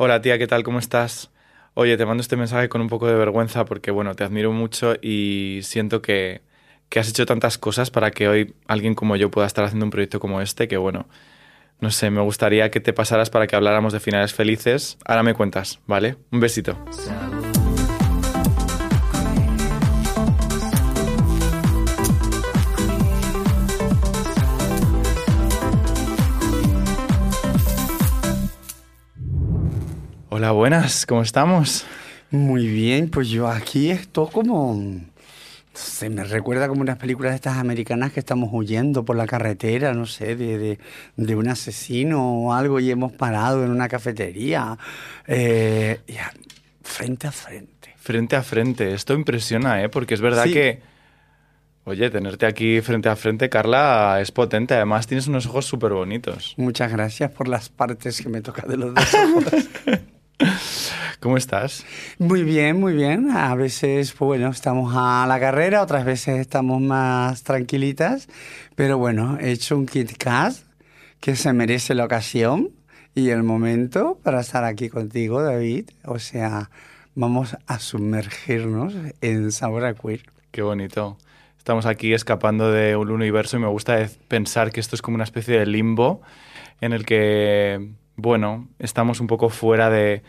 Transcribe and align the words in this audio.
Hola 0.00 0.20
tía, 0.20 0.38
¿qué 0.38 0.46
tal? 0.46 0.62
¿Cómo 0.62 0.78
estás? 0.78 1.32
Oye, 1.74 1.96
te 1.96 2.06
mando 2.06 2.20
este 2.20 2.36
mensaje 2.36 2.68
con 2.68 2.80
un 2.80 2.88
poco 2.88 3.08
de 3.08 3.14
vergüenza 3.14 3.64
porque, 3.64 3.90
bueno, 3.90 4.14
te 4.14 4.22
admiro 4.22 4.52
mucho 4.52 4.94
y 5.02 5.58
siento 5.64 6.02
que, 6.02 6.40
que 6.88 7.00
has 7.00 7.08
hecho 7.08 7.26
tantas 7.26 7.58
cosas 7.58 7.90
para 7.90 8.12
que 8.12 8.28
hoy 8.28 8.54
alguien 8.68 8.94
como 8.94 9.16
yo 9.16 9.28
pueda 9.28 9.48
estar 9.48 9.64
haciendo 9.64 9.86
un 9.86 9.90
proyecto 9.90 10.20
como 10.20 10.40
este, 10.40 10.68
que 10.68 10.76
bueno, 10.76 11.08
no 11.80 11.90
sé, 11.90 12.10
me 12.10 12.20
gustaría 12.20 12.70
que 12.70 12.78
te 12.78 12.92
pasaras 12.92 13.28
para 13.28 13.48
que 13.48 13.56
habláramos 13.56 13.92
de 13.92 13.98
finales 13.98 14.32
felices. 14.32 14.98
Ahora 15.04 15.24
me 15.24 15.34
cuentas, 15.34 15.80
¿vale? 15.88 16.14
Un 16.30 16.38
besito. 16.38 16.78
Hola, 30.38 30.52
buenas, 30.52 31.04
¿cómo 31.04 31.22
estamos? 31.22 31.84
Muy 32.30 32.68
bien, 32.68 33.10
pues 33.10 33.28
yo 33.28 33.48
aquí 33.48 33.90
estoy 33.90 34.28
como... 34.28 34.80
Se 35.72 36.08
me 36.10 36.22
recuerda 36.22 36.68
como 36.68 36.80
unas 36.80 36.96
películas 36.96 37.32
de 37.32 37.36
estas 37.36 37.56
americanas 37.56 38.12
que 38.12 38.20
estamos 38.20 38.48
huyendo 38.52 39.04
por 39.04 39.16
la 39.16 39.26
carretera, 39.26 39.94
no 39.94 40.06
sé, 40.06 40.36
de, 40.36 40.78
de, 41.16 41.34
un 41.34 41.48
asesino 41.48 42.44
o 42.44 42.52
algo 42.52 42.78
y 42.78 42.88
hemos 42.88 43.10
parado 43.10 43.64
en 43.64 43.72
una 43.72 43.88
cafetería. 43.88 44.78
Eh, 45.26 46.02
frente 46.82 47.26
a 47.26 47.32
frente. 47.32 47.94
Frente 47.96 48.36
a 48.36 48.44
frente. 48.44 48.94
Esto 48.94 49.14
impresiona, 49.14 49.82
¿eh? 49.82 49.88
Porque 49.88 50.14
es 50.14 50.20
verdad 50.20 50.44
que... 50.44 50.80
Oye, 51.82 52.10
tenerte 52.10 52.46
aquí 52.46 52.80
frente 52.80 53.08
a 53.08 53.16
frente, 53.16 53.48
Carla, 53.48 54.20
es 54.20 54.30
potente. 54.30 54.74
Además, 54.74 55.08
tienes 55.08 55.26
unos 55.26 55.46
ojos 55.46 55.66
súper 55.66 55.94
bonitos. 55.94 56.54
Muchas 56.58 56.92
gracias 56.92 57.32
por 57.32 57.48
las 57.48 57.70
partes 57.70 58.22
que 58.22 58.28
me 58.28 58.40
toca 58.40 58.62
de 58.68 58.76
los 58.76 58.94
dos 58.94 59.14
ojos. 59.14 59.68
¿Cómo 61.20 61.36
estás? 61.36 61.84
Muy 62.18 62.42
bien, 62.42 62.78
muy 62.78 62.94
bien. 62.94 63.30
A 63.30 63.54
veces, 63.54 64.12
pues 64.12 64.26
bueno, 64.26 64.50
estamos 64.50 64.94
a 64.96 65.26
la 65.26 65.40
carrera, 65.40 65.82
otras 65.82 66.04
veces 66.04 66.38
estamos 66.38 66.80
más 66.80 67.42
tranquilitas, 67.42 68.28
pero 68.74 68.98
bueno, 68.98 69.38
he 69.40 69.50
hecho 69.50 69.76
un 69.76 69.86
Kit 69.86 70.16
Kat 70.16 70.54
que 71.20 71.34
se 71.36 71.52
merece 71.52 71.94
la 71.94 72.04
ocasión 72.04 72.70
y 73.14 73.30
el 73.30 73.42
momento 73.42 74.18
para 74.22 74.40
estar 74.40 74.64
aquí 74.64 74.88
contigo, 74.88 75.42
David. 75.42 75.90
O 76.04 76.18
sea, 76.18 76.70
vamos 77.14 77.56
a 77.66 77.78
sumergirnos 77.80 78.94
en 79.20 79.50
Sabor 79.50 79.84
a 79.84 79.94
Queer. 79.94 80.22
Qué 80.52 80.62
bonito. 80.62 81.18
Estamos 81.58 81.84
aquí 81.84 82.14
escapando 82.14 82.70
de 82.70 82.96
un 82.96 83.10
universo 83.10 83.56
y 83.56 83.60
me 83.60 83.66
gusta 83.66 84.08
pensar 84.28 84.70
que 84.70 84.80
esto 84.80 84.94
es 84.94 85.02
como 85.02 85.16
una 85.16 85.24
especie 85.24 85.58
de 85.58 85.66
limbo 85.66 86.22
en 86.80 86.92
el 86.92 87.04
que, 87.04 87.90
bueno, 88.18 88.68
estamos 88.78 89.20
un 89.20 89.26
poco 89.26 89.48
fuera 89.48 89.88
de 89.88 90.22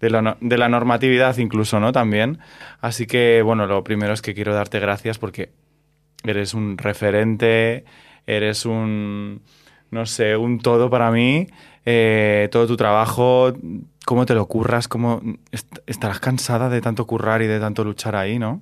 de, 0.00 0.58
la 0.58 0.68
normatividad 0.68 1.36
incluso, 1.38 1.80
¿no? 1.80 1.92
También. 1.92 2.38
Así 2.80 3.06
que, 3.06 3.42
bueno, 3.42 3.66
lo 3.66 3.82
primero 3.84 4.12
es 4.12 4.22
que 4.22 4.34
quiero 4.34 4.54
darte 4.54 4.78
gracias 4.78 5.18
porque 5.18 5.50
eres 6.24 6.54
un 6.54 6.78
referente, 6.78 7.84
eres 8.26 8.64
un, 8.64 9.42
no 9.90 10.06
sé, 10.06 10.36
un 10.36 10.60
todo 10.60 10.90
para 10.90 11.10
mí. 11.10 11.48
Eh, 11.84 12.48
todo 12.52 12.66
tu 12.66 12.76
trabajo, 12.76 13.52
cómo 14.04 14.26
te 14.26 14.34
lo 14.34 14.46
curras, 14.46 14.88
cómo 14.88 15.22
estarás 15.86 16.20
cansada 16.20 16.68
de 16.68 16.80
tanto 16.80 17.06
currar 17.06 17.42
y 17.42 17.46
de 17.46 17.58
tanto 17.58 17.82
luchar 17.82 18.14
ahí, 18.14 18.38
¿no? 18.38 18.60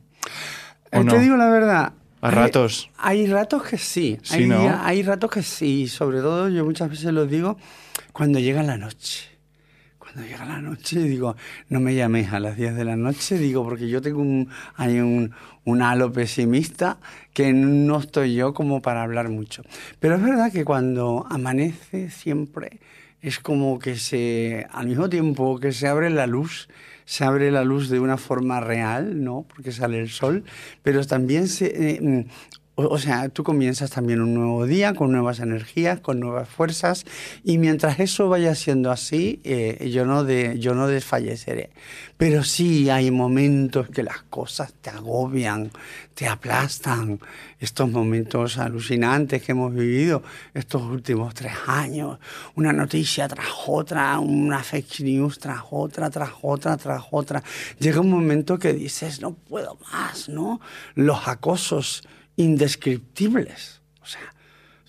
Eh, 0.93 1.05
te 1.05 1.19
digo 1.19 1.37
la 1.37 1.51
verdad. 1.51 1.93
¿A 2.21 2.31
ratos? 2.31 2.91
Hay 2.99 3.27
ratos 3.27 3.63
que 3.63 3.79
sí. 3.79 4.19
sí 4.23 4.35
hay, 4.35 4.47
¿no? 4.47 4.81
hay 4.83 5.03
ratos 5.03 5.31
que 5.31 5.43
sí. 5.43 5.89
Sobre 5.89 6.21
todo, 6.21 6.49
yo 6.49 6.65
muchas 6.65 6.91
veces 6.91 7.13
lo 7.13 7.27
digo, 7.27 7.57
cuando 8.13 8.39
llega 8.39 8.63
la 8.63 8.77
noche 8.77 9.37
cuando 10.17 10.33
llega 10.33 10.47
la 10.47 10.63
noche, 10.63 11.01
digo, 11.01 11.37
no 11.69 11.79
me 11.79 11.95
llames 11.95 12.33
a 12.33 12.41
las 12.41 12.57
10 12.57 12.75
de 12.77 12.85
la 12.87 12.97
noche, 12.97 13.37
digo, 13.37 13.63
porque 13.65 13.89
yo 13.89 14.01
tengo 14.01 14.21
un, 14.21 14.49
hay 14.77 14.99
un, 15.01 15.33
un 15.65 15.83
halo 15.83 16.11
pesimista 16.11 16.97
que 17.35 17.53
no 17.53 17.99
estoy 17.99 18.35
yo 18.35 18.55
como 18.55 18.81
para 18.81 19.03
hablar 19.03 19.29
mucho. 19.29 19.63
Pero 20.01 20.15
es 20.15 20.23
verdad 20.23 20.51
que 20.51 20.65
cuando 20.65 21.27
amanece 21.29 22.09
siempre 22.09 22.81
es 23.21 23.41
como 23.41 23.79
que 23.79 23.97
se, 23.97 24.67
al 24.71 24.87
mismo 24.87 25.11
tiempo 25.11 25.59
que 25.59 25.73
se 25.73 25.87
abre 25.87 26.09
la 26.09 26.27
luz, 26.27 26.69
se 27.07 27.25
abre 27.25 27.51
la 27.51 27.65
luz 27.65 27.89
de 27.89 28.01
una 28.01 28.19
forma 28.19 28.61
real, 28.61 29.25
¿no? 29.25 29.47
Porque 29.49 29.73
sale 29.73 29.99
el 30.01 30.11
sol, 30.11 30.45
pero 30.83 31.07
también 31.07 31.49
se, 31.49 31.67
eh, 31.93 32.27
o, 32.79 32.99
sea, 32.99 33.31
tú 33.31 33.43
comienzas 33.43 33.91
también 33.91 34.21
un 34.21 34.35
nuevo 34.35 34.67
día 34.67 34.93
con 34.93 35.11
nuevas 35.11 35.41
energías, 35.41 35.99
con 36.01 36.21
nuevas 36.21 36.47
fuerzas 36.47 37.07
y 37.43 37.57
mientras 37.57 38.01
eso 38.01 38.29
vaya 38.29 38.55
siendo 38.55 38.91
así, 38.91 39.41
eh, 39.45 39.91
yo, 39.91 40.05
no 40.05 40.25
de, 40.25 40.59
yo 40.59 40.75
no 40.75 40.87
desfalleceré. 40.87 41.71
Pero 42.19 42.45
sí 42.45 42.91
hay 42.91 43.11
momentos 43.11 43.89
que 43.89 44.03
las 44.03 44.23
cosas 44.25 44.75
te 44.75 44.91
agobian, 44.91 45.71
te 46.13 46.29
aplastan. 46.29 47.19
Estos 47.59 47.91
momentos 47.91 48.59
alucinantes 48.59 49.43
que 49.43 49.53
hemos 49.53 49.75
vivido 49.75 50.23
estos 50.53 50.83
últimos 50.83 51.33
tres 51.33 51.55
años, 51.67 52.19
una 52.57 52.75
noticia 52.75 53.27
tras 53.27 53.49
otra, 53.67 54.19
una 54.19 54.63
fake 54.63 55.01
news 55.01 55.39
tras 55.39 55.63
otra, 55.71 56.11
tras 56.11 56.33
otra, 56.43 56.77
tras 56.77 57.05
otra. 57.11 57.43
Llega 57.79 58.01
un 58.01 58.11
momento 58.11 58.59
que 58.59 58.75
dices, 58.75 59.23
no 59.23 59.33
puedo 59.33 59.79
más, 59.91 60.29
¿no? 60.29 60.61
Los 60.95 61.27
acosos 61.27 62.03
indescriptibles. 62.37 63.81
O 64.03 64.07
sea, 64.07 64.35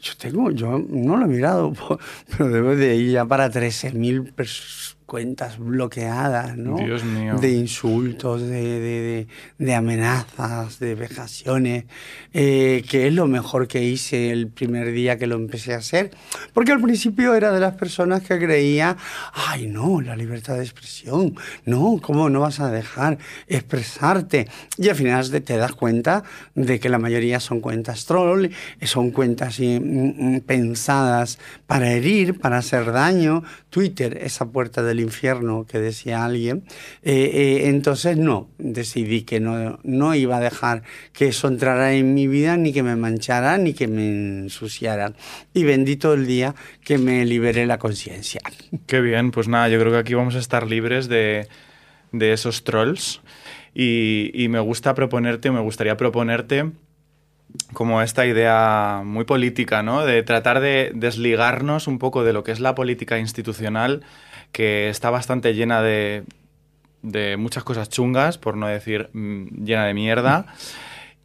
yo 0.01 0.15
tengo, 0.17 0.51
yo 0.51 0.79
no 0.79 1.17
lo 1.17 1.25
he 1.25 1.29
mirado, 1.29 1.73
pero 2.29 2.49
debo 2.49 2.75
de 2.75 2.95
ir 2.95 3.11
ya 3.11 3.25
para 3.25 3.51
13.000 3.51 4.33
personas 4.33 4.96
cuentas 5.07 5.57
bloqueadas, 5.57 6.57
¿no? 6.57 6.75
Dios 6.75 7.05
mío. 7.05 7.37
De 7.37 7.49
insultos, 7.51 8.41
de, 8.41 8.47
de, 8.49 9.27
de, 9.57 9.73
amenazas, 9.73 10.79
de 10.79 10.95
vejaciones, 10.95 11.85
eh, 12.33 12.83
que 12.89 13.07
es 13.07 13.13
lo 13.13 13.25
mejor 13.25 13.69
que 13.69 13.81
hice 13.81 14.31
el 14.31 14.49
primer 14.49 14.91
día 14.91 15.17
que 15.17 15.25
lo 15.25 15.37
empecé 15.37 15.73
a 15.73 15.77
hacer. 15.77 16.11
Porque 16.53 16.73
al 16.73 16.81
principio 16.81 17.33
era 17.35 17.53
de 17.53 17.61
las 17.61 17.75
personas 17.75 18.21
que 18.21 18.37
creía, 18.37 18.97
ay, 19.33 19.67
no, 19.67 20.01
la 20.01 20.17
libertad 20.17 20.57
de 20.57 20.63
expresión, 20.63 21.35
no, 21.63 21.99
¿cómo 22.01 22.29
no 22.29 22.41
vas 22.41 22.59
a 22.59 22.69
dejar 22.69 23.17
expresarte? 23.47 24.49
Y 24.77 24.89
al 24.89 24.95
final 24.97 25.31
te 25.41 25.55
das 25.55 25.71
cuenta 25.71 26.23
de 26.53 26.81
que 26.81 26.89
la 26.89 26.99
mayoría 26.99 27.39
son 27.39 27.61
cuentas 27.61 28.05
troll, 28.05 28.47
son 28.81 29.11
cuentas 29.11 29.57
mm, 29.57 30.35
mm, 30.35 30.41
pensadas 30.41 31.39
para 31.65 31.93
herir, 31.93 32.39
para 32.39 32.57
hacer 32.57 32.91
daño. 32.91 33.43
Twitter, 33.69 34.19
esa 34.21 34.45
puerta 34.49 34.83
del 34.83 34.96
infierno 34.99 35.65
que 35.65 35.79
decía 35.79 36.25
alguien. 36.25 36.63
Eh, 37.03 37.31
eh, 37.33 37.69
entonces 37.69 38.17
no, 38.17 38.49
decidí 38.57 39.23
que 39.23 39.39
no, 39.39 39.79
no 39.83 40.15
iba 40.15 40.37
a 40.37 40.39
dejar 40.39 40.83
que 41.13 41.27
eso 41.27 41.47
entrara 41.47 41.93
en 41.93 42.13
mi 42.13 42.27
vida, 42.27 42.57
ni 42.57 42.73
que 42.73 42.83
me 42.83 42.95
manchara, 42.95 43.57
ni 43.57 43.73
que 43.73 43.87
me 43.87 44.07
ensuciara. 44.43 45.13
Y 45.53 45.63
bendito 45.63 46.13
el 46.13 46.27
día 46.27 46.55
que 46.83 46.97
me 46.97 47.25
liberé 47.25 47.65
la 47.65 47.77
conciencia. 47.77 48.41
Qué 48.85 49.01
bien, 49.01 49.31
pues 49.31 49.47
nada, 49.47 49.69
yo 49.69 49.79
creo 49.79 49.91
que 49.91 49.99
aquí 49.99 50.13
vamos 50.13 50.35
a 50.35 50.39
estar 50.39 50.67
libres 50.67 51.07
de, 51.07 51.47
de 52.11 52.33
esos 52.33 52.63
trolls. 52.63 53.21
Y, 53.73 54.31
y 54.33 54.47
me 54.47 54.59
gusta 54.59 54.95
proponerte, 54.95 55.51
me 55.51 55.59
gustaría 55.59 55.97
proponerte 55.97 56.71
como 57.73 58.01
esta 58.01 58.25
idea 58.25 59.01
muy 59.05 59.25
política, 59.25 59.83
¿no? 59.83 60.05
De 60.05 60.23
tratar 60.23 60.59
de 60.59 60.91
desligarnos 60.93 61.87
un 61.87 61.99
poco 61.99 62.23
de 62.23 62.33
lo 62.33 62.43
que 62.43 62.51
es 62.51 62.59
la 62.59 62.75
política 62.75 63.19
institucional 63.19 64.03
que 64.51 64.89
está 64.89 65.09
bastante 65.09 65.53
llena 65.53 65.81
de, 65.81 66.23
de 67.01 67.37
muchas 67.37 67.63
cosas 67.63 67.89
chungas, 67.89 68.37
por 68.37 68.57
no 68.57 68.67
decir 68.67 69.09
mm, 69.13 69.63
llena 69.63 69.85
de 69.85 69.93
mierda. 69.93 70.45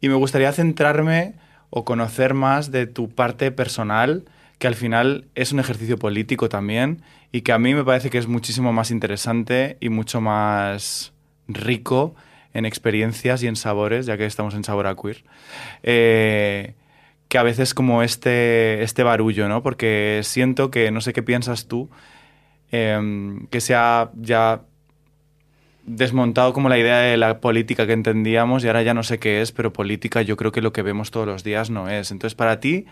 Y 0.01 0.09
me 0.09 0.15
gustaría 0.15 0.51
centrarme 0.51 1.35
o 1.69 1.85
conocer 1.85 2.33
más 2.33 2.71
de 2.71 2.87
tu 2.87 3.09
parte 3.09 3.51
personal, 3.51 4.25
que 4.59 4.67
al 4.67 4.75
final 4.75 5.25
es 5.35 5.51
un 5.51 5.59
ejercicio 5.59 5.97
político 5.97 6.49
también 6.49 7.01
y 7.31 7.41
que 7.41 7.51
a 7.51 7.59
mí 7.59 7.73
me 7.73 7.83
parece 7.83 8.09
que 8.09 8.19
es 8.19 8.27
muchísimo 8.27 8.71
más 8.71 8.91
interesante 8.91 9.77
y 9.79 9.89
mucho 9.89 10.21
más 10.21 11.13
rico 11.47 12.15
en 12.53 12.65
experiencias 12.65 13.41
y 13.43 13.47
en 13.47 13.55
sabores, 13.55 14.05
ya 14.05 14.17
que 14.17 14.25
estamos 14.25 14.53
en 14.53 14.63
Sabor 14.63 14.85
a 14.87 14.95
Queer. 14.95 15.23
Eh, 15.81 16.75
que 17.27 17.37
a 17.39 17.43
veces 17.43 17.73
como 17.73 18.03
este, 18.03 18.83
este 18.83 19.01
barullo, 19.01 19.49
¿no? 19.49 19.63
Porque 19.63 20.21
siento 20.23 20.69
que, 20.69 20.91
no 20.91 21.01
sé 21.01 21.13
qué 21.13 21.23
piensas 21.23 21.67
tú, 21.67 21.89
Em, 22.75 23.45
que 23.51 23.61
se 23.61 23.75
ha 23.75 24.09
ya 24.19 24.61
desmontado 25.85 26.53
como 26.53 26.69
la 26.69 26.79
idea 26.79 27.01
de 27.01 27.17
la 27.17 27.39
política 27.39 27.85
que 27.85 27.93
entendíamos 27.93 28.63
y 28.63 28.67
ahora 28.67 28.81
ya 28.81 28.95
no 28.95 29.03
sé 29.03 29.19
qué 29.19 29.43
es, 29.43 29.51
pero 29.51 29.71
política 29.71 30.23
yo 30.23 30.37
creo 30.37 30.51
que 30.51 30.61
lo 30.61 30.73
que 30.73 30.81
vemos 30.81 31.11
todos 31.11 31.27
los 31.27 31.43
días 31.43 31.69
no 31.69 31.87
es. 31.87 32.09
Entonces, 32.09 32.33
para 32.33 32.59
ti, 32.59 32.85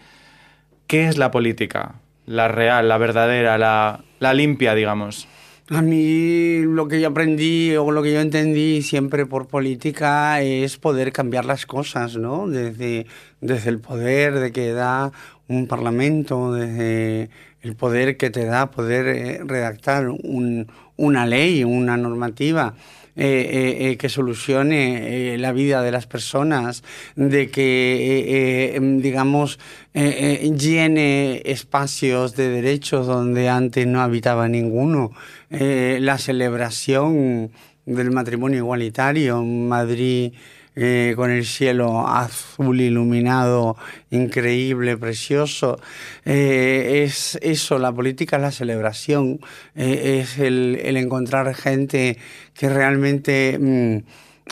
¿qué 0.86 1.08
es 1.08 1.18
la 1.18 1.32
política? 1.32 1.96
La 2.28 2.48
real, 2.48 2.90
la 2.90 3.00
verdadera, 3.00 3.58
la, 3.58 4.04
la 4.20 4.36
limpia, 4.36 4.76
digamos. 4.76 5.28
A 5.70 5.82
mí 5.82 6.60
lo 6.60 6.88
que 6.88 7.02
yo 7.02 7.08
aprendí 7.08 7.76
o 7.76 7.90
lo 7.90 8.04
que 8.04 8.14
yo 8.14 8.22
entendí 8.22 8.84
siempre 8.84 9.26
por 9.26 9.48
política 9.48 10.42
es 10.44 10.78
poder 10.78 11.12
cambiar 11.12 11.46
las 11.46 11.66
cosas, 11.66 12.18
¿no? 12.18 12.48
Desde, 12.48 13.08
desde 13.40 13.70
el 13.72 13.80
poder 13.80 14.36
de 14.36 14.52
que 14.52 14.74
da 14.74 15.12
un 15.48 15.68
parlamento, 15.68 16.54
desde 16.54 17.30
el 17.62 17.76
poder 17.76 18.18
que 18.18 18.30
te 18.30 18.46
da 18.46 18.72
poder 18.72 19.08
eh, 19.08 19.42
redactar 19.44 20.10
una 20.10 21.26
ley, 21.26 21.64
una 21.64 21.98
normativa. 21.98 22.76
Eh, 23.18 23.98
que 24.00 24.08
solucione 24.08 25.38
la 25.38 25.52
vida 25.52 25.82
de 25.84 25.92
las 25.92 26.08
personas, 26.08 26.82
de 27.18 27.52
que, 27.52 28.80
digamos, 29.02 29.60
llene 29.94 31.42
espacios 31.44 32.38
de 32.38 32.48
derechos 32.48 33.08
donde 33.08 33.50
antes 33.50 33.86
no 33.86 34.02
habitaba 34.02 34.48
ninguno, 34.48 35.12
la 35.50 36.18
celebración 36.18 37.52
del 37.86 38.12
matrimonio 38.12 38.60
igualitario 38.60 39.40
en 39.40 39.68
Madrid 39.68 40.32
eh, 40.74 41.16
con 41.18 41.32
el 41.32 41.46
cielo 41.46 42.08
azul 42.08 42.80
iluminado, 42.80 43.76
increíble, 44.10 44.98
precioso. 44.98 45.78
Eh, 46.24 47.04
es 47.04 47.38
eso, 47.42 47.78
la 47.78 47.92
política 47.92 48.38
es 48.38 48.42
la 48.42 48.52
celebración, 48.52 49.42
eh, 49.76 50.22
es 50.22 50.40
el, 50.40 50.80
encontrar 50.96 51.54
gente 51.56 52.18
que 52.54 52.70
realmente, 52.70 53.58
mm, 53.60 53.98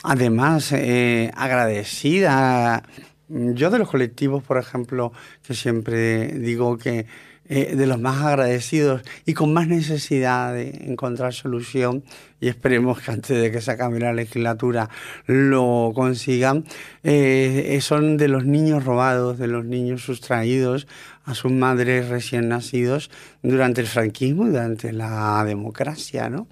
además, 0.03 0.73
agradecida. 0.73 2.83
Yo 3.29 3.69
de 3.69 3.79
los 3.79 3.89
colectivos, 3.89 4.43
por 4.43 4.57
ejemplo, 4.57 5.13
que 5.43 5.53
siempre 5.53 6.27
digo 6.27 6.77
que 6.77 7.05
eh, 7.51 7.75
de 7.75 7.87
los 7.87 7.99
más 7.99 8.23
agradecidos 8.23 9.01
y 9.25 9.33
con 9.33 9.51
más 9.53 9.67
necesidad 9.67 10.53
de 10.53 10.69
encontrar 10.87 11.33
solución 11.33 12.03
y 12.39 12.47
esperemos 12.47 13.01
que 13.01 13.09
antes 13.09 13.41
de 13.41 13.51
que 13.51 13.59
se 13.59 13.71
acabe 13.71 13.99
la 13.99 14.13
legislatura 14.13 14.87
lo 15.25 15.91
consigan, 15.95 16.63
eh, 17.03 17.69
eh, 17.69 17.81
son 17.81 18.17
de 18.17 18.27
los 18.27 18.45
niños 18.45 18.85
robados, 18.85 19.39
de 19.39 19.47
los 19.47 19.65
niños 19.65 20.03
sustraídos 20.03 20.85
a 21.25 21.33
sus 21.33 21.51
madres 21.51 22.07
recién 22.09 22.49
nacidos 22.49 23.09
durante 23.41 23.81
el 23.81 23.87
franquismo 23.87 24.45
durante 24.45 24.93
la 24.93 25.43
democracia, 25.43 26.29
¿no? 26.29 26.47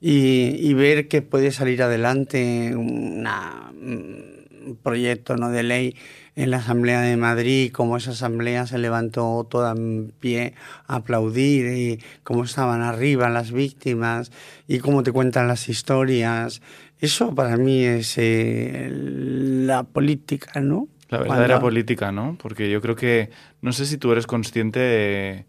Y, 0.00 0.56
y 0.58 0.74
ver 0.74 1.06
que 1.06 1.22
puede 1.22 1.52
salir 1.52 1.84
adelante 1.84 2.74
una, 2.74 3.70
un 3.80 4.78
proyecto 4.82 5.36
¿no? 5.36 5.50
de 5.50 5.62
ley 5.62 5.96
en 6.34 6.50
la 6.50 6.58
Asamblea 6.58 7.02
de 7.02 7.16
Madrid, 7.16 7.70
cómo 7.72 7.96
esa 7.96 8.12
asamblea 8.12 8.66
se 8.66 8.78
levantó 8.78 9.46
toda 9.48 9.72
en 9.72 10.12
pie 10.18 10.54
a 10.86 10.96
aplaudir 10.96 11.66
y 11.76 12.00
cómo 12.22 12.44
estaban 12.44 12.80
arriba 12.80 13.28
las 13.28 13.52
víctimas 13.52 14.32
y 14.66 14.78
cómo 14.78 15.02
te 15.02 15.12
cuentan 15.12 15.46
las 15.46 15.68
historias. 15.68 16.62
Eso 16.98 17.34
para 17.34 17.56
mí 17.56 17.84
es 17.84 18.16
eh, 18.16 18.88
la 18.92 19.82
política, 19.82 20.60
¿no? 20.60 20.88
La 21.08 21.18
verdadera 21.18 21.60
política, 21.60 22.12
¿no? 22.12 22.38
Porque 22.40 22.70
yo 22.70 22.80
creo 22.80 22.96
que, 22.96 23.30
no 23.60 23.72
sé 23.72 23.84
si 23.84 23.98
tú 23.98 24.12
eres 24.12 24.26
consciente 24.26 25.44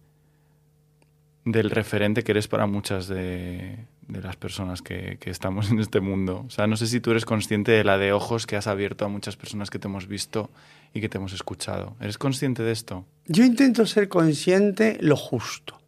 del 1.45 1.69
referente 1.69 2.23
que 2.23 2.31
eres 2.31 2.49
para 2.49 2.65
muchas 2.65 3.07
de, 3.07 3.77
de 4.07 4.21
las 4.21 4.35
personas 4.35 4.81
que, 4.81 5.17
que, 5.19 5.29
estamos 5.29 5.71
en 5.71 5.79
este 5.79 5.99
mundo. 5.99 6.43
O 6.47 6.49
sea, 6.49 6.67
no 6.67 6.77
sé 6.77 6.87
si 6.87 6.99
tú 6.99 7.11
eres 7.11 7.25
consciente 7.25 7.71
de 7.71 7.83
la 7.83 7.97
de 7.97 8.11
ojos 8.13 8.45
que 8.45 8.55
has 8.55 8.67
abierto 8.67 9.05
a 9.05 9.07
muchas 9.07 9.35
personas 9.35 9.69
que 9.69 9.79
te 9.79 9.87
hemos 9.87 10.07
visto 10.07 10.49
y 10.93 11.01
que 11.01 11.09
te 11.09 11.17
hemos 11.17 11.33
escuchado. 11.33 11.95
¿Eres 11.99 12.17
consciente 12.17 12.63
de 12.63 12.71
esto? 12.71 13.05
Yo 13.27 13.43
intento 13.43 13.85
ser 13.85 14.09
consciente 14.09 14.97
lo 15.01 15.15
justo, 15.15 15.79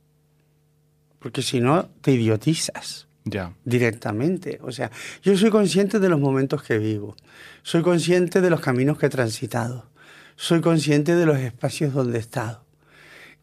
porque 1.20 1.42
si 1.42 1.60
no 1.60 1.90
te 2.02 2.12
idiotizas. 2.12 3.08
Ya. 3.26 3.54
Directamente. 3.64 4.60
O 4.62 4.72
sea, 4.72 4.92
yo 5.24 5.36
soy 5.36 5.50
consciente 5.50 6.00
de 6.00 6.10
los 6.10 6.20
momentos 6.20 6.62
que 6.62 6.78
vivo, 6.78 7.16
soy 7.64 7.82
consciente 7.82 8.40
de 8.40 8.50
los 8.52 8.62
caminos 8.62 9.00
que 9.00 9.08
he 9.08 9.10
transitado, 9.10 9.90
soy 10.36 10.62
consciente 10.62 11.16
de 11.16 11.26
los 11.26 11.38
espacios 11.38 11.94
donde 11.94 12.18
he 12.18 12.22
estado. 12.22 12.64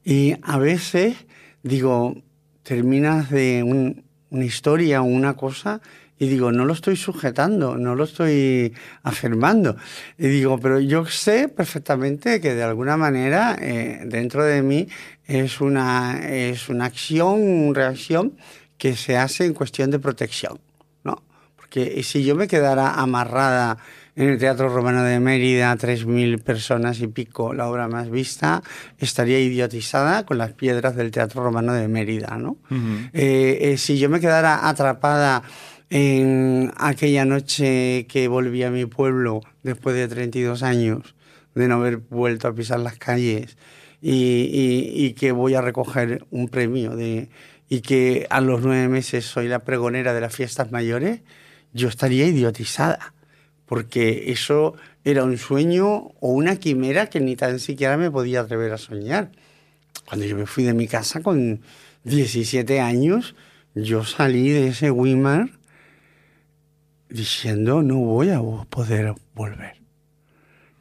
Y 0.04 0.34
a 0.42 0.58
veces 0.58 1.16
digo, 1.62 2.22
terminas 2.62 3.30
de 3.30 3.62
un, 3.62 4.04
una 4.32 4.44
historia 4.44 5.02
o 5.02 5.05
una 5.05 5.34
cosa 5.34 5.81
y 6.19 6.29
digo, 6.29 6.52
no 6.52 6.64
lo 6.64 6.73
estoy 6.73 6.96
sujetando, 6.96 7.76
no 7.76 7.94
lo 7.94 8.05
estoy 8.05 8.73
afirmando. 9.02 9.76
Y 10.17 10.29
digo, 10.29 10.58
pero 10.58 10.79
yo 10.79 11.05
sé 11.05 11.49
perfectamente 11.49 12.40
que 12.40 12.55
de 12.55 12.62
alguna 12.62 12.96
manera 12.96 13.56
eh, 13.61 14.02
dentro 14.06 14.44
de 14.44 14.62
mí 14.62 14.88
es 15.26 15.61
una, 15.61 16.20
es 16.29 16.69
una 16.69 16.84
acción, 16.87 17.43
una 17.43 17.75
reacción 17.75 18.37
que 18.79 18.94
se 18.94 19.17
hace 19.17 19.46
en 19.46 19.55
cuestión 19.55 19.90
de 19.90 19.99
protección, 19.99 20.61
¿no? 21.02 21.23
Porque 21.56 22.02
si 22.05 22.25
yo 22.25 22.37
me 22.37 22.46
quedara 22.46 22.94
amarrada 22.94 23.79
en 24.14 24.28
el 24.28 24.38
Teatro 24.38 24.68
Romano 24.68 25.02
de 25.02 25.20
Mérida, 25.20 25.74
3.000 25.74 26.42
personas 26.42 27.00
y 27.00 27.06
pico, 27.06 27.54
la 27.54 27.68
obra 27.68 27.88
más 27.88 28.10
vista, 28.10 28.62
estaría 28.98 29.40
idiotizada 29.40 30.26
con 30.26 30.38
las 30.38 30.52
piedras 30.52 30.96
del 30.96 31.10
Teatro 31.10 31.42
Romano 31.42 31.72
de 31.72 31.88
Mérida, 31.88 32.36
¿no? 32.36 32.58
Eh, 33.14 33.58
eh, 33.62 33.76
si 33.78 33.98
yo 33.98 34.10
me 34.10 34.20
quedara 34.20 34.68
atrapada 34.68 35.42
en 35.88 36.72
aquella 36.76 37.24
noche 37.24 38.06
que 38.08 38.28
volví 38.28 38.62
a 38.62 38.70
mi 38.70 38.86
pueblo 38.86 39.40
después 39.62 39.96
de 39.96 40.08
32 40.08 40.62
años 40.62 41.14
de 41.54 41.68
no 41.68 41.76
haber 41.76 41.98
vuelto 41.98 42.48
a 42.48 42.54
pisar 42.54 42.80
las 42.80 42.98
calles 42.98 43.56
y, 44.00 45.12
que 45.12 45.32
voy 45.32 45.54
a 45.54 45.60
recoger 45.60 46.24
un 46.30 46.48
premio 46.48 46.96
de, 46.96 47.28
y 47.68 47.80
que 47.80 48.26
a 48.30 48.40
los 48.40 48.62
nueve 48.62 48.88
meses 48.88 49.24
soy 49.24 49.48
la 49.48 49.60
pregonera 49.60 50.12
de 50.12 50.20
las 50.20 50.34
fiestas 50.34 50.72
mayores, 50.72 51.20
yo 51.72 51.88
estaría 51.88 52.26
idiotizada 52.26 53.11
porque 53.72 54.30
eso 54.30 54.74
era 55.02 55.24
un 55.24 55.38
sueño 55.38 55.88
o 56.20 56.28
una 56.28 56.56
quimera 56.56 57.06
que 57.06 57.20
ni 57.20 57.36
tan 57.36 57.58
siquiera 57.58 57.96
me 57.96 58.10
podía 58.10 58.42
atrever 58.42 58.70
a 58.70 58.76
soñar. 58.76 59.32
Cuando 60.04 60.26
yo 60.26 60.36
me 60.36 60.44
fui 60.44 60.64
de 60.64 60.74
mi 60.74 60.86
casa 60.86 61.22
con 61.22 61.62
17 62.04 62.80
años, 62.80 63.34
yo 63.74 64.04
salí 64.04 64.50
de 64.50 64.69
ese 64.69 64.90
Wimar 64.90 65.52
diciendo 67.08 67.82
no 67.82 67.96
voy 67.96 68.28
a 68.28 68.42
poder 68.69 69.14
volver. 69.34 69.80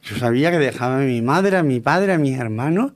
Yo 0.03 0.17
sabía 0.17 0.51
que 0.51 0.59
dejaba 0.59 0.97
a 0.97 1.05
mi 1.05 1.21
madre, 1.21 1.55
a 1.55 1.63
mi 1.63 1.79
padre, 1.79 2.11
a 2.11 2.17
mis 2.17 2.37
hermanos 2.37 2.91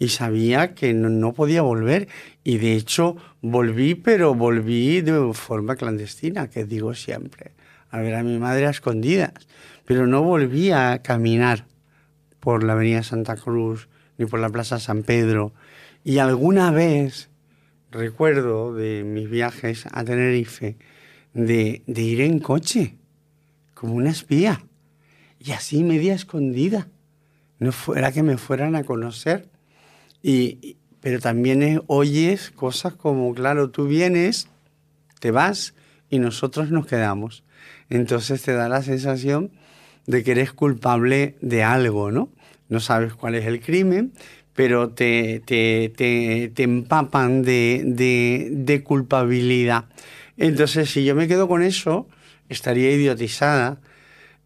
y 0.00 0.08
sabía 0.08 0.74
que 0.74 0.92
no, 0.92 1.08
no, 1.08 1.34
podía 1.34 1.62
volver. 1.62 2.08
Y 2.42 2.58
de 2.58 2.74
hecho 2.74 3.16
volví, 3.42 3.94
pero 3.94 4.34
volví 4.34 5.02
de 5.02 5.32
forma 5.34 5.76
clandestina, 5.76 6.50
que 6.50 6.64
digo 6.64 6.94
siempre 6.94 7.52
a 7.90 8.00
ver 8.00 8.14
a 8.14 8.22
mi 8.22 8.38
madre 8.38 8.66
a 8.66 8.70
escondidas, 8.70 9.32
pero 9.84 10.06
no 10.06 10.22
volví 10.22 10.70
a 10.70 11.02
caminar 11.02 11.66
por 12.40 12.62
la 12.62 12.74
Avenida 12.74 13.02
Santa 13.02 13.36
Cruz 13.36 13.88
ni 14.18 14.26
por 14.26 14.40
la 14.40 14.50
Plaza 14.50 14.78
San 14.78 15.02
Pedro. 15.02 15.52
Y 16.04 16.18
alguna 16.18 16.70
vez 16.70 17.30
recuerdo 17.90 18.74
de 18.74 19.04
mis 19.04 19.28
viajes 19.28 19.86
a 19.90 20.04
Tenerife 20.04 20.76
de, 21.34 21.82
de 21.86 22.02
ir 22.02 22.20
en 22.20 22.38
coche, 22.38 22.96
como 23.74 23.94
una 23.94 24.10
espía, 24.10 24.64
y 25.38 25.52
así 25.52 25.84
media 25.84 26.14
escondida. 26.14 26.88
No 27.58 27.72
fuera 27.72 28.12
que 28.12 28.22
me 28.22 28.36
fueran 28.36 28.76
a 28.76 28.84
conocer. 28.84 29.48
Y, 30.22 30.76
pero 31.00 31.20
también 31.20 31.82
oyes 31.86 32.50
cosas 32.50 32.94
como, 32.94 33.32
claro, 33.34 33.70
tú 33.70 33.86
vienes, 33.86 34.48
te 35.20 35.30
vas 35.30 35.74
y 36.10 36.18
nosotros 36.18 36.70
nos 36.70 36.86
quedamos 36.86 37.44
entonces 37.90 38.42
te 38.42 38.52
da 38.52 38.68
la 38.68 38.82
sensación 38.82 39.50
de 40.06 40.22
que 40.22 40.32
eres 40.32 40.52
culpable 40.52 41.36
de 41.40 41.62
algo, 41.62 42.10
¿no? 42.10 42.30
No 42.68 42.80
sabes 42.80 43.14
cuál 43.14 43.34
es 43.34 43.46
el 43.46 43.60
crimen, 43.60 44.12
pero 44.54 44.90
te, 44.90 45.40
te, 45.44 45.92
te, 45.94 46.62
empapan 46.62 47.42
de, 47.42 47.82
de, 47.84 48.82
culpabilidad. 48.82 49.84
Entonces, 50.36 50.90
si 50.90 51.04
yo 51.04 51.14
me 51.14 51.28
quedo 51.28 51.46
con 51.46 51.62
eso, 51.62 52.08
estaría 52.48 52.90
idiotizada. 52.90 53.78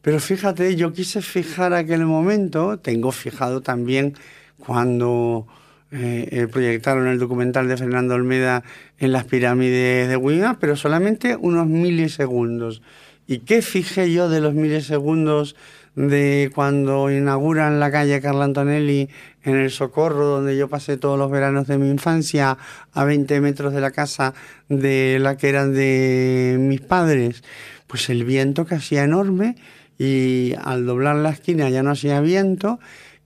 pero 0.07 0.21
fíjate, 0.21 0.77
yo 0.77 0.93
quise 0.93 1.21
fijar 1.21 1.73
aquel 1.73 2.07
momento, 2.07 2.79
tengo 2.79 3.11
fijado 3.11 3.61
también 3.61 4.15
cuando 4.57 5.49
eh, 5.91 6.29
eh, 6.31 6.47
proyectaron 6.47 7.09
el 7.09 7.19
documental 7.19 7.67
de 7.67 7.77
Fernando 7.77 8.15
Olmeda 8.15 8.63
en 9.01 9.11
las 9.11 9.25
pirámides 9.25 10.09
de 10.09 10.17
Huima, 10.17 10.59
pero 10.61 10.77
solamente 10.77 11.35
unos 11.35 11.67
milisegundos. 11.67 12.83
¿Y 13.27 13.39
qué 13.39 13.63
fijé 13.63 14.13
yo 14.13 14.29
de 14.29 14.41
los 14.41 14.55
milisegundos 14.55 15.57
de 15.97 16.53
cuando 16.55 17.11
inauguran 17.11 17.81
la 17.81 17.91
calle 17.91 18.21
Carla 18.21 18.45
Antonelli 18.45 19.09
en 19.43 19.57
el 19.57 19.73
Socorro, 19.73 20.25
donde 20.27 20.57
yo 20.57 20.69
pasé 20.69 20.99
todos 20.99 21.19
los 21.19 21.33
veranos 21.33 21.67
de 21.67 21.79
mi 21.79 21.91
infancia, 21.91 22.59
a 22.93 23.05
20 23.05 23.41
metros 23.41 23.73
de 23.73 23.81
la 23.81 23.91
casa 23.91 24.35
de 24.69 25.19
la 25.21 25.37
que 25.37 25.49
eran 25.49 25.75
de 25.75 26.59
mis 26.61 26.81
padres? 26.81 27.43
Pues 27.89 28.09
el 28.09 28.25
viento 28.25 28.67
que 28.67 28.77
hacía 28.77 29.03
enorme 29.03 29.57
y 29.99 30.55
al 30.63 30.87
doblar 30.87 31.17
la 31.17 31.31
esquina 31.31 31.69
ya 31.71 31.83
no 31.83 31.93
hacía 31.93 32.21
viento 32.21 32.79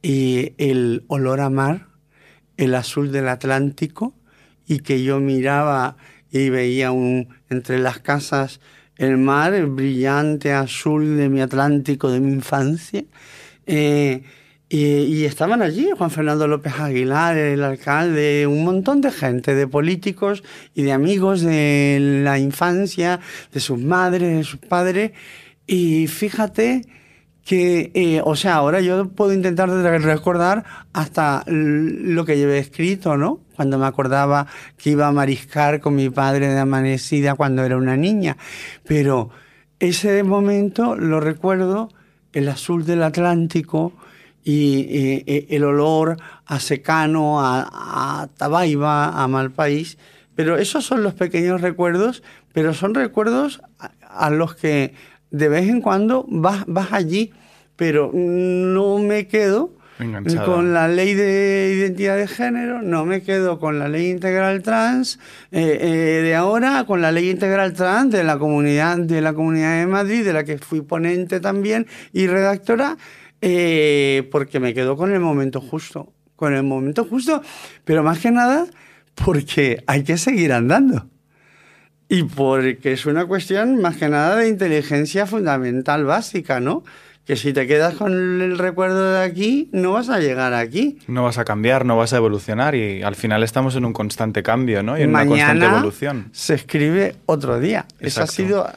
y 0.02 0.52
el 0.58 1.04
olor 1.08 1.40
a 1.40 1.50
mar, 1.50 1.88
el 2.56 2.74
azul 2.74 3.12
del 3.12 3.28
Atlántico 3.28 4.14
y 4.66 4.80
que 4.80 5.02
yo 5.02 5.20
miraba 5.20 5.96
y 6.30 6.48
veía 6.48 6.92
un, 6.92 7.28
entre 7.48 7.78
las 7.78 7.98
casas 7.98 8.60
el 8.96 9.16
mar, 9.16 9.54
el 9.54 9.66
brillante 9.66 10.52
azul 10.52 11.16
de 11.16 11.30
mi 11.30 11.40
Atlántico 11.40 12.10
de 12.10 12.20
mi 12.20 12.32
infancia. 12.32 13.02
Eh, 13.66 14.22
y, 14.72 15.24
estaban 15.24 15.62
allí 15.62 15.90
Juan 15.96 16.12
Fernando 16.12 16.46
López 16.46 16.74
Aguilar, 16.78 17.36
el 17.36 17.64
alcalde, 17.64 18.46
un 18.46 18.62
montón 18.62 19.00
de 19.00 19.10
gente, 19.10 19.54
de 19.56 19.66
políticos 19.66 20.44
y 20.74 20.82
de 20.82 20.92
amigos 20.92 21.40
de 21.40 22.20
la 22.22 22.38
infancia, 22.38 23.18
de 23.52 23.58
sus 23.58 23.80
madres, 23.80 24.36
de 24.36 24.44
sus 24.44 24.60
padres. 24.60 25.10
Y 25.72 26.08
fíjate 26.08 26.82
que, 27.44 27.92
eh, 27.94 28.20
o 28.24 28.34
sea, 28.34 28.56
ahora 28.56 28.80
yo 28.80 29.08
puedo 29.08 29.32
intentar 29.32 29.70
recordar 29.70 30.64
hasta 30.92 31.44
lo 31.46 32.24
que 32.24 32.36
llevé 32.36 32.58
escrito, 32.58 33.16
¿no? 33.16 33.38
Cuando 33.54 33.78
me 33.78 33.86
acordaba 33.86 34.48
que 34.76 34.90
iba 34.90 35.06
a 35.06 35.12
mariscar 35.12 35.78
con 35.78 35.94
mi 35.94 36.10
padre 36.10 36.48
de 36.48 36.58
amanecida 36.58 37.36
cuando 37.36 37.62
era 37.62 37.76
una 37.76 37.96
niña. 37.96 38.36
Pero 38.84 39.30
ese 39.78 40.24
momento 40.24 40.96
lo 40.96 41.20
recuerdo, 41.20 41.88
el 42.32 42.48
azul 42.48 42.84
del 42.84 43.04
Atlántico, 43.04 43.92
y 44.42 45.22
el 45.54 45.62
olor 45.62 46.16
a 46.46 46.58
secano, 46.58 47.38
a, 47.40 48.28
tabaiba, 48.36 49.22
a 49.22 49.28
mal 49.28 49.52
país. 49.52 49.98
Pero 50.34 50.58
esos 50.58 50.84
son 50.84 51.04
los 51.04 51.14
pequeños 51.14 51.60
recuerdos, 51.60 52.24
pero 52.52 52.74
son 52.74 52.94
recuerdos 52.94 53.62
a, 54.10 54.30
los 54.30 54.54
que 54.54 54.94
de 55.30 55.48
vez 55.48 55.68
en 55.68 55.80
cuando 55.80 56.24
vas, 56.28 56.64
vas 56.66 56.92
allí, 56.92 57.32
pero 57.76 58.10
no 58.12 58.98
me 58.98 59.26
quedo 59.26 59.80
con 60.46 60.72
la 60.72 60.88
ley 60.88 61.14
de 61.14 61.74
identidad 61.76 62.16
de 62.16 62.26
género, 62.26 62.80
no 62.80 63.04
me 63.04 63.22
quedo 63.22 63.58
con 63.58 63.78
la 63.78 63.88
ley 63.88 64.08
integral 64.08 64.62
trans 64.62 65.18
eh, 65.52 65.78
eh, 65.80 66.22
de 66.22 66.34
ahora, 66.34 66.84
con 66.86 67.02
la 67.02 67.12
ley 67.12 67.28
integral 67.28 67.74
trans 67.74 68.10
de 68.10 68.24
la 68.24 68.38
comunidad 68.38 68.96
de 68.96 69.20
la 69.20 69.34
comunidad 69.34 69.78
de 69.78 69.86
Madrid, 69.86 70.24
de 70.24 70.32
la 70.32 70.44
que 70.44 70.56
fui 70.56 70.80
ponente 70.80 71.38
también 71.40 71.86
y 72.14 72.26
redactora, 72.28 72.96
eh, 73.42 74.26
porque 74.32 74.58
me 74.58 74.72
quedo 74.72 74.96
con 74.96 75.12
el 75.12 75.20
momento 75.20 75.60
justo, 75.60 76.14
con 76.34 76.54
el 76.54 76.62
momento 76.62 77.04
justo, 77.04 77.42
pero 77.84 78.02
más 78.02 78.20
que 78.20 78.30
nada 78.30 78.66
porque 79.14 79.82
hay 79.86 80.02
que 80.02 80.16
seguir 80.16 80.52
andando. 80.54 81.10
Y 82.12 82.24
porque 82.24 82.92
es 82.92 83.06
una 83.06 83.24
cuestión 83.24 83.80
más 83.80 83.96
que 83.96 84.08
nada 84.08 84.34
de 84.34 84.48
inteligencia 84.48 85.26
fundamental 85.26 86.04
básica, 86.04 86.58
¿no? 86.58 86.82
Que 87.24 87.36
si 87.36 87.52
te 87.52 87.68
quedas 87.68 87.94
con 87.94 88.42
el 88.42 88.58
recuerdo 88.58 89.12
de 89.12 89.22
aquí, 89.22 89.68
no 89.70 89.92
vas 89.92 90.08
a 90.08 90.18
llegar 90.18 90.52
aquí. 90.52 90.98
No 91.06 91.22
vas 91.22 91.38
a 91.38 91.44
cambiar, 91.44 91.86
no 91.86 91.96
vas 91.96 92.12
a 92.12 92.16
evolucionar 92.16 92.74
y 92.74 93.04
al 93.04 93.14
final 93.14 93.44
estamos 93.44 93.76
en 93.76 93.84
un 93.84 93.92
constante 93.92 94.42
cambio, 94.42 94.82
¿no? 94.82 94.98
Y 94.98 95.02
en 95.02 95.10
una 95.10 95.24
constante 95.24 95.66
evolución. 95.66 96.30
Se 96.32 96.54
escribe 96.54 97.14
otro 97.26 97.60
día. 97.60 97.86
Eso 98.00 98.24
ha 98.24 98.26
sido 98.26 98.68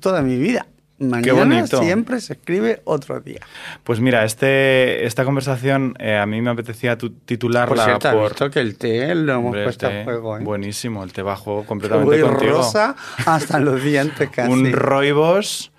toda 0.00 0.22
mi 0.22 0.36
vida. 0.36 0.64
Mañana 1.02 1.66
siempre 1.66 2.20
se 2.20 2.34
escribe 2.34 2.80
otro 2.84 3.20
día. 3.20 3.40
Pues 3.84 4.00
mira, 4.00 4.24
este, 4.24 5.04
esta 5.04 5.24
conversación 5.24 5.94
eh, 5.98 6.16
a 6.16 6.26
mí 6.26 6.40
me 6.40 6.50
apetecía 6.50 6.96
titularla 6.96 7.74
por... 7.74 7.84
Cierto, 7.84 8.22
visto 8.22 8.50
que 8.50 8.60
el 8.60 8.76
té 8.76 9.14
lo 9.14 9.34
hemos 9.34 9.56
puesto 9.56 9.86
a 9.86 10.04
juego. 10.04 10.38
¿eh? 10.38 10.40
Buenísimo, 10.42 11.02
el 11.04 11.12
té 11.12 11.22
bajo 11.22 11.64
completamente 11.64 12.20
contigo. 12.20 12.52
rosa 12.52 12.96
hasta 13.26 13.58
los 13.58 13.82
dientes 13.82 14.30
casi. 14.34 14.52
Un 14.52 14.72
roibos 14.72 15.72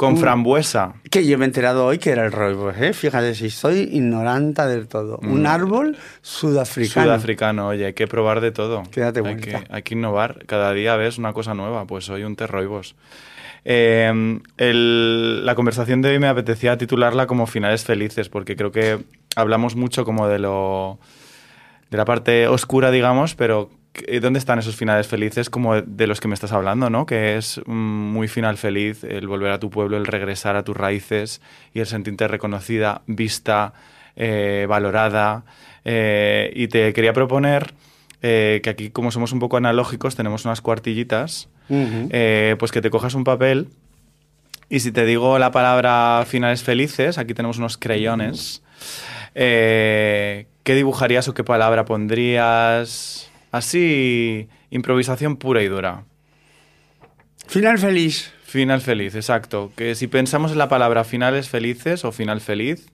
con 0.00 0.16
frambuesa. 0.16 0.94
Que 1.10 1.26
yo 1.26 1.36
me 1.36 1.44
he 1.44 1.48
enterado 1.48 1.84
hoy 1.84 1.98
que 1.98 2.08
era 2.08 2.24
el 2.24 2.32
roibos, 2.32 2.74
¿eh? 2.78 2.94
Fíjate 2.94 3.34
si 3.34 3.50
soy 3.50 3.80
ignoranta 3.92 4.66
del 4.66 4.88
todo. 4.88 5.18
Un 5.22 5.42
mm. 5.42 5.46
árbol 5.46 5.98
sudafricano. 6.22 7.04
Sudafricano, 7.04 7.68
oye, 7.68 7.84
hay 7.84 7.92
que 7.92 8.06
probar 8.06 8.40
de 8.40 8.50
todo. 8.50 8.82
Quédate 8.90 9.20
hay 9.22 9.36
que, 9.36 9.62
hay 9.68 9.82
que 9.82 9.94
innovar. 9.94 10.46
Cada 10.46 10.72
día 10.72 10.96
ves 10.96 11.18
una 11.18 11.34
cosa 11.34 11.52
nueva. 11.52 11.84
Pues 11.84 12.08
hoy 12.08 12.24
un 12.24 12.34
té 12.34 12.46
roibos. 12.46 12.96
Eh, 13.64 14.40
la 14.56 15.54
conversación 15.54 16.02
de 16.02 16.10
hoy 16.10 16.18
me 16.18 16.28
apetecía 16.28 16.78
titularla 16.78 17.26
como 17.26 17.46
finales 17.46 17.84
felices, 17.84 18.28
porque 18.28 18.56
creo 18.56 18.72
que 18.72 18.98
hablamos 19.36 19.76
mucho 19.76 20.04
como 20.04 20.28
de 20.28 20.38
lo 20.38 20.98
de 21.90 21.96
la 21.96 22.04
parte 22.04 22.46
oscura, 22.46 22.90
digamos, 22.90 23.34
pero 23.34 23.70
¿dónde 24.20 24.38
están 24.38 24.58
esos 24.58 24.76
finales 24.76 25.08
felices 25.08 25.50
como 25.50 25.80
de 25.80 26.06
los 26.06 26.20
que 26.20 26.28
me 26.28 26.34
estás 26.34 26.52
hablando, 26.52 26.90
¿no? 26.90 27.06
Que 27.06 27.36
es 27.36 27.60
muy 27.66 28.28
final 28.28 28.56
feliz 28.56 29.02
el 29.04 29.26
volver 29.26 29.50
a 29.50 29.58
tu 29.58 29.70
pueblo, 29.70 29.96
el 29.96 30.06
regresar 30.06 30.56
a 30.56 30.62
tus 30.62 30.76
raíces 30.76 31.40
y 31.74 31.80
el 31.80 31.86
sentirte 31.86 32.28
reconocida, 32.28 33.02
vista, 33.06 33.72
eh, 34.16 34.66
valorada. 34.68 35.44
Eh, 35.84 36.52
y 36.54 36.68
te 36.68 36.92
quería 36.92 37.12
proponer 37.12 37.74
que 38.20 38.70
aquí, 38.70 38.90
como 38.90 39.10
somos 39.10 39.32
un 39.32 39.38
poco 39.38 39.56
analógicos, 39.56 40.16
tenemos 40.16 40.44
unas 40.44 40.60
cuartillitas 40.60 41.48
eh, 41.70 42.56
pues 42.58 42.72
que 42.72 42.80
te 42.80 42.90
cojas 42.90 43.14
un 43.14 43.24
papel 43.24 43.68
y 44.68 44.80
si 44.80 44.92
te 44.92 45.04
digo 45.04 45.38
la 45.38 45.50
palabra 45.50 46.24
finales 46.26 46.62
felices, 46.62 47.18
aquí 47.18 47.34
tenemos 47.34 47.58
unos 47.58 47.76
creyones, 47.76 48.62
eh, 49.34 50.46
¿qué 50.62 50.74
dibujarías 50.74 51.28
o 51.28 51.34
qué 51.34 51.42
palabra 51.42 51.84
pondrías? 51.84 53.30
Así, 53.50 54.48
improvisación 54.70 55.36
pura 55.36 55.62
y 55.62 55.68
dura. 55.68 56.04
Final 57.48 57.78
feliz. 57.78 58.32
Final 58.44 58.80
feliz, 58.80 59.14
exacto. 59.16 59.72
Que 59.76 59.94
si 59.96 60.06
pensamos 60.06 60.52
en 60.52 60.58
la 60.58 60.68
palabra 60.68 61.04
finales 61.04 61.48
felices 61.48 62.04
o 62.04 62.12
final 62.12 62.40
feliz, 62.40 62.88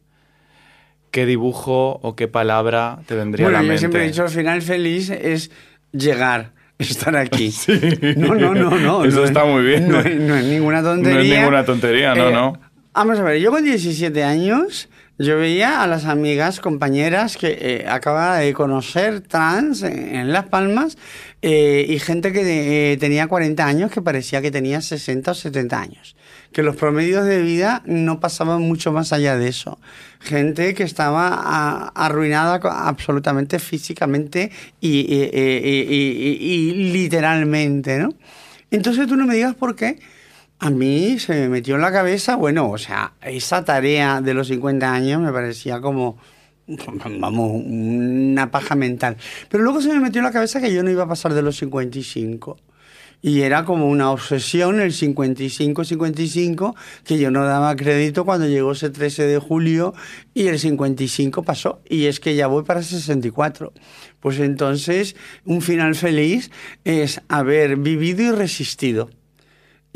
¿qué 1.17 1.25
dibujo 1.25 1.99
o 2.03 2.15
qué 2.15 2.29
palabra 2.29 2.99
te 3.07 3.15
vendría 3.15 3.47
a 3.47 3.51
la 3.51 3.61
mente? 3.61 3.77
Yo 3.77 3.79
siempre 3.79 4.05
he 4.05 4.07
dicho 4.09 4.29
final 4.29 4.61
feliz 4.61 5.09
es 5.09 5.51
llegar 5.91 6.51
estar 6.79 7.17
aquí. 7.17 7.55
No, 8.19 8.35
no, 8.35 8.55
no, 8.55 8.77
no. 8.77 9.03
Eso 9.03 9.25
está 9.25 9.47
muy 9.47 9.65
bien. 9.65 9.89
No, 9.89 10.01
es 10.01 10.45
ninguna 10.45 10.83
tontería. 10.83 11.15
No 11.15 11.23
es 11.23 11.29
ninguna 11.39 11.65
tontería, 11.65 12.15
no, 12.15 12.29
eh, 12.29 12.33
no. 12.33 12.61
Vamos 12.93 13.19
a 13.19 13.23
ver, 13.23 13.41
yo 13.41 13.51
con 13.51 13.65
17 13.65 14.25
años, 14.25 14.91
yo 15.19 15.39
veía 15.39 15.83
a 15.83 15.87
las 15.87 16.05
amigas, 16.05 16.61
compañeras 16.61 17.37
que 17.37 17.57
eh, 17.61 17.87
acababa 17.89 18.39
de 18.39 18.53
conocer 18.53 19.21
trans 19.21 19.83
en, 19.83 20.33
Las 20.33 20.47
Palmas 20.47 20.99
eh, 21.43 21.87
y 21.89 21.99
gente 21.99 22.33
que 22.33 22.97
tenía 23.01 23.27
40 23.27 23.65
años 23.65 23.91
que 23.91 24.03
parecía 24.03 24.43
que 24.43 24.51
tenía 24.51 24.81
60 24.81 25.31
o 25.31 25.35
70 25.35 25.81
años 25.81 26.17
que 26.57 26.63
los 26.63 26.77
promedios 26.77 27.27
de 27.27 27.43
vida 27.43 27.83
no 27.85 28.19
pasaban 28.19 28.63
mucho 28.63 28.91
más 28.91 29.13
allá 29.13 29.37
de 29.37 29.47
eso. 29.49 29.79
Gente 30.21 30.73
que 30.73 30.85
estaba 30.85 31.89
arruinada 31.89 32.61
absolutamente 32.63 33.59
físicamente 33.59 34.51
y, 34.81 35.03
literalmente, 36.93 37.99
¿no? 37.99 38.15
Entonces 38.71 39.07
tú 39.07 39.17
no 39.17 39.27
me 39.27 39.35
digas 39.35 39.55
por 39.55 39.77
qué. 39.77 39.99
A 40.59 40.71
mí 40.71 41.19
se 41.19 41.35
me 41.35 41.49
metió 41.49 41.75
en 41.75 41.83
la 41.83 41.93
cabeza, 41.93 42.37
bueno, 42.37 42.71
o 42.71 42.79
sea, 42.79 43.13
esa 43.23 43.65
tarea 43.65 44.23
de 44.23 44.33
los 44.33 44.49
50 44.49 44.91
años 44.93 45.21
me 45.21 45.31
parecía 45.31 45.81
como, 45.81 46.17
vamos, 46.67 47.63
una 47.65 48.51
paja 48.51 48.75
mental. 48.75 49.17
Pero 49.51 49.65
luego 49.65 49.83
se 49.83 49.89
me 49.91 50.01
metió 50.01 50.21
en 50.21 50.25
la 50.25 50.33
cabeza 50.33 50.61
que 50.61 50.73
yo 50.73 50.83
no 50.83 50.91
iba 50.91 51.05
a 51.05 51.09
pasar 51.09 51.35
de 51.35 51.43
los 51.43 51.57
55 51.57 52.57
y 53.23 53.43
era 53.43 53.65
como 53.65 53.89
una 53.89 54.11
obsesión 54.11 54.81
el 54.81 54.93
55-55 54.93 56.75
que 57.05 57.19
yo 57.19 57.31
no 57.31 57.45
daba 57.45 57.75
crédito 57.77 58.25
cuando 58.25 58.47
llegó 58.47 58.73
ese 58.73 58.91
13 58.91 59.27
de 59.27 59.39
julio 59.39 59.95
y 60.35 60.47
el 60.49 60.59
55 60.59 61.43
pasó 61.43 61.81
y 61.89 62.07
es 62.07 62.21
que 62.21 62.35
ya 62.37 62.47
voy 62.47 62.65
para 62.65 62.83
64. 62.83 63.73
Pues 64.21 64.39
entonces 64.39 65.17
un 65.45 65.63
final 65.63 65.95
feliz 65.95 66.51
es 66.85 67.21
haber 67.29 67.77
vivido 67.77 68.23
y 68.23 68.31
resistido 68.31 69.11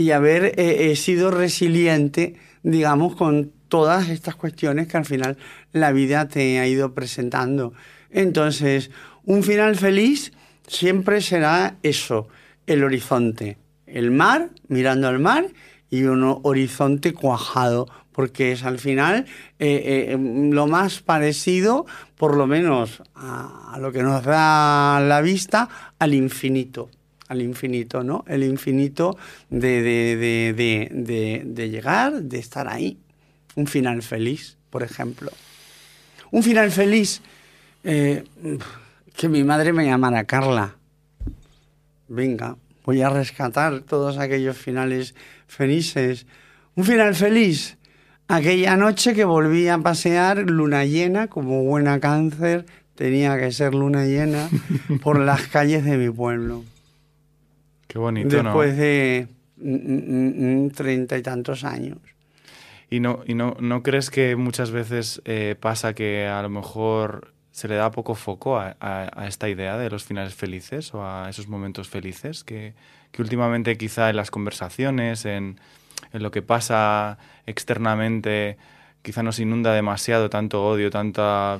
y 0.01 0.13
haber 0.13 0.59
eh, 0.59 0.91
eh, 0.91 0.97
sido 0.97 1.31
resiliente, 1.31 2.37
digamos, 2.63 3.17
con 3.17 3.53
todas 3.69 4.09
estas 4.09 4.35
cuestiones 4.35 4.89
que 4.89 4.97
al 4.97 5.05
final 5.05 5.37
la 5.73 5.93
vida 5.93 6.27
te 6.27 6.59
ha 6.59 6.67
ido 6.67 6.95
presentando. 6.95 7.75
Entonces, 8.09 8.91
un 9.27 9.43
final 9.43 9.77
feliz 9.77 10.33
siempre 10.67 11.21
será 11.21 11.77
eso, 11.83 12.29
el 12.67 12.83
horizonte, 12.83 13.59
el 13.85 14.11
mar, 14.11 14.49
mirando 14.69 15.07
al 15.07 15.19
mar 15.19 15.49
y 15.91 16.05
un 16.05 16.41
horizonte 16.45 17.13
cuajado, 17.13 17.87
porque 18.11 18.53
es 18.53 18.65
al 18.65 18.79
final 18.79 19.27
eh, 19.59 20.15
eh, 20.15 20.17
lo 20.19 20.67
más 20.67 21.03
parecido, 21.03 21.85
por 22.17 22.39
lo 22.39 22.47
menos 22.47 23.03
a, 23.15 23.77
lo 23.79 23.93
que 23.93 24.03
nos 24.03 24.25
da 24.25 24.99
la 24.99 25.21
vista, 25.21 25.69
al 25.99 26.15
infinito 26.15 26.89
al 27.31 27.41
infinito, 27.41 28.05
¿no? 28.05 28.25
El 28.29 28.43
infinito 28.43 29.17
de, 29.49 29.83
de, 30.53 31.71
llegar, 31.71 32.23
de 32.23 32.39
estar 32.39 32.69
ahí. 32.69 32.99
Un 33.55 33.67
final 33.67 34.03
feliz, 34.03 34.59
por 34.69 34.83
ejemplo. 34.83 35.31
Un 36.31 36.43
final 36.43 36.71
feliz, 36.71 37.23
eh, 37.83 38.25
que 39.17 39.29
mi 39.29 39.43
madre 39.43 39.73
me 39.73 39.87
llamara 39.87 40.25
Carla 40.25 40.77
venga, 42.11 42.57
voy 42.85 43.01
a 43.03 43.09
rescatar 43.09 43.81
todos 43.83 44.19
aquellos 44.19 44.57
finales 44.57 45.15
felices. 45.47 46.27
Un 46.75 46.85
final 46.85 47.15
feliz, 47.15 47.79
aquella 48.29 48.77
noche 48.77 49.15
que 49.15 49.25
volví 49.25 49.69
a 49.69 49.79
pasear 49.79 50.39
luna 50.51 50.85
llena, 50.85 51.29
como 51.29 51.65
buena 51.65 52.01
cáncer, 52.01 52.67
tenía 52.97 53.39
que 53.39 53.53
ser 53.53 53.75
luna 53.75 54.05
llena, 54.05 54.49
por 55.03 55.21
las 55.21 55.47
calles 55.47 55.85
de 55.85 55.97
mi 55.97 56.11
pueblo. 56.11 56.65
Qué 57.91 57.99
bonito, 57.99 58.41
Después 58.41 58.77
de 58.77 59.27
treinta 60.77 61.19
y 61.19 61.23
tantos 61.23 61.65
años. 61.65 61.99
¿Y 62.89 63.01
no, 63.01 63.25
y 63.27 63.35
no, 63.35 63.57
no 63.59 63.83
crees 63.83 64.11
que 64.11 64.37
muchas 64.37 64.71
veces 64.71 65.21
eh, 65.25 65.57
pasa 65.59 65.93
que 65.93 66.29
a 66.29 66.41
lo 66.41 66.49
mejor 66.49 67.35
se 67.51 67.67
le 67.67 67.75
da 67.75 67.91
poco 67.91 68.15
foco 68.15 68.61
a, 68.61 68.77
esta 69.27 69.49
idea 69.49 69.77
de 69.77 69.91
los 69.91 70.05
finales 70.05 70.35
felices 70.35 70.95
o 70.95 71.05
a 71.05 71.29
esos 71.29 71.49
momentos 71.49 71.89
felices? 71.89 72.45
Que, 72.45 72.75
que 73.11 73.23
últimamente 73.23 73.77
quizá 73.77 74.09
en 74.09 74.15
las 74.17 74.31
conversaciones, 74.31 75.25
en, 75.25 75.59
en, 76.13 76.23
lo 76.23 76.31
que 76.31 76.43
pasa 76.43 77.19
externamente, 77.45 78.57
quizá 79.03 79.25
nos 79.25 79.41
inunda 79.41 79.75
demasiado 79.75 80.31
tanto 80.31 80.65
odio, 80.65 80.91
tanta... 80.91 81.59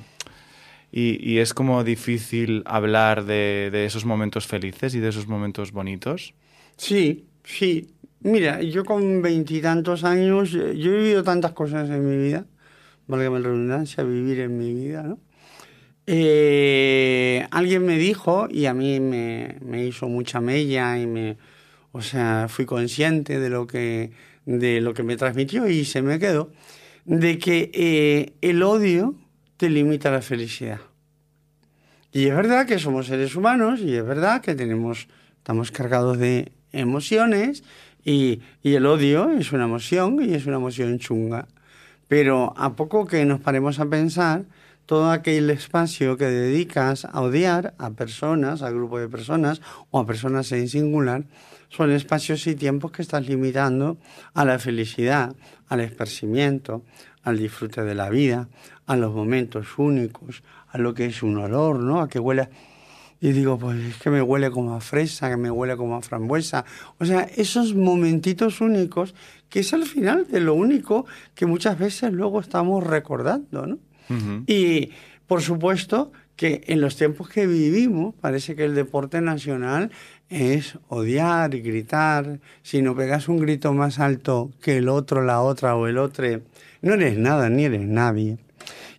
Y, 0.93 1.19
y 1.23 1.39
es 1.39 1.55
como 1.55 1.85
difícil 1.85 2.63
hablar 2.67 3.25
de, 3.25 3.71
de 3.71 3.85
esos 3.85 4.05
momentos 4.05 4.47
felices 4.47 4.95
y 4.95 5.01
de 5.01 5.09
esos 5.09 5.29
momentos 5.29 5.71
bonitos. 5.73 6.35
Sí, 6.77 7.27
sí, 7.45 7.89
Mira, 8.23 8.61
yo 8.61 8.85
con 8.85 9.23
veintitantos 9.23 10.05
años, 10.05 10.55
eh, 10.55 10.77
yo 10.77 10.93
he 10.93 10.99
vivido 10.99 11.25
tantas 11.25 11.53
cosas 11.53 11.89
en 11.89 12.07
mi 12.07 12.17
vida, 12.23 12.47
valga 13.07 13.31
la 13.31 13.39
redundancia, 13.39 14.05
vivir 14.05 14.41
en 14.41 14.59
mi 14.59 14.75
vida, 14.75 15.03
¿no? 15.03 15.19
Eh, 16.07 17.47
alguien 17.51 17.87
me 17.87 17.97
dijo, 17.97 18.49
y 18.51 18.67
a 18.67 18.75
mí 18.75 19.01
me, 19.01 19.57
me, 19.65 19.87
hizo 19.87 20.09
mucha 20.09 20.41
mella, 20.41 20.99
y 20.99 21.07
me, 21.07 21.39
o 21.93 22.03
sea, 22.03 22.47
fui 22.49 22.67
consciente 22.67 23.41
de 23.41 23.49
lo 23.49 23.67
que, 23.67 24.13
de 24.45 24.81
lo 24.83 24.93
que 24.93 25.03
me 25.03 25.17
transmitió 25.17 25.69
y 25.69 25.85
se 25.87 26.03
me 26.03 26.19
quedó, 26.19 26.53
de 27.07 27.39
que 27.39 27.71
eh, 27.73 28.35
el 28.43 28.63
odio 28.63 29.15
te 29.61 29.69
limita 29.69 30.11
la 30.11 30.23
felicidad. 30.23 30.81
Y 32.13 32.29
es 32.29 32.35
verdad 32.35 32.67
que 32.67 32.79
somos 32.79 33.09
seres 33.09 33.37
humanos, 33.37 33.81
y 33.81 33.95
es 33.95 34.07
verdad 34.07 34.41
que 34.41 34.55
tenemos, 34.55 35.07
estamos 35.37 35.71
cargados 35.71 36.19
de 36.19 36.53
emociones, 36.73 37.63
y, 38.03 38.41
el 38.63 38.87
odio 38.87 39.31
es 39.33 39.53
una 39.53 39.65
emoción 39.65 40.17
y 40.23 40.33
es 40.33 40.47
una 40.47 40.57
emoción 40.57 40.99
chunga. 40.99 41.47
Pero 42.09 42.55
a 42.57 42.75
poco 42.75 43.07
que 43.07 43.27
nos 43.27 43.41
paremos 43.41 43.81
a 43.81 43.87
pensar, 43.91 44.47
todo 44.87 45.11
aquel 45.11 45.51
espacio 45.51 46.17
que 46.17 46.25
dedicas 46.25 47.05
a 47.05 47.21
odiar 47.21 47.75
a 47.77 47.91
personas, 47.91 48.63
a 48.63 48.71
grupos 48.71 49.03
de 49.03 49.09
personas 49.11 49.61
o 49.91 50.01
a 50.01 50.07
personas 50.07 50.51
en 50.53 50.71
singular, 50.71 51.25
son 51.69 51.91
espacios 51.93 52.47
y 52.47 52.55
tiempos 52.55 52.93
que 52.93 53.03
estás 53.03 53.29
limitando 53.29 53.99
a 54.33 54.47
la 54.47 54.59
felicidad, 54.59 55.37
al 55.69 55.81
esparcimiento, 55.81 56.83
al 57.23 57.39
disfrute 57.39 57.85
de 57.85 57.95
la 57.95 58.09
vida, 58.09 58.49
a 58.91 58.97
los 58.97 59.15
momentos 59.15 59.79
únicos, 59.79 60.43
a 60.69 60.77
lo 60.77 60.95
que 60.95 61.07
es 61.07 61.23
un 61.23 61.39
olor, 61.39 61.79
¿no? 61.79 62.01
A 62.01 62.09
que 62.09 62.19
huela 62.19 62.51
y 63.21 63.31
digo, 63.31 63.57
pues 63.57 63.79
es 63.79 63.97
que 63.99 64.11
me 64.11 64.21
huele 64.21 64.51
como 64.51 64.75
a 64.75 64.81
fresa, 64.81 65.31
que 65.31 65.37
me 65.37 65.49
huele 65.49 65.77
como 65.77 65.95
a 65.95 66.03
frambuesa. 66.03 66.65
O 66.99 67.05
sea, 67.05 67.21
esos 67.37 67.75
momentitos 67.75 68.61
únicos, 68.61 69.15
que 69.49 69.61
es 69.61 69.73
al 69.75 69.85
final 69.85 70.27
de 70.27 70.41
lo 70.41 70.55
único 70.55 71.07
que 71.37 71.47
muchas 71.47 71.79
veces 71.79 72.13
luego 72.13 72.41
estamos 72.41 72.83
recordando, 72.83 73.67
¿no? 73.67 73.79
Y 74.49 74.91
por 75.29 75.41
supuesto 75.41 76.11
que 76.35 76.65
en 76.67 76.81
los 76.81 76.97
tiempos 76.97 77.29
que 77.29 77.47
vivimos 77.47 78.17
parece 78.21 78.57
que 78.57 78.65
el 78.65 78.75
deporte 78.75 79.21
nacional 79.21 79.93
es 80.29 80.79
odiar 80.89 81.55
y 81.55 81.61
gritar. 81.61 82.41
Si 82.63 82.83
no 82.83 82.97
pegas 82.97 83.29
un 83.29 83.39
grito 83.39 83.73
más 83.73 84.01
alto 84.01 84.51
que 84.61 84.79
el 84.79 84.89
otro, 84.89 85.23
la 85.23 85.43
otra 85.43 85.77
o 85.77 85.87
el 85.87 85.99
otro, 85.99 86.27
no 86.83 86.95
eres 86.95 87.17
nada 87.19 87.51
ni 87.51 87.67
eres 87.67 87.83
nadie. 87.83 88.39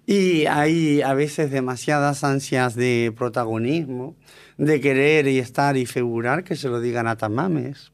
Y 0.05 0.45
hay 0.47 1.01
a 1.01 1.13
veces 1.13 1.51
demasiadas 1.51 2.23
ansias 2.23 2.75
de 2.75 3.13
protagonismo, 3.15 4.15
de 4.57 4.81
querer 4.81 5.27
y 5.27 5.39
estar 5.39 5.77
y 5.77 5.85
figurar 5.85 6.43
que 6.43 6.55
se 6.55 6.69
lo 6.69 6.79
digan 6.81 7.07
a 7.07 7.17
tamames. 7.17 7.91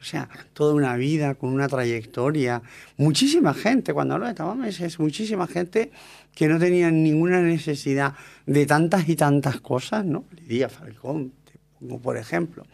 O 0.00 0.04
sea, 0.06 0.28
toda 0.52 0.74
una 0.74 0.96
vida 0.96 1.34
con 1.34 1.50
una 1.50 1.66
trayectoria. 1.66 2.60
Muchísima 2.98 3.54
gente, 3.54 3.94
cuando 3.94 4.14
hablo 4.14 4.26
de 4.26 4.34
tamames, 4.34 4.80
es 4.80 4.98
muchísima 4.98 5.46
gente 5.46 5.92
que 6.34 6.46
no 6.46 6.58
tenía 6.58 6.90
ninguna 6.90 7.40
necesidad 7.40 8.14
de 8.44 8.66
tantas 8.66 9.08
y 9.08 9.16
tantas 9.16 9.62
cosas, 9.62 10.04
¿no? 10.04 10.26
Lidia 10.46 10.68
Falcón, 10.68 11.32
como 11.78 12.02
por 12.02 12.18
ejemplo, 12.18 12.66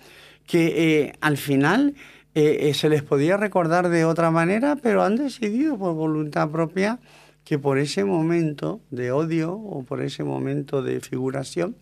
que 0.45 1.03
eh, 1.05 1.13
al 1.21 1.37
final 1.37 1.95
eh, 2.35 2.69
eh, 2.69 2.75
se 2.75 2.89
les 2.89 3.03
podía 3.03 3.37
recordar 3.37 3.91
de 3.91 4.05
otra 4.05 4.33
manera, 4.33 4.77
pero 4.77 5.05
han 5.05 5.17
decidido 5.17 5.79
por 5.79 5.95
voluntad 5.95 6.49
propia 6.49 6.99
que 7.45 7.59
por 7.59 7.79
ese 7.79 8.05
momento 8.05 8.81
de 8.91 9.13
odio 9.13 9.53
o 9.53 9.83
por 9.83 10.03
ese 10.03 10.25
momento 10.25 10.83
de 10.83 11.01
figuración, 11.01 11.77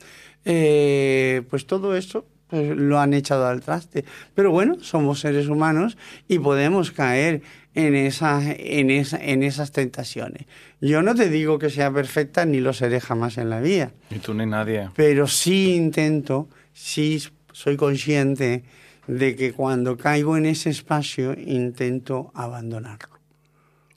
eh, 0.45 1.43
pues 1.51 1.67
todo 1.67 1.97
eso 1.97 2.25
pues, 2.49 2.77
lo 2.77 2.99
han 2.99 3.13
echado 3.15 3.47
al 3.47 3.61
traste. 3.61 4.05
Pero 4.35 4.51
bueno, 4.51 4.77
somos 4.81 5.21
seres 5.21 5.49
humanos 5.49 5.97
y 6.27 6.39
podemos 6.39 6.91
caer 6.91 7.43
en, 7.75 7.95
esa, 7.95 8.41
en, 8.45 8.91
esa, 8.91 9.19
en 9.23 9.43
esas 9.43 9.73
tentaciones. 9.73 10.47
Yo 10.81 11.03
no 11.03 11.15
te 11.15 11.29
digo 11.29 11.59
que 11.59 11.71
sea 11.71 11.93
perfecta 11.93 12.45
ni 12.45 12.61
lo 12.61 12.73
seré 12.73 13.01
jamás 13.01 13.39
en 13.39 13.51
la 13.51 13.61
vida. 13.61 13.93
Ni 14.11 14.19
tú 14.19 14.35
ni 14.35 14.47
nadie. 14.47 14.89
Pero 14.97 15.27
sí 15.27 15.75
intento, 15.75 16.49
sí 16.73 17.23
soy 17.53 17.77
consciente 17.77 18.65
de 19.07 19.37
que 19.37 19.53
cuando 19.53 19.97
caigo 19.97 20.37
en 20.37 20.47
ese 20.47 20.71
espacio 20.71 21.35
intento 21.35 22.31
abandonarlo. 22.35 23.19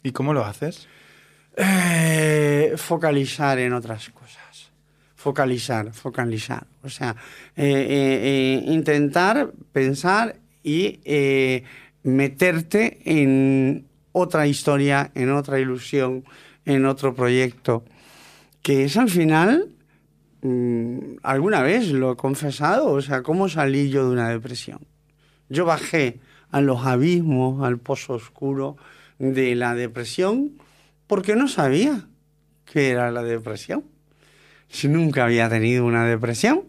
¿Y 0.03 0.11
cómo 0.11 0.33
lo 0.33 0.45
haces? 0.45 0.87
Eh, 1.55 2.73
focalizar 2.77 3.59
en 3.59 3.73
otras 3.73 4.09
cosas. 4.09 4.71
Focalizar, 5.15 5.93
focalizar. 5.93 6.65
O 6.83 6.89
sea, 6.89 7.15
eh, 7.55 8.61
eh, 8.63 8.63
intentar 8.65 9.51
pensar 9.71 10.37
y 10.63 10.99
meterte 12.03 12.99
en 13.05 13.85
otra 14.11 14.47
historia, 14.47 15.11
en 15.13 15.31
otra 15.31 15.59
ilusión, 15.59 16.23
en 16.65 16.85
otro 16.85 17.13
proyecto, 17.13 17.83
que 18.61 18.85
es 18.85 18.97
al 18.97 19.09
final, 19.09 19.69
mm, 20.41 21.17
alguna 21.23 21.61
vez 21.61 21.89
lo 21.89 22.13
he 22.13 22.15
confesado, 22.15 22.89
o 22.89 23.01
sea, 23.01 23.21
cómo 23.23 23.49
salí 23.49 23.89
yo 23.89 24.05
de 24.05 24.11
una 24.11 24.29
depresión. 24.29 24.79
Yo 25.49 25.65
bajé 25.65 26.19
a 26.49 26.61
los 26.61 26.85
abismos, 26.85 27.63
al 27.63 27.77
pozo 27.77 28.13
oscuro 28.13 28.77
de 29.19 29.55
la 29.55 29.75
depresión, 29.75 30.53
porque 31.11 31.35
no 31.35 31.49
sabía 31.49 32.05
qué 32.63 32.89
era 32.91 33.11
la 33.11 33.21
depresión. 33.21 33.83
Si 34.69 34.87
nunca 34.87 35.25
había 35.25 35.49
tenido 35.49 35.85
una 35.85 36.05
depresión 36.05 36.61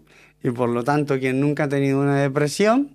y 0.42 0.50
por 0.50 0.68
lo 0.68 0.82
tanto 0.82 1.20
quien 1.20 1.38
nunca 1.38 1.62
ha 1.62 1.68
tenido 1.68 2.00
una 2.00 2.16
depresión, 2.16 2.90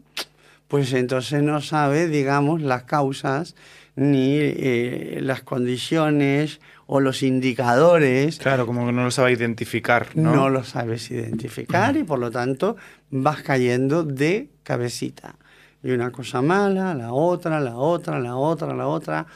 pues 0.67 0.91
entonces 0.91 1.41
no 1.43 1.61
sabe, 1.61 2.09
digamos, 2.09 2.61
las 2.61 2.83
causas 2.83 3.55
ni 3.95 4.35
eh, 4.39 5.19
las 5.21 5.41
condiciones 5.41 6.59
o 6.85 6.99
los 6.99 7.23
indicadores. 7.23 8.39
Claro, 8.39 8.65
como 8.65 8.85
que 8.85 8.91
no 8.91 9.05
lo 9.05 9.11
sabe 9.11 9.31
identificar, 9.31 10.09
¿no? 10.15 10.35
No 10.35 10.49
lo 10.49 10.65
sabes 10.65 11.09
identificar 11.11 11.95
y 11.95 12.03
por 12.03 12.19
lo 12.19 12.29
tanto 12.29 12.75
vas 13.09 13.41
cayendo 13.41 14.03
de 14.03 14.49
cabecita. 14.63 15.37
Y 15.81 15.91
una 15.91 16.11
cosa 16.11 16.41
mala, 16.41 16.93
la 16.93 17.13
otra, 17.13 17.61
la 17.61 17.77
otra, 17.77 18.19
la 18.19 18.35
otra, 18.35 18.75
la 18.75 18.87
otra. 18.87 19.27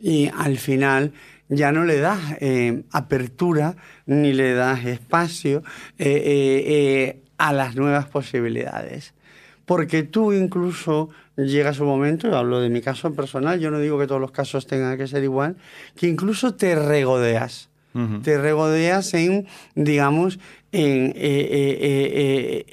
Y 0.00 0.28
al 0.34 0.56
final 0.56 1.12
ya 1.50 1.72
no 1.72 1.84
le 1.84 1.98
das 1.98 2.36
eh, 2.40 2.84
apertura 2.92 3.76
ni 4.06 4.32
le 4.32 4.54
das 4.54 4.86
espacio 4.86 5.62
eh, 5.98 6.22
eh, 6.24 7.22
a 7.36 7.52
las 7.52 7.74
nuevas 7.74 8.06
posibilidades. 8.06 9.12
Porque 9.66 10.04
tú 10.04 10.32
incluso 10.32 11.10
llegas 11.36 11.80
un 11.80 11.88
momento, 11.88 12.28
y 12.28 12.34
hablo 12.34 12.60
de 12.60 12.70
mi 12.70 12.80
caso 12.80 13.12
personal, 13.14 13.60
yo 13.60 13.70
no 13.70 13.78
digo 13.78 13.98
que 13.98 14.06
todos 14.06 14.20
los 14.20 14.30
casos 14.30 14.66
tengan 14.66 14.96
que 14.96 15.06
ser 15.06 15.22
igual, 15.22 15.56
que 15.96 16.08
incluso 16.08 16.54
te 16.54 16.74
regodeas. 16.74 17.68
Te 18.22 18.38
regodeas 18.38 19.14
en, 19.14 19.48
digamos, 19.74 20.38
en 20.70 21.12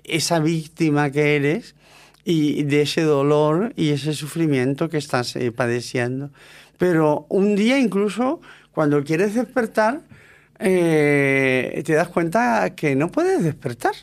esa 0.03 0.39
víctima 0.39 1.09
que 1.09 1.35
eres 1.35 1.73
y 2.23 2.61
de 2.61 2.83
ese 2.83 3.01
dolor 3.01 3.73
y 3.75 3.89
ese 3.89 4.13
sufrimiento 4.13 4.89
que 4.89 4.99
estás 4.99 5.35
padeciendo. 5.55 6.29
Pero 6.77 7.25
un 7.29 7.55
día 7.55 7.79
incluso 7.79 8.41
cuando 8.77 9.03
quieres 9.03 9.33
despertar, 9.33 10.01
eh, 10.59 11.81
te 11.83 11.93
das 11.93 12.09
cuenta 12.09 12.75
que 12.75 12.95
no 12.95 13.11
puedes 13.11 13.43
despertar. 13.43 13.93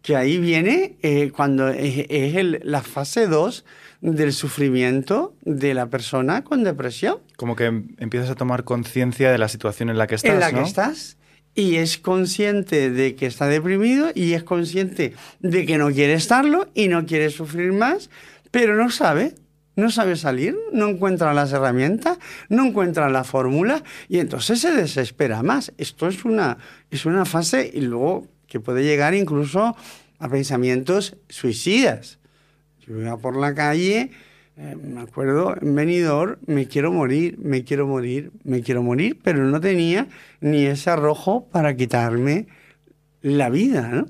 Que 0.00 0.16
ahí 0.16 0.38
viene 0.38 0.96
eh, 1.02 1.30
cuando 1.36 1.68
es, 1.68 2.64
la 2.64 2.80
fase 2.80 3.26
2 3.26 3.66
del 4.00 4.32
sufrimiento 4.32 5.34
de 5.42 5.74
la 5.74 5.84
persona 5.90 6.44
con 6.44 6.64
depresión. 6.64 7.18
Como 7.36 7.56
que 7.56 7.66
empiezas 7.66 8.30
a 8.30 8.36
tomar 8.36 8.64
conciencia 8.64 9.30
de 9.30 9.36
la 9.36 9.48
situación 9.48 9.90
en 9.90 9.98
la 9.98 10.06
que 10.06 10.14
estás. 10.14 10.32
En 10.32 10.40
la 10.40 10.50
que 10.50 10.62
estás. 10.62 11.18
Y 11.54 11.76
es 11.76 11.98
consciente 11.98 12.88
de 12.90 13.16
que 13.16 13.26
está 13.26 13.48
deprimido 13.48 14.12
y 14.14 14.32
es 14.32 14.44
consciente 14.44 15.12
de 15.40 15.66
que 15.66 15.76
no 15.76 15.90
quiere 15.90 16.14
estarlo 16.14 16.70
y 16.72 16.88
no 16.88 17.04
quiere 17.04 17.28
sufrir 17.28 17.74
más, 17.74 18.08
pero 18.50 18.76
no 18.76 18.88
sabe 18.88 19.34
no 19.78 19.92
sabe 19.92 20.16
salir, 20.16 20.58
no 20.72 20.88
encuentra 20.88 21.32
las 21.32 21.52
herramientas, 21.52 22.18
no 22.48 22.66
encuentra 22.66 23.08
la 23.08 23.22
fórmula 23.22 23.84
y 24.08 24.18
entonces 24.18 24.60
se 24.60 24.72
desespera 24.72 25.44
más. 25.44 25.72
Esto 25.78 26.08
es 26.08 26.24
una, 26.24 26.58
es 26.90 27.06
una 27.06 27.24
fase 27.24 27.70
y 27.72 27.82
luego 27.82 28.26
que 28.48 28.58
puede 28.58 28.82
llegar 28.82 29.14
incluso 29.14 29.76
a 30.18 30.28
pensamientos 30.28 31.16
suicidas. 31.28 32.18
Yo 32.84 33.00
iba 33.00 33.18
por 33.18 33.36
la 33.36 33.54
calle, 33.54 34.10
eh, 34.56 34.74
me 34.74 35.00
acuerdo, 35.00 35.54
en 35.60 35.72
venidor, 35.76 36.40
me 36.44 36.66
quiero 36.66 36.90
morir, 36.90 37.38
me 37.38 37.62
quiero 37.62 37.86
morir, 37.86 38.32
me 38.42 38.62
quiero 38.62 38.82
morir, 38.82 39.20
pero 39.22 39.44
no 39.44 39.60
tenía 39.60 40.08
ni 40.40 40.66
ese 40.66 40.90
arrojo 40.90 41.46
para 41.52 41.76
quitarme 41.76 42.48
la 43.22 43.48
vida. 43.48 44.06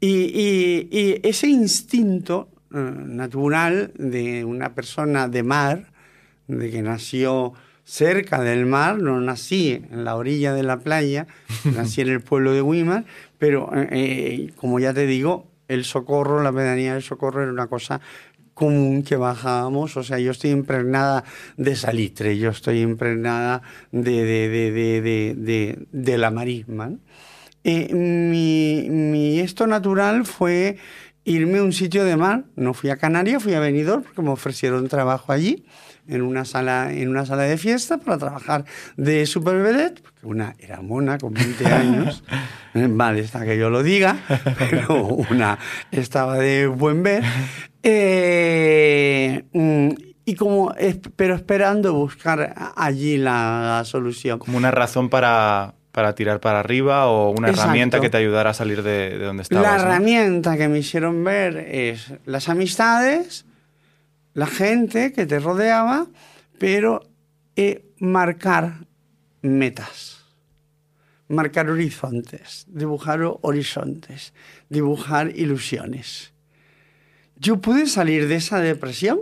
Y, 0.00 1.20
ese 1.22 1.48
instinto 1.48 2.48
natural 2.76 3.92
de 3.96 4.44
una 4.44 4.74
persona 4.74 5.28
de 5.28 5.42
mar, 5.42 5.92
de 6.48 6.70
que 6.70 6.82
nació 6.82 7.54
cerca 7.86 8.40
del 8.40 8.66
mar, 8.66 8.98
no 8.98 9.20
nací 9.20 9.84
en 9.90 10.04
la 10.04 10.16
orilla 10.16 10.52
de 10.52 10.64
la 10.64 10.78
playa, 10.78 11.26
nací 11.64 12.00
en 12.00 12.08
el 12.08 12.20
pueblo 12.20 12.52
de 12.52 12.60
Weimar, 12.60 13.04
pero 13.38 13.70
eh, 13.74 13.88
eh, 13.90 14.52
como 14.56 14.80
ya 14.80 14.92
te 14.92 15.06
digo, 15.06 15.46
el 15.68 15.84
socorro, 15.84 16.42
la 16.42 16.52
pedanía 16.52 16.94
del 16.94 17.02
socorro 17.02 17.42
era 17.42 17.52
una 17.52 17.68
cosa 17.68 18.00
común 18.54 19.02
que 19.02 19.16
bajábamos, 19.16 19.96
o 19.96 20.02
sea, 20.02 20.18
yo 20.18 20.30
estoy 20.30 20.50
impregnada 20.50 21.24
de 21.56 21.76
salitre, 21.76 22.38
yo 22.38 22.50
estoy 22.50 22.80
impregnada 22.80 23.62
de, 23.92 24.24
de, 24.24 25.34
de, 25.36 25.86
de 25.92 26.18
la 26.18 26.30
marisma. 26.30 26.90
mi, 27.62 28.86
mi, 28.88 29.40
esto 29.40 29.66
natural 29.66 30.24
fue 30.24 30.78
irme 31.26 31.58
a 31.58 31.62
un 31.64 31.72
sitio 31.72 32.04
de 32.04 32.16
mar, 32.16 32.44
no 32.54 32.72
fui 32.72 32.88
a 32.88 32.96
Canarias, 32.96 33.42
fui 33.42 33.52
a 33.52 33.60
Benidorm 33.60 34.02
porque 34.04 34.22
me 34.22 34.30
ofrecieron 34.30 34.88
trabajo 34.88 35.32
allí 35.32 35.64
en 36.08 36.22
una 36.22 36.44
sala, 36.44 36.92
en 36.92 37.08
una 37.08 37.26
sala 37.26 37.42
de 37.42 37.58
fiesta 37.58 37.98
para 37.98 38.16
trabajar 38.16 38.64
de 38.96 39.26
super 39.26 39.60
porque 40.00 40.26
una 40.26 40.54
era 40.60 40.80
mona 40.80 41.18
con 41.18 41.34
20 41.34 41.66
años, 41.72 42.22
eh, 42.74 42.86
vale, 42.88 43.20
está 43.20 43.44
que 43.44 43.58
yo 43.58 43.70
lo 43.70 43.82
diga, 43.82 44.16
pero 44.70 45.04
una 45.04 45.58
estaba 45.90 46.38
de 46.38 46.68
buen 46.68 47.02
ver, 47.02 47.24
eh, 47.82 49.44
mm, 49.52 49.88
y 50.28 50.34
como, 50.34 50.74
pero 51.14 51.36
esperando 51.36 51.94
buscar 51.94 52.72
allí 52.74 53.16
la, 53.16 53.82
solución. 53.84 54.40
Como 54.40 54.58
una 54.58 54.72
razón 54.72 55.08
para, 55.08 55.75
para 55.96 56.14
tirar 56.14 56.40
para 56.40 56.60
arriba 56.60 57.06
o 57.06 57.30
una 57.30 57.48
herramienta 57.48 58.00
que 58.00 58.10
te 58.10 58.18
ayudara 58.18 58.50
a 58.50 58.52
salir 58.52 58.82
de, 58.82 59.16
donde 59.16 59.44
estabas. 59.44 59.64
La 59.64 59.76
herramienta 59.76 60.58
que 60.58 60.68
me 60.68 60.80
hicieron 60.80 61.24
ver 61.24 61.56
es 61.56 62.12
las 62.26 62.50
amistades, 62.50 63.46
la 64.34 64.46
gente 64.46 65.14
que 65.14 65.24
te 65.24 65.38
rodeaba, 65.38 66.06
pero 66.58 67.00
eh, 67.56 67.86
marcar 67.98 68.84
metas, 69.40 70.22
marcar 71.28 71.70
horizontes, 71.70 72.66
dibujar 72.68 73.20
horizontes, 73.40 74.34
dibujar 74.68 75.30
ilusiones. 75.34 76.34
Yo 77.36 77.62
pude 77.62 77.86
salir 77.86 78.28
de 78.28 78.34
esa 78.34 78.60
depresión 78.60 79.20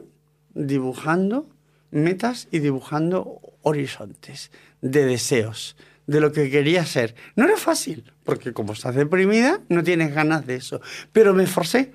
dibujando 0.55 1.49
metas 1.93 2.49
y 2.51 2.59
dibujando 2.59 3.39
horizontes 3.63 4.51
de 4.81 5.05
deseos, 5.05 5.77
de 6.07 6.21
lo 6.21 6.33
que 6.33 6.51
quería 6.51 6.85
ser. 6.85 7.15
No 7.37 7.45
era 7.45 7.57
fácil, 7.57 8.13
porque 8.25 8.53
como 8.53 8.73
estás 8.73 8.95
deprimida, 8.95 9.61
no 9.69 9.83
tienes 9.83 10.15
ganas 10.15 10.47
de 10.47 10.57
eso. 10.57 10.81
Pero 11.13 11.35
me 11.35 11.45
esforcé 11.45 11.93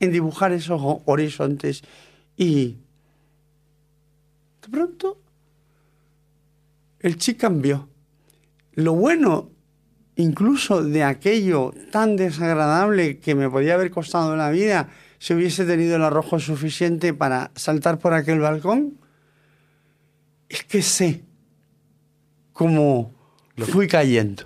en 0.00 0.12
dibujar 0.12 0.52
esos 0.52 0.80
horizontes 1.06 1.82
y 2.36 2.76
de 4.62 4.68
pronto 4.70 5.20
el 7.00 7.16
chi 7.16 7.34
cambió. 7.34 7.88
Lo 8.74 8.94
bueno 8.94 9.50
incluso 10.16 10.82
de 10.82 11.04
aquello 11.04 11.72
tan 11.92 12.16
desagradable 12.16 13.18
que 13.18 13.34
me 13.36 13.48
podía 13.48 13.74
haber 13.74 13.90
costado 13.90 14.36
la 14.36 14.50
vida 14.50 14.88
si 15.18 15.34
hubiese 15.34 15.64
tenido 15.64 15.96
el 15.96 16.02
arrojo 16.02 16.38
suficiente 16.38 17.14
para 17.14 17.50
saltar 17.54 17.98
por 17.98 18.14
aquel 18.14 18.40
balcón, 18.40 18.98
es 20.48 20.64
que 20.64 20.82
sé 20.82 21.24
cómo 22.52 23.17
fui 23.66 23.88
cayendo. 23.88 24.44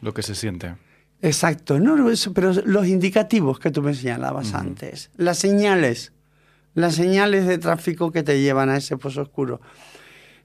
Lo 0.00 0.14
que 0.14 0.22
se 0.22 0.34
siente. 0.34 0.74
Exacto, 1.22 1.78
no, 1.78 1.96
pero 2.34 2.52
los 2.64 2.86
indicativos 2.86 3.58
que 3.58 3.70
tú 3.70 3.82
me 3.82 3.94
señalabas 3.94 4.54
antes, 4.54 5.10
las 5.16 5.38
señales 5.38 6.12
las 6.74 6.94
señales 6.94 7.46
de 7.46 7.58
tráfico 7.58 8.12
que 8.12 8.22
te 8.22 8.40
llevan 8.40 8.68
a 8.68 8.76
ese 8.76 8.96
pozo 8.96 9.22
oscuro. 9.22 9.60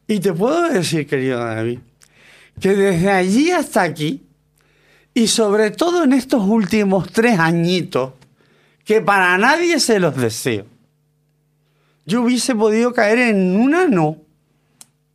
Y 0.07 0.19
te 0.19 0.33
puedo 0.33 0.69
decir, 0.69 1.07
querido 1.07 1.39
David, 1.39 1.79
que 2.59 2.75
desde 2.75 3.11
allí 3.11 3.51
hasta 3.51 3.81
aquí, 3.81 4.23
y 5.13 5.27
sobre 5.27 5.71
todo 5.71 6.03
en 6.03 6.13
estos 6.13 6.43
últimos 6.43 7.11
tres 7.11 7.39
añitos, 7.39 8.13
que 8.83 9.01
para 9.01 9.37
nadie 9.37 9.79
se 9.79 9.99
los 9.99 10.15
deseo, 10.15 10.65
yo 12.05 12.21
hubiese 12.21 12.53
podido 12.53 12.93
caer 12.93 13.17
en 13.19 13.55
una 13.55 13.87
no, 13.87 14.17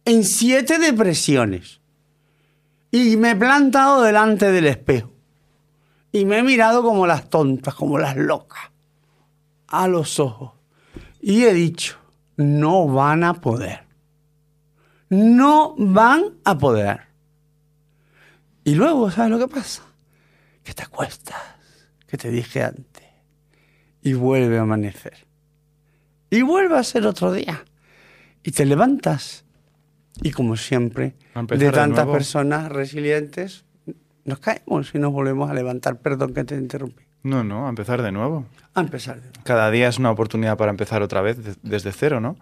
en 0.05 0.25
siete 0.25 0.79
depresiones. 0.79 1.80
Y 2.91 3.17
me 3.17 3.33
he 3.33 3.37
plantado 3.37 4.03
delante 4.03 4.51
del 4.51 4.67
espejo. 4.67 5.13
Y 6.13 6.25
me 6.25 6.39
he 6.39 6.43
mirado 6.43 6.83
como 6.83 7.07
las 7.07 7.31
tontas, 7.31 7.75
como 7.75 7.99
las 7.99 8.17
locas, 8.17 8.71
a 9.69 9.87
los 9.87 10.19
ojos. 10.19 10.53
Y 11.21 11.45
he 11.45 11.53
dicho, 11.53 11.99
no 12.37 12.89
van 12.89 13.23
a 13.23 13.35
poder. 13.35 13.85
No 15.09 15.75
van 15.77 16.39
a 16.45 16.59
poder. 16.59 17.03
Y 18.65 18.75
luego, 18.75 19.11
¿sabes 19.11 19.31
lo 19.31 19.39
que 19.39 19.49
pasa? 19.49 19.83
Que 20.63 20.75
te 20.75 20.83
acuestas, 20.83 21.41
que 22.07 22.17
te 22.17 22.31
dije 22.31 22.63
antes, 22.63 23.05
y 24.03 24.13
vuelve 24.15 24.59
a 24.59 24.63
amanecer. 24.63 25.27
Y 26.31 26.43
vuelve 26.43 26.79
a 26.79 26.85
ser 26.85 27.07
otro 27.07 27.33
día. 27.33 27.65
Y 28.43 28.53
te 28.53 28.65
levantas. 28.65 29.45
Y 30.23 30.33
como 30.33 30.57
siempre, 30.57 31.15
de 31.35 31.71
tantas 31.71 32.07
personas 32.07 32.71
resilientes, 32.71 33.65
nos 34.25 34.39
caemos 34.39 34.95
y 34.95 34.99
nos 34.99 35.13
volvemos 35.13 35.51
a 35.51 35.55
levantar. 35.55 35.99
Perdón 35.99 36.35
que 36.35 36.45
te 36.45 36.57
interrumpí. 36.57 37.05
No, 37.23 37.45
no, 37.45 37.67
a 37.67 37.69
empezar 37.69 38.03
de 38.03 38.13
nuevo. 38.13 38.47
A 38.75 38.81
empezar 38.81 39.17
de 39.17 39.23
nuevo. 39.23 39.41
Cada 39.45 39.71
día 39.71 39.89
es 39.89 39.99
una 39.99 40.11
oportunidad 40.11 40.57
para 40.57 40.71
empezar 40.71 41.03
otra 41.03 41.21
vez 41.21 41.39
desde 41.63 41.93
cero, 41.93 42.21
¿no? 42.21 42.37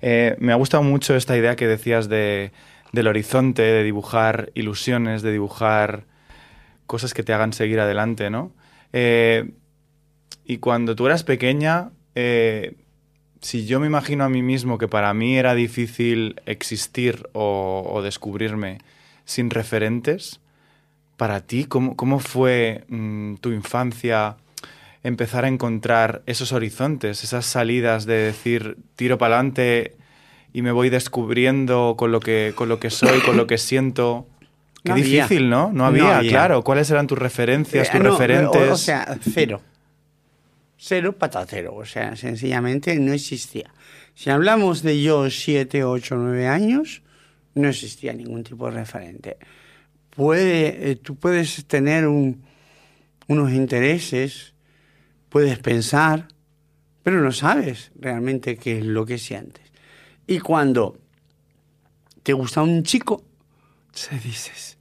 Eh, 0.00 0.36
me 0.38 0.52
ha 0.52 0.56
gustado 0.56 0.82
mucho 0.82 1.14
esta 1.14 1.36
idea 1.36 1.56
que 1.56 1.66
decías 1.66 2.08
de, 2.08 2.52
del 2.92 3.06
horizonte, 3.06 3.62
de 3.62 3.82
dibujar 3.82 4.50
ilusiones, 4.54 5.22
de 5.22 5.32
dibujar 5.32 6.04
cosas 6.86 7.12
que 7.12 7.22
te 7.22 7.32
hagan 7.32 7.52
seguir 7.52 7.80
adelante, 7.80 8.30
¿no? 8.30 8.52
Eh, 8.92 9.52
y 10.44 10.58
cuando 10.58 10.94
tú 10.94 11.06
eras 11.06 11.24
pequeña, 11.24 11.90
eh, 12.14 12.76
si 13.44 13.66
yo 13.66 13.78
me 13.78 13.86
imagino 13.86 14.24
a 14.24 14.28
mí 14.28 14.42
mismo 14.42 14.78
que 14.78 14.88
para 14.88 15.12
mí 15.14 15.36
era 15.36 15.54
difícil 15.54 16.40
existir 16.46 17.28
o 17.34 18.00
descubrirme 18.02 18.78
sin 19.24 19.50
referentes, 19.50 20.40
para 21.16 21.40
ti, 21.40 21.64
¿cómo, 21.64 22.18
fue 22.18 22.84
mm, 22.88 23.34
tu 23.36 23.50
infancia 23.50 24.36
empezar 25.02 25.44
a 25.44 25.48
encontrar 25.48 26.22
esos 26.26 26.52
horizontes, 26.52 27.22
esas 27.24 27.44
salidas 27.46 28.06
de 28.06 28.14
decir 28.14 28.78
tiro 28.96 29.18
para 29.18 29.36
adelante 29.36 29.96
y 30.52 30.62
me 30.62 30.72
voy 30.72 30.88
descubriendo 30.88 31.94
con 31.96 32.10
lo 32.10 32.20
que, 32.20 32.52
con 32.54 32.68
lo 32.68 32.80
que 32.80 32.90
soy, 32.90 33.20
con 33.20 33.36
lo 33.36 33.46
que 33.46 33.58
siento? 33.58 34.26
Qué 34.82 34.94
difícil, 34.94 35.48
¿no? 35.48 35.70
¿no? 35.72 35.86
había, 35.86 36.20
claro. 36.20 36.62
¿Cuáles 36.62 36.90
eran 36.90 37.06
tus 37.06 37.18
referencias, 37.18 37.90
tus 37.90 38.00
eh, 38.00 38.02
referentes? 38.02 38.70
O, 38.70 38.76
sea, 38.76 39.16
cero. 39.32 39.60
Cero 40.86 41.16
patatero. 41.16 41.74
O 41.74 41.84
sea, 41.84 42.16
sencillamente 42.16 42.94
no 42.96 43.12
existía. 43.12 43.72
Si 44.14 44.30
hablamos 44.30 44.82
de 44.82 45.02
yo 45.02 45.30
siete, 45.30 45.82
ocho, 45.84 46.16
nueve 46.16 46.46
años, 46.46 47.02
no 47.54 47.68
existía 47.68 48.12
ningún 48.12 48.44
tipo 48.44 48.66
de 48.66 48.72
referente 48.78 49.38
puede, 50.14 50.90
eh, 50.90 50.96
tú 50.96 51.16
puedes 51.16 51.64
tener 51.66 52.06
unos 52.06 53.52
intereses, 53.52 54.54
puedes 55.28 55.58
pensar, 55.58 56.28
pero 57.02 57.20
no 57.20 57.32
sabes 57.32 57.92
realmente 57.98 58.56
qué 58.56 58.78
es 58.78 58.84
lo 58.84 59.04
que 59.04 59.18
sientes. 59.18 59.64
Y 60.26 60.38
cuando 60.38 60.98
te 62.22 62.32
gusta 62.32 62.62
un 62.62 62.82
chico, 62.82 63.24
te 63.92 64.18
dices, 64.18 64.78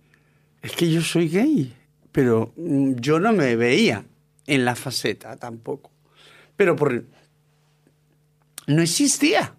es 0.61 0.71
que 0.71 0.89
yo 0.89 1.01
soy 1.01 1.29
gay, 1.29 1.73
pero 2.11 2.53
mm, 2.55 2.95
yo 2.95 3.19
no 3.19 3.33
me 3.33 3.55
veía 3.55 4.05
en 4.45 4.65
la 4.65 4.75
faceta 4.75 5.35
tampoco. 5.35 5.91
Pero 6.55 6.75
por... 6.75 7.05
no 8.67 8.81
existía 8.81 9.55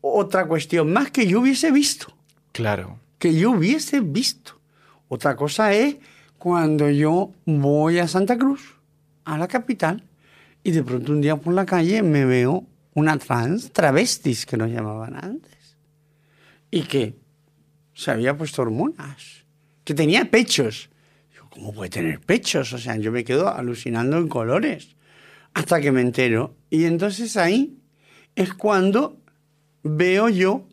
otra 0.00 0.46
cuestión 0.46 0.92
más 0.92 1.10
que 1.10 1.26
yo 1.26 1.40
hubiese 1.40 1.70
visto. 1.70 2.14
Claro. 2.52 2.98
Que 3.18 3.34
yo 3.34 3.50
hubiese 3.50 4.00
visto. 4.00 4.60
Otra 5.08 5.36
cosa 5.36 5.72
es 5.72 5.96
cuando 6.38 6.88
yo 6.90 7.32
voy 7.44 7.98
a 7.98 8.08
Santa 8.08 8.38
Cruz, 8.38 8.76
a 9.24 9.36
la 9.36 9.46
capital, 9.48 10.04
y 10.62 10.70
de 10.70 10.82
pronto 10.82 11.12
un 11.12 11.20
día 11.20 11.36
por 11.36 11.52
la 11.54 11.66
calle 11.66 12.02
me 12.02 12.24
veo 12.24 12.64
una 12.94 13.18
trans, 13.18 13.72
travestis 13.72 14.46
que 14.46 14.56
nos 14.56 14.70
llamaban 14.70 15.16
antes, 15.16 15.76
y 16.70 16.82
que 16.82 17.14
se 17.94 18.10
había 18.10 18.36
puesto 18.36 18.62
hormonas, 18.62 19.44
que 19.84 19.94
tenía 19.94 20.30
pechos. 20.30 20.88
Digo, 21.32 21.48
¿cómo 21.50 21.72
puede 21.72 21.90
tener 21.90 22.20
pechos? 22.20 22.72
O 22.72 22.78
sea, 22.78 22.96
yo 22.96 23.12
me 23.12 23.24
quedo 23.24 23.48
alucinando 23.48 24.16
en 24.16 24.28
colores. 24.28 24.96
Hasta 25.54 25.80
que 25.80 25.92
me 25.92 26.00
entero. 26.00 26.54
Y 26.70 26.84
entonces 26.84 27.36
ahí 27.36 27.78
es 28.36 28.54
cuando 28.54 29.18
veo 29.82 30.28
yo 30.28 30.66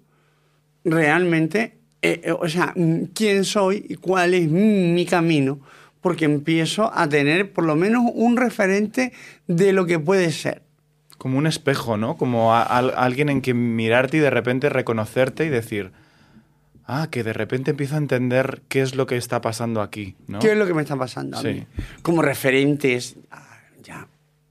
realmente, 0.83 1.77
eh, 2.01 2.21
eh, 2.23 2.31
o 2.31 2.47
sea, 2.47 2.73
mm, 2.75 3.05
quién 3.13 3.43
soy 3.43 3.85
y 3.89 3.95
cuál 3.95 4.33
es 4.33 4.49
mi 4.49 5.05
camino, 5.05 5.59
porque 6.01 6.25
empiezo 6.25 6.91
a 6.93 7.07
tener 7.09 7.51
por 7.53 7.65
lo 7.65 7.75
menos 7.75 8.03
un 8.13 8.37
referente 8.37 9.11
de 9.47 9.73
lo 9.73 9.85
que 9.85 9.99
puede 9.99 10.31
ser. 10.31 10.61
Como 11.17 11.37
un 11.39 11.47
espejo, 11.47 11.97
¿no? 11.97 12.15
Como 12.15 12.53
a- 12.53 12.61
a- 12.61 12.77
alguien 12.79 13.29
en 13.29 13.41
que 13.41 13.53
mirarte 13.53 14.17
y 14.17 14.19
de 14.19 14.29
repente 14.29 14.69
reconocerte 14.69 15.45
y 15.45 15.49
decir, 15.49 15.91
ah, 16.85 17.07
que 17.09 17.23
de 17.23 17.33
repente 17.33 17.71
empiezo 17.71 17.95
a 17.95 17.97
entender 17.97 18.61
qué 18.69 18.81
es 18.81 18.95
lo 18.95 19.07
que 19.07 19.17
está 19.17 19.41
pasando 19.41 19.81
aquí, 19.81 20.15
¿no? 20.27 20.39
¿Qué 20.39 20.51
es 20.51 20.57
lo 20.57 20.67
que 20.67 20.75
me 20.75 20.83
está 20.83 20.95
pasando 20.95 21.37
a 21.37 21.41
Sí. 21.41 21.47
mí? 21.47 21.63
Como 22.03 22.21
referentes, 22.21 23.15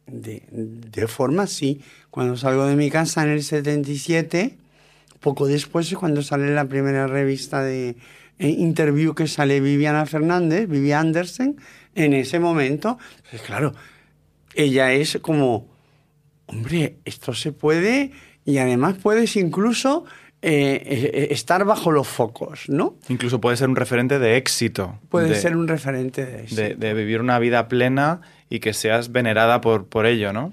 de, 0.06 0.42
de 0.50 1.06
forma 1.06 1.46
sí. 1.46 1.80
Cuando 2.10 2.36
salgo 2.36 2.66
de 2.66 2.76
mi 2.76 2.90
casa 2.90 3.22
en 3.22 3.30
el 3.30 3.42
77, 3.42 4.56
poco 5.20 5.46
después 5.46 5.90
es 5.90 5.98
cuando 5.98 6.22
sale 6.22 6.54
la 6.54 6.66
primera 6.66 7.06
revista 7.06 7.62
de 7.62 7.96
eh, 8.38 8.48
interview 8.48 9.14
que 9.14 9.26
sale 9.26 9.60
Viviana 9.60 10.06
Fernández, 10.06 10.68
Vivian 10.68 11.08
Andersen, 11.08 11.56
en 11.94 12.12
ese 12.12 12.38
momento, 12.38 12.98
pues 13.30 13.42
claro, 13.42 13.74
ella 14.54 14.92
es 14.92 15.18
como, 15.22 15.66
hombre, 16.46 16.98
esto 17.04 17.32
se 17.32 17.52
puede 17.52 18.12
y 18.44 18.58
además 18.58 18.96
puedes 19.02 19.36
incluso 19.36 20.04
eh, 20.48 20.82
eh, 21.12 21.28
estar 21.30 21.64
bajo 21.64 21.90
los 21.90 22.06
focos, 22.06 22.68
¿no? 22.68 22.96
Incluso 23.08 23.40
puede 23.40 23.56
ser 23.56 23.68
un 23.68 23.76
referente 23.76 24.18
de 24.18 24.36
éxito. 24.36 24.98
Puede 25.08 25.30
de- 25.30 25.34
ser 25.34 25.56
un 25.56 25.66
referente 25.66 26.24
de 26.24 26.44
eso. 26.44 26.54
de, 26.56 26.74
de 26.74 26.94
vivir 26.94 27.20
una 27.20 27.38
vida 27.38 27.66
plena 27.68 28.20
y 28.48 28.60
que 28.60 28.72
seas 28.72 29.10
venerada 29.10 29.60
por, 29.60 29.86
por 29.86 30.06
ello, 30.06 30.32
¿no? 30.32 30.52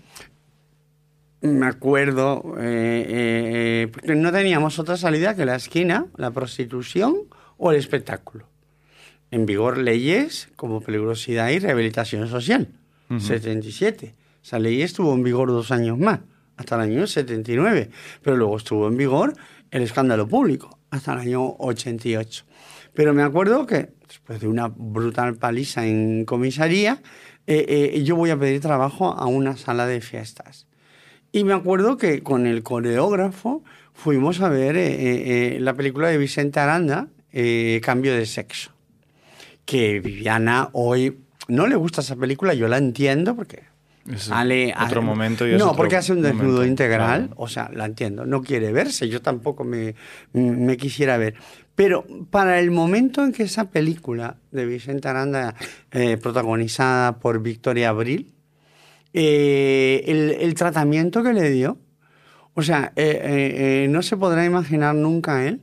Me 1.41 1.65
acuerdo, 1.67 2.55
eh, 2.57 2.61
eh, 2.61 3.83
eh, 3.83 3.87
porque 3.91 4.15
no 4.15 4.31
teníamos 4.31 4.79
otra 4.79 4.95
salida 4.95 5.35
que 5.35 5.45
la 5.45 5.55
esquina, 5.57 6.05
la 6.15 6.31
prostitución 6.31 7.15
o 7.57 7.71
el 7.71 7.77
espectáculo. 7.77 8.47
En 9.29 9.45
vigor 9.45 9.77
leyes 9.77 10.47
como 10.55 10.79
peligrosidad 10.81 11.49
y 11.49 11.59
rehabilitación 11.59 12.27
social, 12.29 12.69
77. 13.19 14.15
Esa 14.43 14.57
ley 14.59 14.81
estuvo 14.81 15.13
en 15.13 15.21
vigor 15.23 15.49
dos 15.49 15.71
años 15.71 15.99
más, 15.99 16.21
hasta 16.57 16.75
el 16.75 16.81
año 16.81 17.05
79, 17.07 17.89
pero 18.21 18.37
luego 18.37 18.57
estuvo 18.57 18.87
en 18.87 18.95
vigor 18.97 19.33
el 19.73 19.81
escándalo 19.81 20.27
público, 20.27 20.79
hasta 20.91 21.13
el 21.13 21.19
año 21.19 21.55
88. 21.57 22.45
Pero 22.93 23.13
me 23.13 23.23
acuerdo 23.23 23.65
que 23.65 23.89
después 24.07 24.39
de 24.39 24.47
una 24.47 24.67
brutal 24.67 25.35
paliza 25.35 25.85
en 25.85 26.25
comisaría, 26.25 27.01
eh, 27.47 27.91
eh, 27.95 28.03
yo 28.03 28.15
voy 28.15 28.29
a 28.29 28.37
pedir 28.37 28.61
trabajo 28.61 29.11
a 29.11 29.25
una 29.25 29.57
sala 29.57 29.87
de 29.87 29.99
fiestas. 29.99 30.67
Y 31.31 31.43
me 31.43 31.53
acuerdo 31.53 31.97
que 31.97 32.21
con 32.21 32.45
el 32.45 32.61
coreógrafo 32.61 33.63
fuimos 33.93 34.41
a 34.41 34.49
ver 34.49 34.77
eh, 34.77 34.93
eh, 34.93 35.55
eh, 35.55 35.59
la 35.59 35.73
película 35.73 36.09
de 36.09 36.19
Vicente 36.19 36.59
Aranda, 36.59 37.07
eh, 37.31 37.81
Cambio 37.83 38.13
de 38.13 38.27
Sexo. 38.27 38.71
Que 39.65 39.99
Viviana 39.99 40.69
hoy 40.73 41.17
no 41.47 41.65
le 41.65 41.75
gusta 41.75 42.01
esa 42.01 42.15
película, 42.15 42.53
yo 42.53 42.67
la 42.67 42.77
entiendo 42.77 43.35
porque 43.35 43.63
Es 44.11 44.23
sale- 44.23 44.73
otro 44.85 44.99
a- 44.99 45.03
momento 45.03 45.47
y 45.47 45.51
es 45.53 45.59
no, 45.59 45.67
otro 45.67 45.77
porque 45.77 45.95
hace 45.95 46.11
un 46.11 46.21
desnudo 46.21 46.45
momento, 46.57 46.65
integral, 46.65 47.29
o 47.37 47.47
sea, 47.47 47.69
la 47.73 47.85
entiendo, 47.85 48.25
no 48.25 48.41
quiere 48.41 48.71
verse, 48.73 49.07
yo 49.07 49.21
tampoco 49.21 49.63
me, 49.63 49.95
me 50.33 50.75
quisiera 50.77 51.17
ver. 51.17 51.35
Pero 51.75 52.05
para 52.29 52.59
el 52.59 52.69
momento 52.69 53.23
en 53.23 53.31
que 53.31 53.43
esa 53.43 53.69
película 53.71 54.35
de 54.51 54.65
Vicente 54.65 55.07
Aranda, 55.07 55.55
eh, 55.91 56.17
protagonizada 56.17 57.17
por 57.19 57.41
Victoria 57.41 57.89
Abril, 57.89 58.33
eh, 59.13 60.03
el, 60.07 60.31
el 60.39 60.53
tratamiento 60.55 61.23
que 61.23 61.33
le 61.33 61.49
dio, 61.49 61.77
o 62.55 62.61
sea, 62.61 62.91
eh, 62.95 63.87
no 63.89 64.01
se 64.01 64.17
podrá 64.17 64.45
imaginar 64.45 64.95
nunca 64.95 65.45
él 65.45 65.61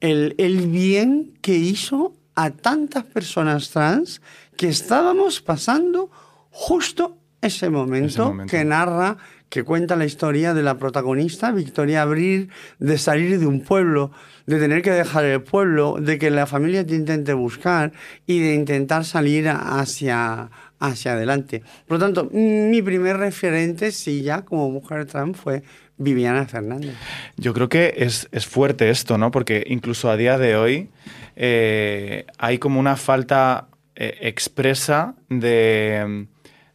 el, 0.00 0.34
el 0.38 0.66
bien 0.68 1.34
que 1.40 1.54
hizo 1.54 2.14
a 2.34 2.50
tantas 2.50 3.04
personas 3.04 3.70
trans 3.70 4.20
que 4.56 4.68
estábamos 4.68 5.40
pasando 5.40 6.10
justo 6.50 7.18
ese 7.42 7.68
momento, 7.68 8.06
Ese 8.06 8.22
momento. 8.22 8.50
que 8.50 8.64
narra, 8.64 9.18
que 9.48 9.64
cuenta 9.64 9.96
la 9.96 10.06
historia 10.06 10.54
de 10.54 10.62
la 10.62 10.78
protagonista, 10.78 11.52
Victoria 11.52 12.02
Abril, 12.02 12.48
de 12.78 12.96
salir 12.96 13.38
de 13.38 13.46
un 13.46 13.60
pueblo, 13.60 14.10
de 14.46 14.58
tener 14.58 14.80
que 14.80 14.92
dejar 14.92 15.24
el 15.24 15.42
pueblo, 15.42 15.96
de 16.00 16.18
que 16.18 16.30
la 16.30 16.46
familia 16.46 16.86
te 16.86 16.94
intente 16.94 17.34
buscar 17.34 17.92
y 18.26 18.40
de 18.40 18.54
intentar 18.54 19.04
salir 19.04 19.48
hacia, 19.48 20.50
hacia 20.78 21.12
adelante. 21.12 21.62
Por 21.86 21.98
lo 21.98 22.04
tanto, 22.06 22.30
mi 22.32 22.80
primer 22.80 23.18
referente, 23.18 23.92
sí, 23.92 24.22
ya 24.22 24.42
como 24.42 24.70
mujer 24.70 25.04
trans, 25.04 25.36
fue 25.36 25.62
Viviana 25.98 26.46
Fernández. 26.46 26.94
Yo 27.36 27.52
creo 27.52 27.68
que 27.68 27.94
es, 27.98 28.28
es 28.32 28.46
fuerte 28.46 28.88
esto, 28.88 29.18
¿no? 29.18 29.30
Porque 29.30 29.64
incluso 29.68 30.10
a 30.10 30.16
día 30.16 30.38
de 30.38 30.56
hoy 30.56 30.88
eh, 31.36 32.24
hay 32.38 32.58
como 32.58 32.80
una 32.80 32.96
falta 32.96 33.68
eh, 33.94 34.16
expresa 34.22 35.14
de, 35.28 36.26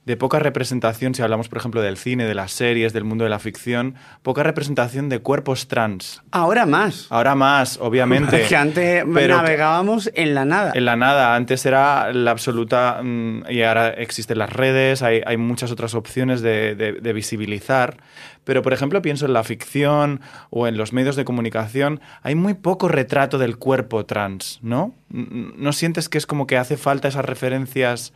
de 0.08 0.15
poca 0.15 0.39
representación, 0.39 1.13
si 1.13 1.22
hablamos, 1.22 1.50
por 1.50 1.58
ejemplo, 1.58 1.82
del 1.82 1.98
cine, 1.98 2.24
de 2.24 2.34
las 2.34 2.54
series, 2.54 2.93
del 2.93 3.04
mundo 3.04 3.26
de 3.26 3.30
la 3.30 3.39
ficción, 3.39 3.96
poca 4.24 4.41
representación 4.41 5.10
de 5.10 5.20
cuerpos 5.20 5.67
trans. 5.67 6.22
Ahora 6.32 6.65
más. 6.65 7.08
Ahora 7.10 7.36
más, 7.36 7.78
obviamente. 7.82 8.46
que 8.48 8.56
antes 8.56 9.04
pero 9.13 9.36
navegábamos 9.36 10.10
en 10.15 10.34
la 10.34 10.46
nada. 10.46 10.72
En 10.74 10.86
la 10.86 10.96
nada, 10.96 11.36
antes 11.36 11.65
era 11.65 12.13
la 12.13 12.32
absoluta 12.32 13.02
mm, 13.04 13.48
y 13.50 13.63
ahora 13.63 13.89
existen 13.89 14.38
las 14.38 14.50
redes, 14.50 15.02
hay, 15.02 15.22
hay 15.26 15.36
muchas 15.36 15.72
otras 15.74 15.93
opciones 15.93 16.41
de, 16.41 16.76
de- 16.76 16.93
de 16.93 17.13
visibilizar, 17.13 17.98
pero 18.46 18.62
por 18.62 18.72
ejemplo 18.72 19.02
pienso 19.02 19.26
en 19.26 19.34
la 19.34 19.43
ficción 19.43 20.22
o 20.50 20.67
en 20.67 20.78
los 20.78 20.93
medios 20.93 21.17
de 21.17 21.26
comunicación, 21.26 22.00
hay 22.24 22.34
muy 22.36 22.54
poco 22.54 22.88
retrato 22.88 23.38
del 23.38 23.58
cuerpo 23.58 24.06
trans, 24.06 24.60
¿no? 24.62 24.96
¿No 25.10 25.74
sientes 25.74 26.08
que 26.08 26.17
es 26.17 26.26
como 26.26 26.48
que 26.48 26.56
hace 26.58 26.78
falta 26.78 27.10
esas 27.10 27.26
referencias 27.26 28.13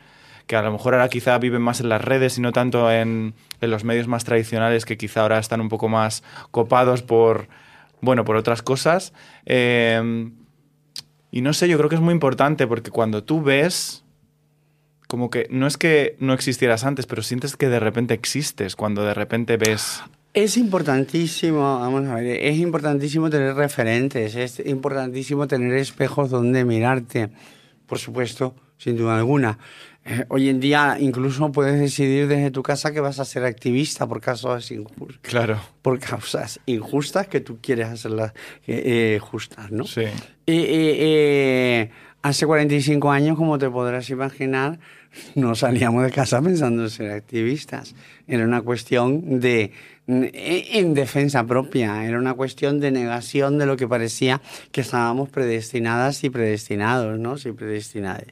que 0.52 0.58
a 0.58 0.62
lo 0.62 0.74
mejor 0.74 0.96
ahora 0.96 1.08
quizá 1.08 1.38
viven 1.38 1.62
más 1.62 1.80
en 1.80 1.88
las 1.88 2.04
redes 2.04 2.38
y 2.38 2.42
no 2.42 2.52
tanto 2.52 2.92
en, 2.92 3.36
en 3.62 3.72
los 3.72 3.86
medios 3.86 4.10
más 4.10 4.26
tradicionales 4.26 4.84
que 4.84 4.98
quizá 4.98 5.22
ahora 5.22 5.40
están 5.40 5.62
un 5.62 5.70
poco 5.70 5.88
más 5.88 6.24
copados 6.52 7.04
por, 7.04 7.48
bueno, 8.02 8.26
por 8.26 8.36
otras 8.36 8.62
cosas? 8.62 9.14
Eh, 9.46 10.30
y 11.32 11.40
no 11.40 11.54
sé, 11.54 11.70
yo 11.70 11.78
creo 11.78 11.88
que 11.88 11.96
es 11.96 12.02
muy 12.02 12.14
importante 12.14 12.68
porque 12.68 12.92
cuando 12.92 13.24
tú 13.24 13.42
ves, 13.42 14.04
como 15.08 15.30
que 15.30 15.48
no 15.50 15.68
es 15.68 15.78
que 15.78 16.18
no 16.20 16.34
existieras 16.34 16.84
antes, 16.84 17.06
pero 17.06 17.22
sientes 17.22 17.56
que 17.56 17.70
de 17.70 17.80
repente 17.80 18.14
existes 18.14 18.76
cuando 18.76 19.06
de 19.06 19.14
repente 19.14 19.56
ves. 19.56 20.04
Es 20.34 20.58
importantísimo, 20.58 21.80
vamos 21.80 22.10
a 22.10 22.16
ver, 22.16 22.44
es 22.44 22.58
importantísimo 22.58 23.30
tener 23.30 23.56
referentes, 23.56 24.36
es 24.36 24.60
importantísimo 24.66 25.48
tener 25.48 25.76
espejos 25.76 26.30
donde 26.30 26.66
mirarte, 26.66 27.30
por 27.88 28.00
supuesto, 28.00 28.54
sin 28.78 28.98
duda 28.98 29.16
alguna. 29.18 29.58
Eh, 30.04 30.26
hoy 30.30 30.50
en 30.50 30.60
día 30.60 30.98
incluso 31.00 31.52
puedes 31.52 31.80
decidir 31.80 32.28
desde 32.28 32.50
tu 32.50 32.64
casa 32.64 32.92
que 32.92 33.00
vas 33.00 33.20
a 33.20 33.26
ser 33.26 33.44
activista 33.46 34.08
por 34.08 34.20
causas 34.20 34.72
injustas, 34.72 35.20
Claro. 35.22 35.60
por 35.84 36.00
causas 36.00 36.60
injustas 36.66 37.28
que 37.28 37.40
tú 37.40 37.60
quieres 37.62 37.88
hacerlas 37.88 38.34
eh, 38.66 39.16
eh, 39.16 39.20
justas, 39.22 39.70
¿no? 39.72 39.86
Sí. 39.86 40.06
Y 40.48 41.90
hace 42.24 42.46
45 42.46 43.12
años, 43.12 43.38
como 43.38 43.58
te 43.58 43.70
podrás 43.70 44.10
imaginar, 44.10 44.80
no 45.36 45.56
salíamos 45.56 46.04
de 46.04 46.12
casa 46.12 46.42
pensando 46.42 46.84
en 46.84 46.90
ser 46.90 47.12
activistas. 47.12 47.94
Era 48.28 48.44
una 48.44 48.62
cuestión 48.62 49.40
de 49.40 49.72
en 50.08 50.94
defensa 50.94 51.46
propia, 51.46 52.06
era 52.06 52.18
una 52.18 52.34
cuestión 52.34 52.80
de 52.80 52.92
negación 52.92 53.58
de 53.58 53.66
lo 53.66 53.78
que 53.78 53.88
parecía 53.88 54.42
que 54.72 54.82
estábamos 54.82 55.30
predestinadas 55.30 56.24
y 56.24 56.30
predestinados, 56.30 57.18
¿no? 57.20 57.38
Sí, 57.38 57.52
predestinadas. 57.52 58.26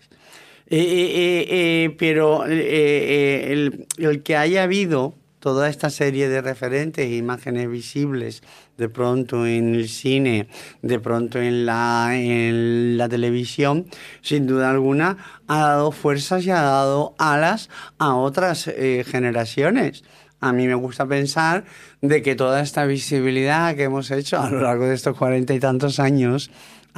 Eh, 0.72 0.78
eh, 0.78 1.48
eh, 1.50 1.96
pero 1.98 2.46
el, 2.46 3.88
que 4.24 4.36
haya 4.36 4.64
habido 4.64 5.16
toda 5.40 5.70
esta 5.70 5.90
serie 5.90 6.30
de 6.30 6.42
referentes 6.42 7.12
imágenes 7.12 7.70
visibles 7.70 8.44
de 8.78 8.90
pronto 8.90 9.48
en 9.48 9.76
el 9.76 9.90
cine, 9.90 10.48
de 10.82 11.00
pronto 11.00 11.40
en 11.40 11.66
la, 11.66 12.12
en 12.14 12.98
televisión, 13.10 13.88
sin 14.22 14.48
duda 14.48 14.70
alguna 14.70 15.18
ha 15.48 15.60
dado 15.60 15.92
fuerzas 15.92 16.46
y 16.46 16.52
ha 16.52 16.62
dado 16.62 17.16
alas 17.18 17.70
a 17.98 18.16
otras 18.16 18.68
eh, 18.68 19.04
generaciones. 19.06 20.04
A 20.42 20.54
mí 20.54 20.68
me 20.68 20.76
gusta 20.76 21.06
pensar 21.06 21.66
de 22.02 22.22
que 22.22 22.36
toda 22.36 22.62
esta 22.62 22.86
visibilidad 22.86 23.76
que 23.76 23.84
hemos 23.84 24.10
hecho 24.12 24.40
a 24.40 24.50
lo 24.50 24.62
largo 24.62 24.86
de 24.86 24.96
estos 24.96 25.18
cuarenta 25.18 25.54
y 25.54 25.60
tantos 25.60 26.00
años 26.00 26.50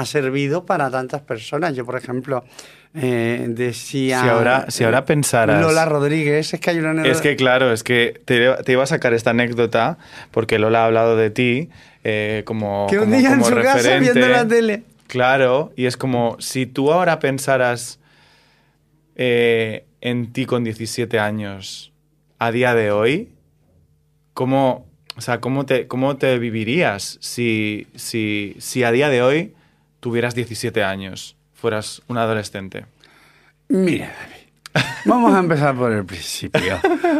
ha 0.01 0.05
servido 0.05 0.65
para 0.65 0.89
tantas 0.91 1.21
personas. 1.21 1.75
Yo, 1.75 1.85
por 1.85 1.95
ejemplo, 1.97 2.43
eh, 2.93 3.45
decía... 3.49 4.21
Si 4.21 4.27
ahora, 4.29 4.65
si 4.69 4.83
ahora 4.83 5.05
pensaras. 5.05 5.61
Lola 5.61 5.85
Rodríguez, 5.85 6.53
es 6.53 6.59
que 6.59 6.69
hay 6.71 6.79
una... 6.79 7.05
Es 7.05 7.21
que 7.21 7.35
claro, 7.35 7.71
es 7.71 7.83
que 7.83 8.21
te, 8.25 8.53
te 8.63 8.71
iba 8.71 8.83
a 8.83 8.87
sacar 8.87 9.13
esta 9.13 9.29
anécdota 9.31 9.97
porque 10.31 10.59
Lola 10.59 10.81
ha 10.83 10.85
hablado 10.85 11.15
de 11.15 11.29
ti 11.29 11.69
eh, 12.03 12.43
como, 12.45 12.87
Que 12.89 12.97
un 12.99 13.05
como- 13.05 13.17
día 13.17 13.33
en 13.33 13.43
su 13.43 13.55
casa 13.55 13.97
viendo 13.97 14.27
la 14.27 14.47
tele. 14.47 14.83
Claro, 15.07 15.73
y 15.75 15.85
es 15.85 15.97
como 15.97 16.37
si 16.39 16.65
tú 16.65 16.91
ahora 16.91 17.19
pensaras 17.19 17.99
eh, 19.15 19.85
en 20.01 20.31
ti 20.33 20.45
con 20.45 20.63
17 20.63 21.19
años, 21.19 21.91
a 22.39 22.51
día 22.51 22.73
de 22.73 22.91
hoy, 22.91 23.29
¿cómo, 24.33 24.87
o 25.17 25.21
sea, 25.21 25.39
cómo, 25.41 25.65
te, 25.65 25.87
cómo 25.87 26.15
te 26.17 26.39
vivirías 26.39 27.17
si, 27.21 27.87
si, 27.95 28.55
si 28.59 28.83
a 28.83 28.91
día 28.91 29.09
de 29.09 29.21
hoy 29.21 29.53
tuvieras 30.01 30.35
17 30.35 30.83
años, 30.83 31.37
fueras 31.53 32.01
un 32.07 32.17
adolescente? 32.17 32.85
Mira, 33.69 34.11
David, 34.73 34.83
vamos 35.05 35.33
a 35.33 35.39
empezar 35.39 35.73
por 35.75 35.93
el 35.93 36.03
principio. 36.05 36.77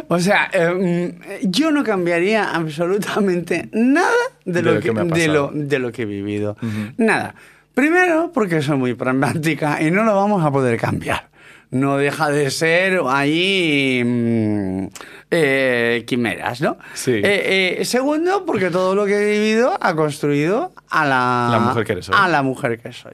O 0.09 0.19
sea, 0.19 0.49
eh, 0.51 1.39
yo 1.43 1.71
no 1.71 1.85
cambiaría 1.85 2.51
absolutamente 2.53 3.69
nada 3.71 4.11
de, 4.43 4.61
lo, 4.61 4.79
que, 4.81 4.91
de, 4.91 5.27
lo, 5.29 5.51
de 5.53 5.79
lo 5.79 5.91
que 5.93 6.01
he 6.01 6.05
vivido. 6.05 6.57
Nada. 6.97 7.33
Primero, 7.73 8.31
porque 8.33 8.61
soy 8.61 8.77
muy 8.77 8.93
pragmática 8.95 9.81
y 9.81 9.91
no 9.91 10.03
lo 10.03 10.13
vamos 10.13 10.43
a 10.43 10.51
poder 10.51 10.77
cambiar. 10.77 11.29
No 11.69 11.95
deja 11.95 12.29
de 12.29 12.51
ser 12.51 12.99
ahí 13.07 14.03
mm, 14.05 14.87
eh, 15.31 16.03
quimeras, 16.05 16.61
¿no? 16.61 16.77
Sí. 16.93 17.13
Eh, 17.13 17.79
eh, 17.79 17.85
segundo, 17.85 18.45
porque 18.45 18.69
todo 18.69 18.93
lo 18.93 19.05
que 19.05 19.15
he 19.15 19.39
vivido 19.39 19.77
ha 19.79 19.95
construido 19.95 20.73
a 20.89 21.05
la, 21.05 21.47
La 21.51 21.59
mujer 21.59 21.85
que 21.85 21.91
eres 21.93 22.09
hoy. 22.09 22.15
A 22.17 22.27
la 22.27 22.43
mujer 22.43 22.79
que 22.79 22.91
soy. 22.91 23.13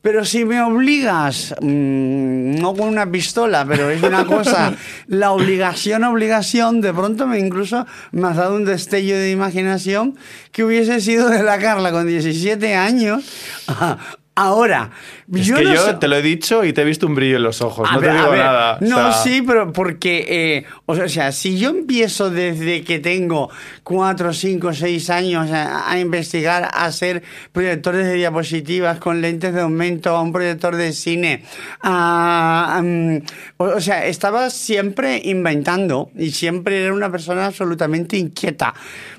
Pero 0.00 0.24
si 0.24 0.44
me 0.44 0.62
obligas, 0.62 1.56
mmm, 1.60 2.54
no 2.60 2.74
con 2.74 2.86
una 2.88 3.10
pistola, 3.10 3.64
pero 3.66 3.90
es 3.90 4.00
una 4.00 4.24
cosa, 4.24 4.72
la 5.08 5.32
obligación, 5.32 6.04
obligación, 6.04 6.80
de 6.80 6.94
pronto 6.94 7.26
me 7.26 7.40
incluso 7.40 7.84
me 8.12 8.28
has 8.28 8.36
dado 8.36 8.54
un 8.54 8.64
destello 8.64 9.16
de 9.16 9.32
imaginación 9.32 10.16
que 10.52 10.62
hubiese 10.62 11.00
sido 11.00 11.28
de 11.28 11.42
la 11.42 11.58
Carla 11.58 11.90
con 11.90 12.06
17 12.06 12.76
años. 12.76 13.24
Ahora, 14.36 14.90
es 15.34 15.46
yo 15.46 15.56
que 15.56 15.64
no 15.64 15.74
yo 15.74 15.98
te 15.98 16.08
lo 16.08 16.16
he 16.16 16.22
dicho 16.22 16.64
y 16.64 16.72
te 16.72 16.82
he 16.82 16.84
visto 16.84 17.06
un 17.06 17.14
brillo 17.14 17.36
en 17.36 17.42
los 17.42 17.60
ojos, 17.62 17.88
a 17.90 17.94
no 17.94 18.00
ver, 18.00 18.10
te 18.10 18.16
digo 18.16 18.30
ver, 18.30 18.40
nada. 18.40 18.78
o 18.80 18.84
No, 18.84 18.96
sea, 18.96 19.12
sí, 19.12 19.42
pero 19.46 19.72
porque, 19.72 20.24
eh, 20.28 20.64
o 20.86 20.94
sea, 21.08 21.28
o 21.28 21.32
si 21.32 21.58
yo 21.58 21.70
empiezo 21.70 22.30
desde 22.30 22.82
que 22.82 22.98
tengo 22.98 23.50
cuatro, 23.82 24.32
cinco, 24.32 24.72
seis 24.72 25.10
años 25.10 25.50
a, 25.50 25.90
a 25.90 25.98
investigar, 25.98 26.64
a 26.64 26.84
hacer 26.84 27.22
proyectores 27.52 28.06
de 28.06 28.14
diapositivas 28.14 28.98
con 28.98 29.20
lentes 29.20 29.52
de 29.52 29.62
aumento, 29.62 30.10
a 30.16 30.22
un 30.22 30.32
proyector 30.32 30.76
de 30.76 30.92
cine, 30.92 31.42
a, 31.82 32.80
mm, 32.84 33.16
o, 33.56 33.64
o 33.64 33.80
sea, 33.80 34.06
estaba 34.06 34.50
siempre 34.50 35.20
inventando 35.24 36.10
y 36.16 36.30
siempre 36.30 36.84
era 36.84 36.92
una 36.94 37.10
persona 37.10 37.46
absolutamente 37.46 38.16
inquieta. 38.16 38.74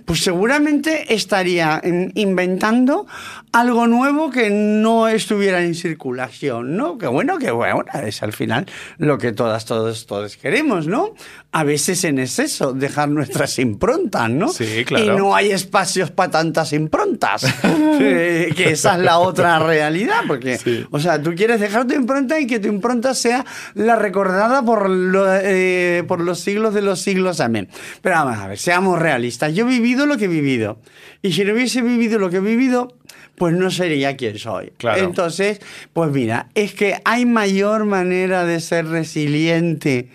Pues 0.06 0.22
seguramente 0.24 1.14
estaría 1.14 1.82
inventando 2.16 3.08
algo 3.52 3.88
nuevo 3.88 4.30
que 4.30 4.50
no 4.50 5.08
estuviera 5.08 5.62
en 5.62 5.76
circulación, 6.02 6.78
¿no? 6.78 6.98
Que 6.98 7.08
bueno, 7.08 7.38
que 7.40 7.50
bueno, 7.52 7.84
es 8.04 8.22
al 8.22 8.32
final 8.32 8.66
lo 9.00 9.18
que 9.18 9.32
todas, 9.32 9.66
todos, 9.66 10.06
todos 10.06 10.38
queremos, 10.38 10.86
¿no? 10.88 11.14
A 11.52 11.64
veces 11.64 12.04
en 12.04 12.20
exceso, 12.20 12.74
dejar 12.74 13.10
nuestras 13.10 13.58
improntas, 13.58 14.30
¿no? 14.30 14.50
Sí, 14.50 14.86
claro. 14.86 15.06
Y 15.06 15.18
no 15.18 15.36
hay 15.36 15.52
espacios 15.52 16.12
para 16.12 16.32
tantas 16.32 16.72
improntas, 16.74 17.46
Eh, 18.00 18.54
que 18.56 18.72
esa 18.72 18.94
es 18.96 19.00
la 19.02 19.18
otra 19.18 19.58
realidad, 19.60 20.22
porque, 20.28 20.58
Sí. 20.60 20.86
o 20.92 21.00
sea, 21.00 21.22
tú 21.22 21.34
quieres 21.36 21.60
dejar 21.60 21.88
tu 21.88 21.96
impronta 21.96 22.40
y 22.40 22.46
que 22.46 22.60
tu 22.60 22.68
impronta 22.68 23.16
sea 23.16 23.44
la 23.74 23.96
recordada 23.96 24.62
por, 24.62 24.88
lo- 24.90 25.26
eh, 25.36 26.04
por 26.08 26.22
los 26.22 26.40
siglos 26.40 26.76
de 26.76 26.84
los 26.84 27.02
siglos, 27.02 27.40
amén. 27.40 27.70
Pero 28.04 28.16
vamos 28.18 28.38
a 28.38 28.48
ver, 28.48 28.60
seamos 28.60 29.00
realistas, 29.00 29.54
yo 29.56 29.66
he 29.66 29.70
vivido 29.70 30.06
lo 30.06 30.18
que 30.18 30.26
he 30.26 30.28
vivido, 30.28 30.80
y 31.24 31.34
si 31.34 31.44
no 31.44 31.54
hubiese 31.54 31.82
vivido 31.82 32.20
lo 32.20 32.30
que 32.30 32.38
he 32.38 32.42
vivido, 32.42 32.94
pues 33.38 33.54
no 33.54 33.70
sería 33.70 34.18
quien 34.18 34.40
soy. 34.40 34.72
Claro. 34.78 35.04
Entonces, 35.04 35.62
pues 35.94 36.12
mira, 36.12 36.48
es 36.56 36.74
que 36.74 37.00
hay 37.06 37.28
mayor 37.28 37.86
manera 37.86 38.46
de 38.46 38.60
ser 38.60 38.88
resiliente 38.88 40.10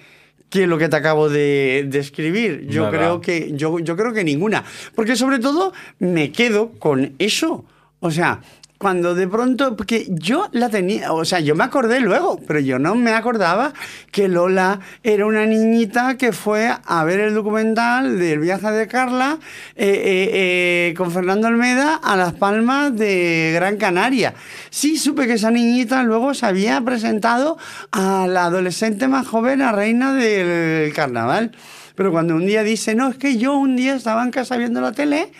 que 0.50 0.66
lo 0.66 0.76
que 0.76 0.88
te 0.88 0.96
acabo 0.96 1.30
de 1.30 1.86
describir. 1.88 2.66
Yo 2.68 2.90
creo 2.90 3.20
que 3.20 3.52
yo, 3.54 3.78
yo 3.78 3.96
creo 3.96 4.12
que 4.12 4.24
ninguna, 4.24 4.64
porque 4.96 5.14
sobre 5.14 5.38
todo 5.38 5.72
me 6.00 6.32
quedo 6.32 6.72
con 6.72 7.14
eso. 7.20 7.64
O 8.00 8.10
sea, 8.10 8.40
cuando 8.82 9.14
de 9.14 9.28
pronto, 9.28 9.76
porque 9.76 10.08
yo 10.08 10.48
la 10.50 10.68
tenía, 10.68 11.12
o 11.12 11.24
sea, 11.24 11.38
yo 11.38 11.54
me 11.54 11.62
acordé 11.62 12.00
luego, 12.00 12.40
pero 12.48 12.58
yo 12.58 12.80
no 12.80 12.96
me 12.96 13.12
acordaba 13.12 13.72
que 14.10 14.26
Lola 14.26 14.80
era 15.04 15.24
una 15.24 15.46
niñita 15.46 16.16
que 16.16 16.32
fue 16.32 16.68
a 16.84 17.04
ver 17.04 17.20
el 17.20 17.32
documental 17.32 18.18
del 18.18 18.40
viaje 18.40 18.72
de 18.72 18.88
Carla 18.88 19.38
eh, 19.76 19.86
eh, 19.86 20.30
eh, 20.32 20.94
con 20.96 21.12
Fernando 21.12 21.46
Almeda 21.46 21.94
a 21.94 22.16
Las 22.16 22.32
Palmas 22.32 22.96
de 22.96 23.52
Gran 23.54 23.76
Canaria. 23.76 24.34
Sí, 24.70 24.98
supe 24.98 25.28
que 25.28 25.34
esa 25.34 25.52
niñita 25.52 26.02
luego 26.02 26.34
se 26.34 26.46
había 26.46 26.80
presentado 26.80 27.58
a 27.92 28.26
la 28.26 28.46
adolescente 28.46 29.06
más 29.06 29.28
joven, 29.28 29.62
a 29.62 29.70
reina 29.70 30.12
del 30.12 30.92
carnaval. 30.92 31.52
Pero 31.94 32.10
cuando 32.10 32.34
un 32.34 32.46
día 32.46 32.64
dice, 32.64 32.96
no, 32.96 33.10
es 33.10 33.16
que 33.16 33.36
yo 33.36 33.54
un 33.54 33.76
día 33.76 33.94
estaba 33.94 34.24
en 34.24 34.32
casa 34.32 34.56
viendo 34.56 34.80
la 34.80 34.90
tele 34.90 35.30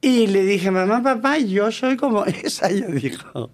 y 0.00 0.26
le 0.28 0.44
dije, 0.44 0.70
mamá, 0.70 1.02
papá, 1.02 1.38
yo 1.38 1.70
soy 1.72 1.96
como 1.96 2.24
esa, 2.26 2.68
ella 2.70 2.86
dijo. 2.86 3.50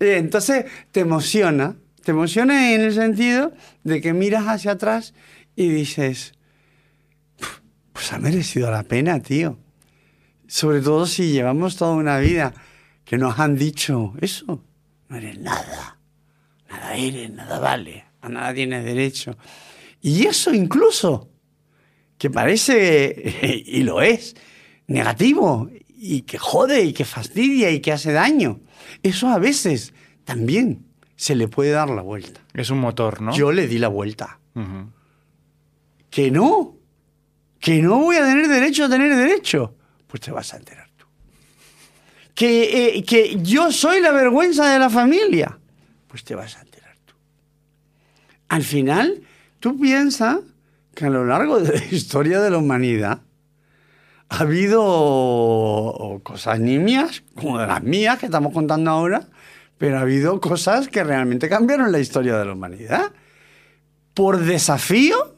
Eh, 0.00 0.16
Entonces 0.18 0.66
te 0.92 1.00
emociona, 1.00 1.76
te 2.04 2.10
emociona 2.12 2.72
en 2.74 2.82
el 2.82 2.92
sentido 2.94 3.52
de 3.84 4.00
que 4.00 4.12
miras 4.12 4.46
hacia 4.46 4.72
atrás 4.72 5.14
y 5.56 5.68
dices, 5.68 6.32
"Puf, 7.38 7.60
pues 7.92 8.12
ha 8.12 8.18
merecido 8.18 8.70
la 8.70 8.82
pena, 8.84 9.20
tío. 9.20 9.58
Sobre 10.46 10.80
todo 10.80 11.06
si 11.06 11.32
llevamos 11.32 11.76
toda 11.76 11.92
una 11.94 12.18
vida 12.18 12.54
que 13.04 13.18
nos 13.18 13.38
han 13.38 13.56
dicho 13.56 14.14
eso, 14.20 14.64
no 15.08 15.16
eres 15.16 15.38
nada, 15.38 15.98
nada 16.70 16.94
eres, 16.94 17.30
nada 17.30 17.58
vale, 17.58 18.04
a 18.20 18.28
nada 18.28 18.54
tienes 18.54 18.84
derecho. 18.84 19.36
Y 20.00 20.26
eso 20.26 20.54
incluso, 20.54 21.28
que 22.18 22.30
parece, 22.30 23.64
y 23.66 23.82
lo 23.82 24.00
es, 24.00 24.36
negativo, 24.88 25.70
y 25.96 26.22
que 26.22 26.38
jode, 26.38 26.82
y 26.82 26.92
que 26.92 27.04
fastidia, 27.04 27.70
y 27.70 27.80
que 27.80 27.92
hace 27.92 28.12
daño, 28.12 28.60
eso 29.02 29.28
a 29.28 29.38
veces 29.38 29.94
también 30.24 30.86
se 31.16 31.34
le 31.34 31.48
puede 31.48 31.70
dar 31.70 31.90
la 31.90 32.02
vuelta. 32.02 32.40
Es 32.54 32.70
un 32.70 32.78
motor, 32.78 33.20
¿no? 33.20 33.34
Yo 33.34 33.52
le 33.52 33.66
di 33.66 33.78
la 33.78 33.88
vuelta. 33.88 34.40
Que 36.10 36.30
no, 36.32 36.76
que 37.60 37.80
no 37.80 37.98
voy 37.98 38.16
a 38.16 38.24
tener 38.24 38.48
derecho 38.48 38.86
a 38.86 38.88
tener 38.88 39.14
derecho. 39.14 39.76
Pues 40.06 40.20
te 40.20 40.32
vas 40.32 40.52
a 40.54 40.56
enterar 40.56 40.90
tú. 40.96 41.06
Que, 42.34 42.96
eh, 42.96 43.04
que 43.04 43.38
yo 43.40 43.70
soy 43.70 44.00
la 44.00 44.10
vergüenza 44.10 44.72
de 44.72 44.78
la 44.78 44.90
familia. 44.90 45.58
Pues 46.08 46.24
te 46.24 46.34
vas 46.34 46.56
a 46.56 46.62
enterar 46.62 46.96
tú. 47.04 47.14
Al 48.48 48.62
final, 48.62 49.22
tú 49.60 49.78
piensas 49.78 50.38
que 50.94 51.04
a 51.04 51.10
lo 51.10 51.24
largo 51.24 51.60
de 51.60 51.78
la 51.78 51.84
historia 51.90 52.40
de 52.40 52.50
la 52.50 52.58
humanidad 52.58 53.22
ha 54.28 54.40
habido 54.40 56.20
cosas 56.22 56.60
nimias, 56.60 57.22
como 57.34 57.58
las 57.58 57.82
mías 57.82 58.18
que 58.18 58.26
estamos 58.26 58.52
contando 58.52 58.90
ahora, 58.90 59.26
pero 59.78 59.98
ha 59.98 60.02
habido 60.02 60.40
cosas 60.40 60.88
que 60.88 61.02
realmente 61.04 61.48
cambiaron 61.48 61.92
la 61.92 61.98
historia 61.98 62.36
de 62.36 62.44
la 62.44 62.52
humanidad. 62.52 63.12
Por 64.12 64.38
desafío, 64.40 65.34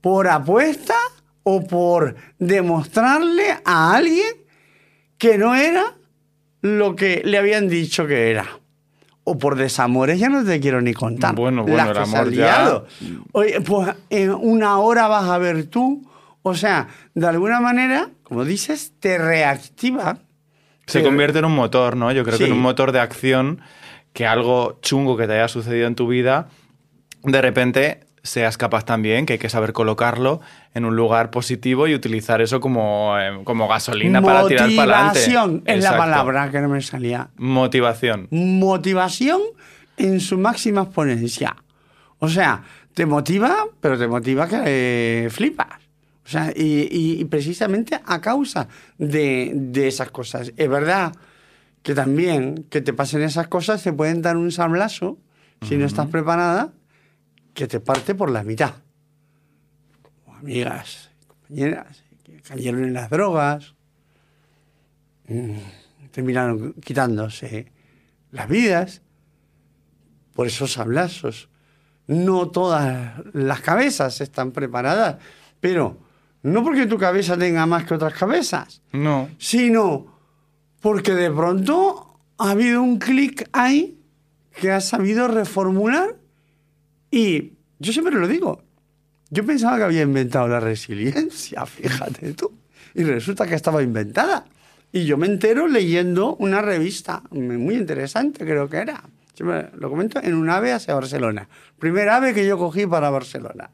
por 0.00 0.28
apuesta 0.28 0.94
o 1.42 1.66
por 1.66 2.16
demostrarle 2.38 3.58
a 3.64 3.94
alguien 3.94 4.34
que 5.18 5.38
no 5.38 5.54
era 5.54 5.94
lo 6.60 6.94
que 6.94 7.22
le 7.24 7.38
habían 7.38 7.68
dicho 7.68 8.06
que 8.06 8.30
era. 8.30 8.46
O 9.24 9.38
por 9.38 9.56
desamores, 9.56 10.18
ya 10.18 10.28
no 10.28 10.44
te 10.44 10.60
quiero 10.60 10.80
ni 10.80 10.94
contar. 10.94 11.34
Bueno, 11.34 11.62
bueno, 11.62 11.76
las 11.76 11.88
el 11.88 11.94
que 11.94 12.00
amor 12.00 12.30
ya-. 12.32 12.82
Oye, 13.32 13.60
pues 13.60 13.94
en 14.08 14.30
una 14.32 14.78
hora 14.78 15.08
vas 15.08 15.28
a 15.28 15.38
ver 15.38 15.66
tú. 15.66 16.09
O 16.42 16.54
sea, 16.54 16.88
de 17.14 17.26
alguna 17.26 17.60
manera, 17.60 18.10
como 18.22 18.44
dices, 18.44 18.94
te 18.98 19.18
reactiva. 19.18 20.18
Se 20.86 21.00
Te- 21.00 21.04
convierte 21.04 21.38
en 21.40 21.44
un 21.44 21.54
motor, 21.54 21.96
¿no? 21.96 22.10
Yo 22.12 22.24
creo 22.24 22.38
que 22.38 22.46
en 22.46 22.52
un 22.52 22.60
motor 22.60 22.92
de 22.92 23.00
acción 23.00 23.60
que 24.12 24.26
algo 24.26 24.78
chungo 24.82 25.16
que 25.16 25.26
te 25.26 25.34
haya 25.34 25.48
sucedido 25.48 25.86
en 25.86 25.94
tu 25.94 26.08
vida, 26.08 26.48
de 27.22 27.40
repente 27.42 28.00
seas 28.22 28.58
capaz 28.58 28.84
también, 28.84 29.24
que 29.24 29.34
hay 29.34 29.38
que 29.38 29.48
saber 29.48 29.72
colocarlo 29.72 30.40
en 30.74 30.84
un 30.84 30.94
lugar 30.96 31.30
positivo 31.30 31.86
y 31.86 31.94
utilizar 31.94 32.40
eso 32.40 32.60
como, 32.60 33.16
eh, 33.18 33.40
como 33.44 33.66
gasolina 33.68 34.20
para 34.20 34.46
tirar 34.46 34.68
para 34.76 35.08
adelante. 35.08 35.20
Motivación 35.20 35.62
es 35.66 35.84
la 35.84 35.96
palabra 35.96 36.50
que 36.50 36.60
no 36.60 36.68
me 36.68 36.82
salía. 36.82 37.28
Motivación. 37.36 38.28
motivación 38.30 39.40
en 39.96 40.20
su 40.20 40.38
máxima 40.38 40.82
exponencia. 40.82 41.56
O 42.18 42.28
sea, 42.28 42.62
te 42.94 43.06
motiva, 43.06 43.66
pero 43.80 43.98
te 43.98 44.06
motiva 44.06 44.46
que 44.48 44.60
eh, 44.64 45.28
flipas. 45.30 45.68
O 46.30 46.32
sea, 46.32 46.52
y, 46.54 46.86
y- 46.88 47.20
y 47.20 47.24
precisamente 47.24 48.00
a 48.06 48.20
causa 48.20 48.68
de, 48.98 49.50
de 49.52 49.88
esas 49.88 50.12
cosas. 50.12 50.52
Es 50.56 50.68
verdad 50.68 51.12
que 51.82 51.92
también 51.92 52.66
que 52.70 52.80
te 52.80 52.92
pasen 52.92 53.22
esas 53.22 53.48
cosas 53.48 53.82
te 53.82 53.92
pueden 53.92 54.22
dar 54.22 54.36
un 54.36 54.52
sablazo, 54.52 55.18
si 55.66 55.76
no 55.76 55.86
estás 55.86 56.06
preparada, 56.08 56.72
que 57.52 57.66
te 57.66 57.80
parte 57.80 58.14
por 58.14 58.30
la 58.30 58.44
mitad. 58.44 58.74
Como 60.24 60.36
amigas, 60.36 61.10
compañeras, 61.26 62.04
que 62.22 62.40
cayeron 62.42 62.84
en 62.84 62.94
las 62.94 63.10
drogas, 63.10 63.74
mm, 65.26 65.56
terminaron 66.12 66.74
quitándose 66.74 67.72
las 68.30 68.48
vidas 68.48 69.02
por 70.34 70.46
esos 70.46 70.74
sablazos. 70.74 71.48
no 72.06 72.48
todas 72.50 73.14
las 73.32 73.60
cabezas 73.62 74.20
están 74.20 74.52
preparadas, 74.52 75.16
pero 75.60 75.98
no 76.42 76.62
porque 76.64 76.86
tu 76.86 76.98
cabeza 76.98 77.36
tenga 77.36 77.66
más 77.66 77.84
que 77.84 77.94
otras 77.94 78.14
cabezas, 78.14 78.82
No. 78.92 79.28
sino 79.38 80.06
porque 80.80 81.12
de 81.14 81.30
pronto 81.30 82.18
ha 82.38 82.50
habido 82.52 82.82
un 82.82 82.98
clic 82.98 83.48
ahí 83.52 83.98
que 84.58 84.70
has 84.72 84.88
sabido 84.88 85.28
reformular 85.28 86.16
y 87.10 87.52
yo 87.78 87.92
siempre 87.92 88.14
lo 88.14 88.26
digo, 88.28 88.62
yo 89.30 89.44
pensaba 89.44 89.76
que 89.78 89.84
había 89.84 90.02
inventado 90.02 90.48
la 90.48 90.60
resiliencia, 90.60 91.64
fíjate 91.66 92.32
tú, 92.34 92.52
y 92.94 93.04
resulta 93.04 93.46
que 93.46 93.54
estaba 93.54 93.82
inventada. 93.82 94.44
Y 94.92 95.04
yo 95.04 95.16
me 95.16 95.26
entero 95.28 95.68
leyendo 95.68 96.34
una 96.36 96.60
revista 96.62 97.22
muy 97.30 97.76
interesante, 97.76 98.44
creo 98.44 98.68
que 98.68 98.78
era. 98.78 99.04
Siempre 99.34 99.70
lo 99.78 99.88
comento 99.88 100.20
en 100.20 100.34
un 100.34 100.50
ave 100.50 100.72
hacia 100.72 100.94
Barcelona. 100.94 101.48
Primer 101.78 102.08
ave 102.08 102.34
que 102.34 102.44
yo 102.44 102.58
cogí 102.58 102.86
para 102.88 103.08
Barcelona. 103.08 103.70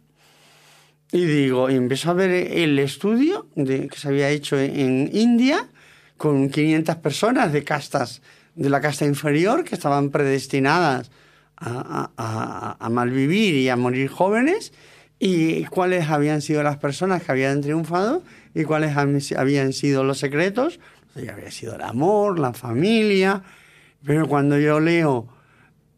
Y 1.12 1.24
digo, 1.24 1.70
y 1.70 1.76
empiezo 1.76 2.10
a 2.10 2.14
ver 2.14 2.30
el 2.30 2.78
estudio 2.78 3.46
de, 3.54 3.88
que 3.88 3.96
se 3.96 4.08
había 4.08 4.28
hecho 4.30 4.58
en 4.58 5.10
India 5.12 5.68
con 6.16 6.50
500 6.50 6.96
personas 6.96 7.52
de 7.52 7.62
castas, 7.62 8.22
de 8.54 8.70
la 8.70 8.80
casta 8.80 9.04
inferior, 9.04 9.64
que 9.64 9.74
estaban 9.74 10.10
predestinadas 10.10 11.10
a, 11.56 11.70
a, 11.70 12.12
a, 12.16 12.76
a 12.84 12.90
malvivir 12.90 13.54
y 13.54 13.68
a 13.68 13.76
morir 13.76 14.08
jóvenes, 14.08 14.72
y 15.18 15.64
cuáles 15.64 16.10
habían 16.10 16.42
sido 16.42 16.62
las 16.62 16.76
personas 16.76 17.22
que 17.22 17.32
habían 17.32 17.60
triunfado 17.62 18.22
y 18.54 18.64
cuáles 18.64 18.96
habían 18.96 19.72
sido 19.72 20.04
los 20.04 20.18
secretos. 20.18 20.80
Ya 21.14 21.32
había 21.32 21.50
sido 21.50 21.76
el 21.76 21.82
amor, 21.82 22.38
la 22.38 22.52
familia, 22.52 23.42
pero 24.04 24.28
cuando 24.28 24.58
yo 24.58 24.80
leo 24.80 25.28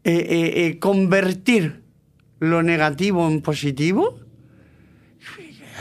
eh, 0.05 0.13
eh, 0.13 0.65
eh, 0.65 0.79
convertir 0.79 1.83
lo 2.39 2.63
negativo 2.63 3.27
en 3.27 3.41
positivo, 3.41 4.19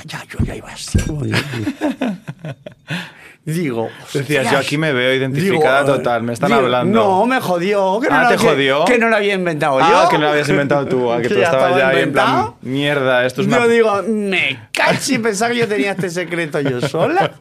ya, 0.05 0.25
yo 0.29 0.39
ya 0.45 0.55
iba 0.57 0.69
así. 0.69 0.99
Digo, 3.45 3.89
Decías, 4.13 4.51
yo 4.53 4.59
aquí 4.59 4.77
me 4.77 4.93
veo 4.93 5.15
identificada 5.15 5.83
Digo, 5.83 5.97
total, 5.97 6.23
me 6.23 6.35
están 6.35 6.49
digo, 6.51 6.61
hablando. 6.61 7.01
No, 7.03 7.25
me 7.25 7.41
jodió. 7.41 7.99
Que 7.99 8.09
no 8.11 8.15
Ah, 8.15 8.23
lo- 8.25 8.29
¿te 8.29 8.37
que- 8.37 8.47
jodió? 8.47 8.85
Que 8.85 8.99
no 8.99 9.09
lo 9.09 9.17
había 9.17 9.33
inventado 9.35 9.79
Ah, 9.81 10.03
yo. 10.05 10.09
que 10.11 10.19
no 10.19 10.25
lo 10.25 10.31
habías 10.33 10.49
inventado 10.51 10.87
tú, 10.87 11.11
a 11.11 11.23
que 11.23 11.29
tú 11.31 11.35
ya 11.37 11.45
estabas 11.45 11.71
estaba 11.73 11.79
ya 11.79 11.89
ahí 11.97 12.03
en 12.03 12.13
plan, 12.13 12.51
mierda, 12.61 13.25
esto 13.25 13.41
es 13.41 13.49
Yo 13.49 13.67
digo, 13.69 14.03
me 14.07 14.69
cacho 14.73 15.15
y 15.15 15.19
pensaba 15.19 15.53
que 15.53 15.61
yo 15.61 15.69
tenía 15.69 15.93
este 15.93 16.11
secreto 16.11 16.61
yo 16.61 16.81
sola. 16.83 17.33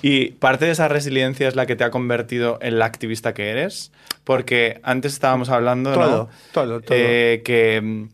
Y 0.00 0.30
parte 0.30 0.64
de 0.64 0.70
esa 0.70 0.88
resiliencia 0.88 1.46
es 1.46 1.54
la 1.54 1.66
que 1.66 1.76
te 1.76 1.84
ha 1.84 1.90
convertido 1.90 2.56
en 2.62 2.78
la 2.78 2.86
activista 2.86 3.34
que 3.34 3.50
eres, 3.50 3.92
porque 4.24 4.80
antes 4.82 5.12
estábamos 5.12 5.50
hablando, 5.50 5.90
¿no? 5.90 5.96
Todo, 5.96 6.28
todo, 6.52 6.80
todo. 6.80 6.96
Eh, 6.98 7.42
que 7.44 8.06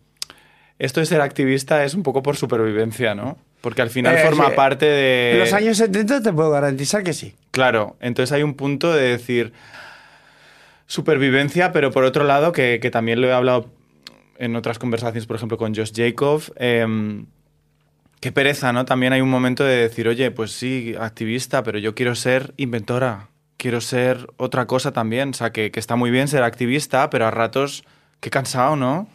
esto 0.81 0.99
de 0.99 1.07
ser 1.07 1.20
activista 1.20 1.85
es 1.85 1.95
un 1.95 2.03
poco 2.03 2.22
por 2.22 2.37
supervivencia, 2.37 3.14
¿no? 3.14 3.39
Porque 3.61 3.83
al 3.83 3.91
final 3.91 4.16
Eh, 4.16 4.22
forma 4.24 4.49
sí. 4.49 4.53
parte 4.57 4.87
de... 4.87 5.33
En 5.35 5.39
los 5.41 5.53
años 5.53 5.76
70 5.76 6.22
te 6.22 6.33
puedo 6.33 6.51
garantizar 6.51 7.05
que 7.05 7.12
sí. 7.12 7.35
Claro, 7.53 7.97
entonces 8.01 8.33
hay 8.33 8.43
un 8.43 8.55
punto 8.55 8.93
de 8.93 9.03
decir 9.11 9.53
supervivencia, 10.87 11.72
pero 11.72 11.91
por 11.91 12.05
otro 12.05 12.24
lado, 12.24 12.53
que, 12.53 12.81
que 12.81 12.91
también 12.91 13.20
lo 13.20 13.28
he 13.28 13.33
hablado 13.33 13.70
en 14.39 14.57
otras 14.57 14.78
conversaciones, 14.78 15.26
por 15.26 15.37
ejemplo, 15.37 15.59
con 15.59 15.74
Josh 15.74 15.93
Jacob, 15.95 16.43
em, 16.57 17.26
qué 18.20 18.33
pereza, 18.33 18.72
¿no? 18.72 18.85
También 18.87 19.12
hay 19.12 19.20
un 19.20 19.28
momento 19.31 19.64
de 19.64 19.76
decir, 19.76 20.09
oye, 20.09 20.31
pues 20.31 20.53
sí, 20.53 20.95
activista, 20.99 21.62
pero 21.62 21.78
yo 21.78 21.95
quiero 21.95 22.14
ser 22.14 22.55
inventora, 22.57 23.28
quiero 23.59 23.81
ser 23.81 24.26
otra 24.39 24.66
cosa 24.66 24.93
también, 24.93 25.31
o 25.31 25.35
sea, 25.35 25.51
que, 25.53 25.70
que 25.70 25.78
está 25.78 25.95
muy 25.97 26.11
bien 26.11 26.26
ser 26.26 26.43
activista, 26.43 27.11
pero 27.11 27.26
a 27.26 27.31
ratos, 27.31 27.85
qué 28.20 28.31
cansado, 28.31 28.76
¿no? 28.76 29.09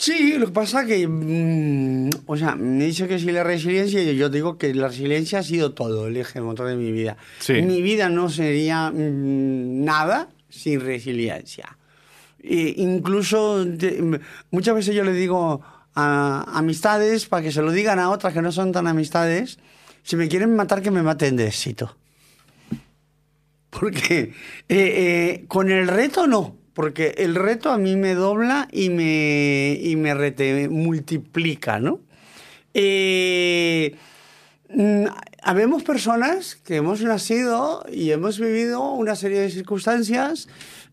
Sí, 0.00 0.38
lo 0.38 0.46
que 0.46 0.52
pasa 0.52 0.86
que, 0.86 1.08
mm, 1.08 2.10
o 2.26 2.36
sea, 2.36 2.54
me 2.54 2.84
dice 2.84 3.08
que 3.08 3.18
sí 3.18 3.32
la 3.32 3.42
resiliencia 3.42 4.00
y 4.00 4.16
yo 4.16 4.28
digo 4.30 4.56
que 4.56 4.72
la 4.72 4.86
resiliencia 4.86 5.40
ha 5.40 5.42
sido 5.42 5.72
todo 5.74 6.06
el 6.06 6.16
eje 6.16 6.40
motor 6.40 6.68
de 6.68 6.76
mi 6.76 6.92
vida. 6.92 7.16
Sí. 7.40 7.54
Mi 7.62 7.82
vida 7.82 8.08
no 8.08 8.30
sería 8.30 8.92
mm, 8.92 9.84
nada 9.84 10.28
sin 10.48 10.80
resiliencia. 10.80 11.76
E 12.40 12.74
incluso 12.76 13.64
de- 13.64 13.98
m- 13.98 14.20
muchas 14.52 14.76
veces 14.76 14.94
yo 14.94 15.02
le 15.02 15.12
digo 15.12 15.60
a 15.96 16.44
amistades 16.56 17.26
para 17.26 17.42
que 17.42 17.50
se 17.50 17.60
lo 17.60 17.72
digan 17.72 17.98
a 17.98 18.10
otras 18.10 18.32
que 18.32 18.40
no 18.40 18.52
son 18.52 18.70
tan 18.70 18.86
amistades, 18.86 19.58
si 20.04 20.14
me 20.14 20.28
quieren 20.28 20.54
matar 20.54 20.80
que 20.80 20.92
me 20.92 21.02
maten 21.02 21.34
de 21.34 21.48
éxito. 21.48 21.96
Porque 23.70 24.20
eh, 24.20 24.32
eh, 24.68 25.44
con 25.48 25.70
el 25.72 25.88
reto 25.88 26.28
no, 26.28 26.56
porque 26.78 27.16
el 27.18 27.34
reto 27.34 27.72
a 27.72 27.76
mí 27.76 27.96
me 27.96 28.14
dobla 28.14 28.68
y 28.70 28.88
me, 28.90 29.76
y 29.82 29.96
me 29.96 30.14
rete, 30.14 30.68
multiplica, 30.68 31.80
¿no? 31.80 31.98
Eh, 32.72 33.96
mm, 34.68 35.06
habemos 35.42 35.82
personas 35.82 36.54
que 36.54 36.76
hemos 36.76 37.02
nacido 37.02 37.84
y 37.92 38.12
hemos 38.12 38.38
vivido 38.38 38.92
una 38.92 39.16
serie 39.16 39.40
de 39.40 39.50
circunstancias 39.50 40.46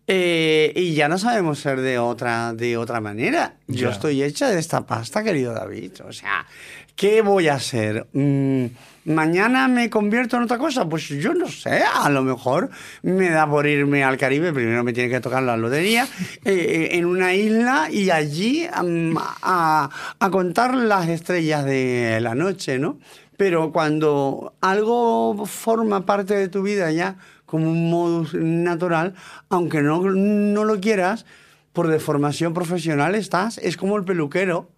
eh, 0.08 0.74
y 0.76 0.96
ya 0.96 1.08
no 1.08 1.20
sabemos 1.20 1.60
ser 1.60 1.80
de 1.82 2.00
otra, 2.00 2.56
de 2.56 2.78
otra 2.78 3.00
manera. 3.00 3.58
Yo 3.68 3.92
estoy 3.92 4.24
hecha 4.24 4.50
de 4.50 4.58
esta 4.58 4.88
pasta, 4.88 5.24
querido 5.24 5.54
David. 5.54 5.92
O 6.04 6.12
sea, 6.12 6.48
¿qué 6.96 7.22
voy 7.22 7.48
a 7.48 7.54
hacer? 7.54 8.08
Mm, 8.12 8.66
¿Mañana 9.06 9.68
me 9.68 9.90
convierto 9.92 10.36
en 10.38 10.44
otra 10.44 10.58
cosa? 10.58 10.90
Pues 10.90 11.08
yo 11.08 11.36
no 11.36 11.48
sé, 11.48 11.84
a 11.84 12.10
lo 12.10 12.24
mejor 12.24 12.72
me 13.04 13.30
da 13.30 13.48
por 13.48 13.68
irme 13.68 14.04
al 14.04 14.18
Caribe, 14.18 14.52
primero 14.52 14.84
me 14.84 14.94
tiene 14.94 15.12
que 15.12 15.22
tocar 15.22 15.44
la 15.44 15.56
lotería, 15.56 16.08
eh, 16.44 16.54
eh, 16.54 16.90
en 16.94 17.06
una 17.06 17.36
isla 17.36 17.88
y 17.92 18.10
allí 18.10 18.68
a 18.72 19.90
contar 20.32 20.74
las 20.76 21.08
estrellas 21.08 21.66
de 21.66 22.18
la 22.20 22.34
noche, 22.34 22.80
¿no? 22.80 22.98
Pero 23.38 23.72
cuando 23.72 24.54
algo 24.62 25.46
forma 25.46 26.06
parte 26.08 26.36
de 26.36 26.48
tu 26.48 26.64
vida 26.64 26.92
ya 26.92 27.18
como 27.46 27.70
un 27.70 27.92
modus 27.92 28.34
natural, 28.34 29.14
aunque 29.50 29.84
no, 29.84 30.02
no 30.02 30.64
lo 30.64 30.80
quieras, 30.80 31.26
por 31.74 31.90
deformación 31.90 32.54
profesional 32.54 33.14
estás, 33.14 33.58
es 33.60 33.78
como 33.78 33.98
el 33.98 34.06
peluquero 34.06 34.70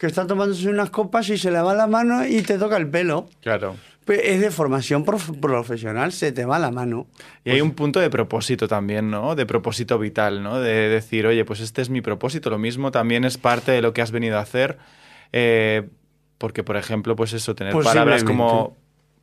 que 0.00 0.06
está 0.06 0.26
tomándose 0.26 0.66
unas 0.70 0.88
copas 0.88 1.28
y 1.28 1.36
se 1.36 1.50
le 1.50 1.60
va 1.60 1.74
la 1.74 1.86
mano 1.86 2.26
y 2.26 2.40
te 2.40 2.56
toca 2.56 2.78
el 2.78 2.88
pelo. 2.88 3.28
Claro. 3.42 3.76
Pues 4.06 4.20
es 4.24 4.40
de 4.40 4.50
formación 4.50 5.04
prof- 5.04 5.38
profesional, 5.38 6.10
se 6.12 6.32
te 6.32 6.46
va 6.46 6.58
la 6.58 6.70
mano. 6.70 7.06
Y 7.44 7.50
hay 7.50 7.60
un 7.60 7.72
punto 7.72 8.00
de 8.00 8.08
propósito 8.08 8.66
también, 8.66 9.10
¿no? 9.10 9.36
De 9.36 9.44
propósito 9.44 9.98
vital, 9.98 10.42
¿no? 10.42 10.58
De 10.58 10.88
decir, 10.88 11.26
oye, 11.26 11.44
pues 11.44 11.60
este 11.60 11.82
es 11.82 11.90
mi 11.90 12.00
propósito. 12.00 12.48
Lo 12.48 12.56
mismo 12.58 12.90
también 12.90 13.24
es 13.26 13.36
parte 13.36 13.72
de 13.72 13.82
lo 13.82 13.92
que 13.92 14.00
has 14.00 14.10
venido 14.10 14.38
a 14.38 14.40
hacer. 14.40 14.78
eh, 15.32 15.86
porque, 16.38 16.64
por 16.64 16.78
ejemplo, 16.78 17.14
pues 17.14 17.34
eso, 17.34 17.54
tener 17.54 17.74
palabras 17.84 18.24
como 18.24 18.74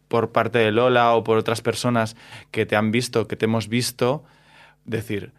por 0.08 0.32
parte 0.32 0.60
de 0.60 0.72
Lola 0.72 1.16
o 1.16 1.24
por 1.24 1.40
otras 1.40 1.62
personas 1.62 2.16
que 2.52 2.68
te 2.68 2.76
han 2.76 2.92
visto, 2.92 3.28
que 3.28 3.36
te 3.36 3.46
hemos 3.46 3.68
visto, 3.70 4.24
decir, 4.86 5.32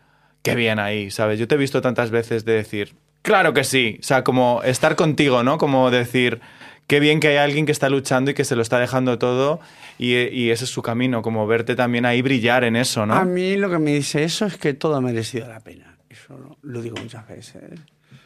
qué 0.42 0.56
bien 0.56 0.80
ahí, 0.80 1.12
¿sabes? 1.12 1.38
Yo 1.38 1.46
te 1.46 1.54
he 1.54 1.58
visto 1.58 1.80
tantas 1.80 2.10
veces 2.10 2.44
de 2.44 2.54
decir, 2.54 2.96
claro 3.28 3.52
que 3.52 3.62
sí. 3.64 3.98
O 4.00 4.02
sea, 4.02 4.24
como 4.24 4.62
estar 4.64 4.96
contigo, 4.96 5.42
¿no? 5.44 5.58
Como 5.58 5.90
decir, 5.90 6.40
qué 6.86 6.98
bien 7.00 7.20
que 7.20 7.28
hay 7.28 7.36
alguien 7.36 7.66
que 7.66 7.72
está 7.72 7.88
luchando 7.88 8.30
y 8.30 8.34
que 8.34 8.44
se 8.44 8.56
lo 8.56 8.62
está 8.62 8.78
dejando 8.78 9.18
todo 9.18 9.60
y, 9.98 10.14
y 10.16 10.50
ese 10.50 10.64
es 10.64 10.70
su 10.70 10.80
camino, 10.82 11.22
como 11.22 11.46
verte 11.46 11.76
también 11.76 12.06
ahí 12.06 12.22
brillar 12.22 12.64
en 12.64 12.74
eso, 12.76 13.04
¿no? 13.06 13.14
A 13.14 13.24
mí 13.24 13.56
lo 13.56 13.68
que 13.70 13.78
me 13.78 13.92
dice 13.94 14.24
eso 14.24 14.46
es 14.46 14.56
que 14.56 14.72
todo 14.74 14.96
ha 14.96 15.00
merecido 15.00 15.46
la 15.46 15.60
pena. 15.60 15.96
Eso 16.08 16.38
lo- 16.38 16.56
lo 16.62 16.80
digo 16.82 16.96
muchas 17.00 17.28
veces. 17.28 17.62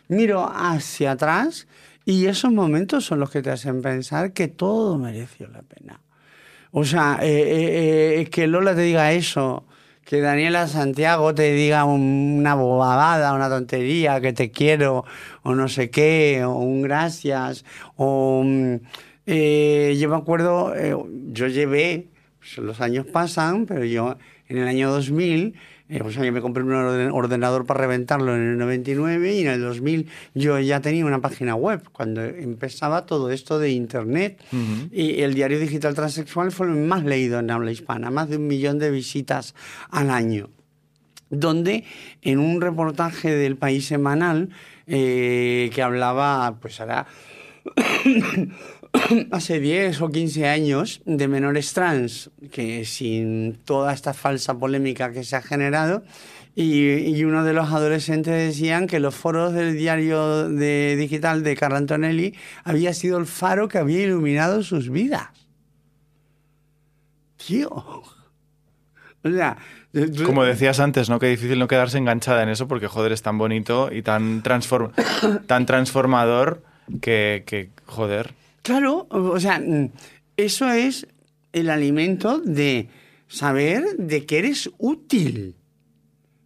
Miro 0.08 0.48
hacia 0.54 1.12
atrás 1.12 1.66
y 2.04 2.26
esos 2.26 2.52
momentos 2.52 3.04
son 3.04 3.18
los 3.20 3.30
que 3.30 3.42
te 3.42 3.50
hacen 3.50 3.82
pensar 3.82 4.32
que 4.32 4.48
todo 4.48 4.98
mereció 4.98 5.48
la 5.48 5.62
pena. 5.62 6.00
O 6.70 6.84
sea, 6.84 7.18
eh, 7.20 7.26
eh, 7.28 8.20
eh, 8.20 8.26
que 8.30 8.46
Lola 8.46 8.74
te 8.74 8.80
diga 8.82 9.12
eso, 9.12 9.66
que 10.04 10.20
Daniela 10.20 10.66
Santiago 10.68 11.34
te 11.34 11.52
diga 11.52 11.84
un- 11.84 12.36
una 12.38 12.54
bobada, 12.54 13.32
una 13.34 13.48
tontería, 13.48 14.20
que 14.20 14.32
te 14.32 14.50
quiero, 14.50 15.04
o 15.42 15.54
no 15.54 15.68
sé 15.68 15.90
qué, 15.90 16.42
o 16.44 16.54
un 16.58 16.82
gracias, 16.82 17.64
o... 17.96 18.42
mm, 18.44 18.76
eh, 19.26 19.96
yo 20.00 20.08
me 20.08 20.16
acuerdo, 20.16 20.74
eh, 20.74 20.96
yo 21.32 21.46
llevé, 21.46 22.08
pues, 22.40 22.58
los 22.58 22.80
años 22.80 23.06
pasan, 23.06 23.66
pero 23.66 23.84
yo 23.84 24.16
en 24.48 24.58
el 24.58 24.66
año 24.68 24.90
2000, 24.90 25.54
eh, 25.92 26.00
o 26.02 26.10
sea, 26.10 26.24
yo 26.24 26.32
me 26.32 26.40
compré 26.40 26.62
un 26.62 26.72
orden- 26.72 27.10
ordenador 27.12 27.66
para 27.66 27.80
reventarlo 27.80 28.34
en 28.34 28.42
el 28.42 28.58
99 28.58 29.34
y 29.34 29.40
en 29.42 29.48
el 29.48 29.60
2000 29.60 30.08
yo 30.34 30.58
ya 30.58 30.80
tenía 30.80 31.04
una 31.04 31.20
página 31.20 31.54
web, 31.54 31.82
cuando 31.92 32.22
empezaba 32.24 33.04
todo 33.06 33.30
esto 33.30 33.58
de 33.58 33.70
Internet. 33.70 34.42
Y 34.90 35.20
el 35.22 35.34
diario 35.34 35.58
digital 35.58 35.94
transexual 35.94 36.50
fue 36.52 36.66
el 36.68 36.74
más 36.74 37.04
leído 37.04 37.38
en 37.38 37.50
habla 37.50 37.70
hispana, 37.72 38.10
más 38.10 38.28
de 38.28 38.36
un 38.38 38.46
millón 38.46 38.78
de 38.78 38.90
visitas 38.90 39.54
al 39.90 40.10
año 40.10 40.48
donde 41.34 41.84
en 42.20 42.38
un 42.38 42.60
reportaje 42.60 43.34
del 43.34 43.56
País 43.56 43.86
Semanal 43.86 44.50
eh, 44.86 45.70
que 45.74 45.80
hablaba, 45.82 46.58
pues 46.60 46.78
ahora, 46.78 47.06
hace 49.30 49.60
10 49.60 50.00
o 50.02 50.10
15 50.10 50.48
años 50.48 51.02
de 51.04 51.28
menores 51.28 51.72
trans, 51.72 52.30
que 52.50 52.84
sin 52.84 53.54
toda 53.64 53.92
esta 53.92 54.14
falsa 54.14 54.58
polémica 54.58 55.12
que 55.12 55.24
se 55.24 55.36
ha 55.36 55.42
generado, 55.42 56.04
y, 56.54 57.24
uno 57.24 57.44
de 57.44 57.54
los 57.54 57.70
adolescentes 57.70 58.34
decían 58.34 58.86
que 58.86 59.00
los 59.00 59.14
foros 59.14 59.54
del 59.54 59.74
diario 59.74 60.50
de, 60.50 60.96
digital 60.98 61.42
de 61.42 61.56
Carla 61.56 61.78
Antonelli 61.78 62.34
había 62.62 62.92
sido 62.92 63.16
el 63.16 63.24
faro 63.24 63.68
que 63.68 63.78
había 63.78 64.02
iluminado 64.02 64.62
sus 64.62 64.90
vidas. 64.90 65.28
Tío. 67.38 67.70
O 67.70 69.30
sea, 69.30 69.56
como 70.24 70.44
decías 70.44 70.80
antes, 70.80 71.08
¿no? 71.08 71.18
Qué 71.18 71.28
difícil 71.28 71.58
no 71.58 71.68
quedarse 71.68 71.96
enganchada 71.96 72.42
en 72.42 72.50
eso 72.50 72.68
porque, 72.68 72.86
joder, 72.86 73.12
es 73.12 73.22
tan 73.22 73.38
bonito 73.38 73.90
y 73.90 74.02
tan, 74.02 74.42
tan 74.42 75.66
transformador 75.66 76.62
que, 77.00 77.70
joder. 77.86 78.34
Claro, 78.62 79.06
o 79.10 79.40
sea, 79.40 79.58
mm, 79.58 79.90
eso 80.36 80.70
es 80.70 81.06
el 81.52 81.68
alimento 81.68 82.38
de 82.38 82.88
saber 83.28 83.96
de 83.98 84.24
que 84.24 84.38
eres 84.38 84.70
útil, 84.78 85.56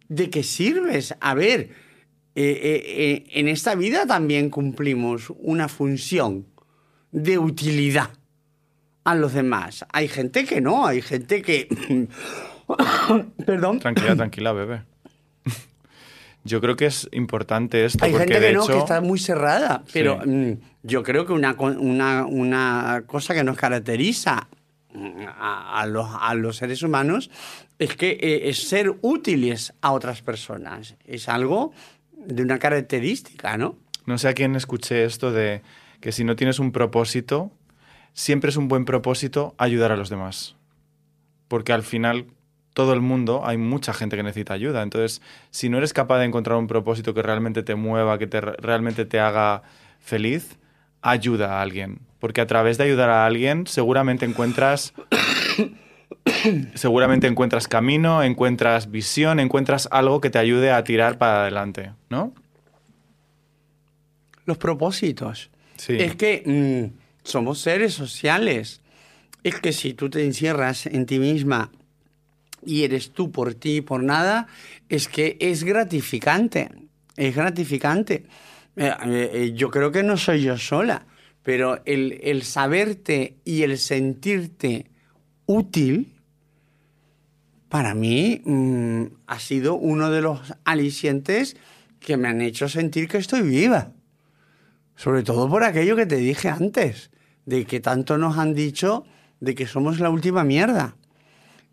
de 0.09 0.29
que 0.29 0.43
sirves. 0.43 1.15
A 1.19 1.33
ver, 1.33 1.69
eh, 2.35 2.59
eh, 2.61 2.83
eh, 2.85 3.23
en 3.31 3.47
esta 3.47 3.75
vida 3.75 4.05
también 4.05 4.49
cumplimos 4.49 5.31
una 5.39 5.67
función 5.67 6.45
de 7.11 7.37
utilidad 7.37 8.11
a 9.03 9.15
los 9.15 9.33
demás. 9.33 9.85
Hay 9.91 10.07
gente 10.07 10.45
que 10.45 10.61
no, 10.61 10.85
hay 10.85 11.01
gente 11.01 11.41
que... 11.41 11.67
Perdón. 13.45 13.79
Tranquila, 13.79 14.15
tranquila, 14.15 14.51
bebé. 14.51 14.83
Yo 16.47 16.61
creo 16.61 16.75
que 16.75 16.85
es 16.85 17.09
importante 17.11 17.83
esto. 17.83 18.03
Hay 18.05 18.11
porque 18.11 18.25
gente 18.25 18.39
de 18.39 18.47
que 18.47 18.53
no, 18.53 18.63
hecho... 18.63 18.73
que 18.73 18.79
está 18.79 19.01
muy 19.01 19.19
cerrada, 19.19 19.83
pero 19.91 20.19
mm, 20.25 20.53
yo 20.83 21.03
creo 21.03 21.25
que 21.25 21.33
una, 21.33 21.53
una, 21.59 22.25
una, 22.25 23.03
cosa 23.05 23.33
que 23.33 23.43
nos 23.43 23.57
caracteriza 23.57 24.47
mm, 24.93 25.23
a, 25.27 25.85
los, 25.87 26.07
a 26.19 26.33
los, 26.35 26.55
seres 26.55 26.81
humanos 26.83 27.29
es 27.77 27.95
que 27.95 28.11
eh, 28.11 28.49
es 28.49 28.67
ser 28.67 28.95
útiles 29.01 29.73
a 29.81 29.91
otras 29.91 30.21
personas. 30.21 30.95
Es 31.05 31.27
algo 31.27 31.73
de 32.13 32.41
una 32.43 32.59
característica, 32.59 33.57
¿no? 33.57 33.75
No 34.05 34.17
sé 34.17 34.29
a 34.29 34.33
quién 34.33 34.55
escuché 34.55 35.03
esto 35.03 35.31
de 35.31 35.61
que 35.99 36.13
si 36.13 36.23
no 36.23 36.37
tienes 36.37 36.59
un 36.59 36.71
propósito, 36.71 37.51
siempre 38.13 38.51
es 38.51 38.57
un 38.57 38.69
buen 38.69 38.85
propósito 38.85 39.53
ayudar 39.57 39.91
a 39.91 39.97
los 39.97 40.09
demás. 40.09 40.55
Porque 41.49 41.73
al 41.73 41.83
final 41.83 42.25
todo 42.77 42.93
el 42.93 43.01
mundo, 43.01 43.41
hay 43.43 43.57
mucha 43.57 43.91
gente 43.91 44.17
que 44.17 44.21
necesita 44.21 44.53
ayuda. 44.53 44.83
Entonces, 44.83 45.19
si 45.49 45.67
no 45.67 45.79
eres 45.79 45.93
capaz 45.93 46.19
de 46.19 46.25
encontrar 46.25 46.59
un 46.59 46.67
propósito 46.67 47.11
que 47.15 47.23
realmente 47.23 47.63
te 47.63 47.73
mueva, 47.73 48.19
que 48.19 48.27
te, 48.27 48.39
realmente 48.39 49.03
te 49.05 49.19
haga 49.19 49.63
feliz, 49.99 50.59
ayuda 51.01 51.57
a 51.57 51.63
alguien. 51.63 52.01
Porque 52.19 52.39
a 52.39 52.45
través 52.45 52.77
de 52.77 52.83
ayudar 52.83 53.09
a 53.09 53.25
alguien, 53.25 53.65
seguramente 53.65 54.25
encuentras. 54.27 54.93
seguramente 56.75 57.25
encuentras 57.25 57.67
camino, 57.67 58.21
encuentras 58.21 58.91
visión, 58.91 59.39
encuentras 59.39 59.89
algo 59.89 60.21
que 60.21 60.29
te 60.29 60.37
ayude 60.37 60.69
a 60.69 60.83
tirar 60.83 61.17
para 61.17 61.41
adelante, 61.41 61.93
¿no? 62.11 62.31
Los 64.45 64.59
propósitos. 64.59 65.49
Es 65.87 66.15
que 66.15 66.43
mm, 66.45 66.95
somos 67.23 67.57
seres 67.57 67.95
sociales. 67.95 68.81
Es 69.41 69.59
que 69.59 69.73
si 69.73 69.95
tú 69.95 70.11
te 70.11 70.23
encierras 70.23 70.85
en 70.85 71.07
ti 71.07 71.17
misma 71.17 71.71
y 72.67 72.83
eres 72.83 73.11
tú 73.11 73.31
por 73.31 73.55
ti 73.55 73.77
y 73.77 73.81
por 73.81 74.03
nada, 74.03 74.47
es 74.89 75.07
que 75.07 75.37
es 75.39 75.63
gratificante, 75.63 76.69
es 77.15 77.33
gratificante. 77.33 78.25
Eh, 78.75 78.93
eh, 79.05 79.53
yo 79.55 79.71
creo 79.71 79.91
que 79.91 80.03
no 80.03 80.17
soy 80.17 80.43
yo 80.43 80.57
sola, 80.57 81.07
pero 81.43 81.81
el, 81.85 82.43
saberte 82.43 83.37
y 83.45 83.63
el 83.63 83.77
sentirte 83.77 84.91
útil, 85.45 86.13
para 87.69 87.95
mí 87.95 88.41
mm, 88.43 89.03
ha 89.27 89.39
sido 89.39 89.75
uno 89.75 90.11
de 90.11 90.21
los 90.21 90.41
alicientes 90.65 91.55
que 92.01 92.17
me 92.17 92.27
han 92.27 92.41
hecho 92.41 92.67
sentir 92.67 93.07
que 93.07 93.17
estoy 93.17 93.43
viva. 93.43 93.93
Sobre 94.97 95.23
todo 95.23 95.49
por 95.49 95.63
aquello 95.63 95.95
que 95.95 96.05
te 96.05 96.17
dije 96.17 96.49
antes, 96.49 97.11
de 97.45 97.65
que 97.65 97.79
tanto 97.79 98.17
nos 98.17 98.37
han 98.37 98.53
dicho 98.53 99.05
de 99.39 99.55
que 99.55 99.67
somos 99.67 100.01
la 100.01 100.09
última 100.09 100.43
mierda 100.43 100.96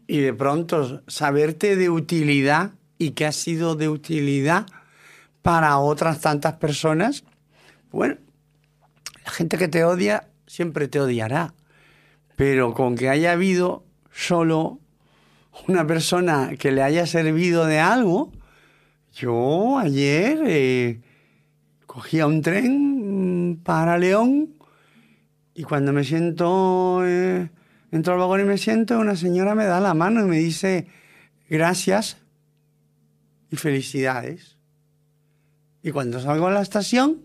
y 0.06 0.20
de 0.20 0.34
pronto 0.34 1.02
saberte 1.06 1.76
de 1.76 1.90
utilidad 1.90 2.72
y 2.98 3.10
que 3.12 3.26
ha 3.26 3.32
sido 3.32 3.74
de 3.74 3.88
utilidad 3.88 4.66
para 5.42 5.78
otras 5.78 6.20
tantas 6.20 6.54
personas, 6.54 7.24
bueno, 7.90 8.16
la 9.24 9.30
gente 9.30 9.58
que 9.58 9.68
te 9.68 9.84
odia 9.84 10.28
siempre 10.46 10.88
te 10.88 11.00
odiará, 11.00 11.54
pero 12.36 12.74
con 12.74 12.96
que 12.96 13.08
haya 13.08 13.32
habido 13.32 13.84
solo 14.10 14.78
una 15.68 15.86
persona 15.86 16.52
que 16.58 16.72
le 16.72 16.82
haya 16.82 17.06
servido 17.06 17.66
de 17.66 17.80
algo, 17.80 18.32
yo 19.12 19.78
ayer 19.78 20.42
eh, 20.46 21.00
cogía 21.86 22.26
un 22.26 22.42
tren 22.42 23.60
para 23.62 23.98
León 23.98 24.54
y 25.54 25.62
cuando 25.62 25.92
me 25.92 26.04
siento... 26.04 27.02
Eh, 27.04 27.48
Entro 27.94 28.14
al 28.14 28.18
vagón 28.18 28.40
y 28.40 28.42
me 28.44 28.58
siento, 28.58 28.98
una 28.98 29.14
señora 29.14 29.54
me 29.54 29.66
da 29.66 29.78
la 29.78 29.94
mano 29.94 30.20
y 30.20 30.24
me 30.24 30.38
dice 30.38 30.88
gracias 31.48 32.16
y 33.52 33.56
felicidades. 33.56 34.56
Y 35.80 35.92
cuando 35.92 36.18
salgo 36.18 36.48
a 36.48 36.50
la 36.50 36.60
estación, 36.60 37.20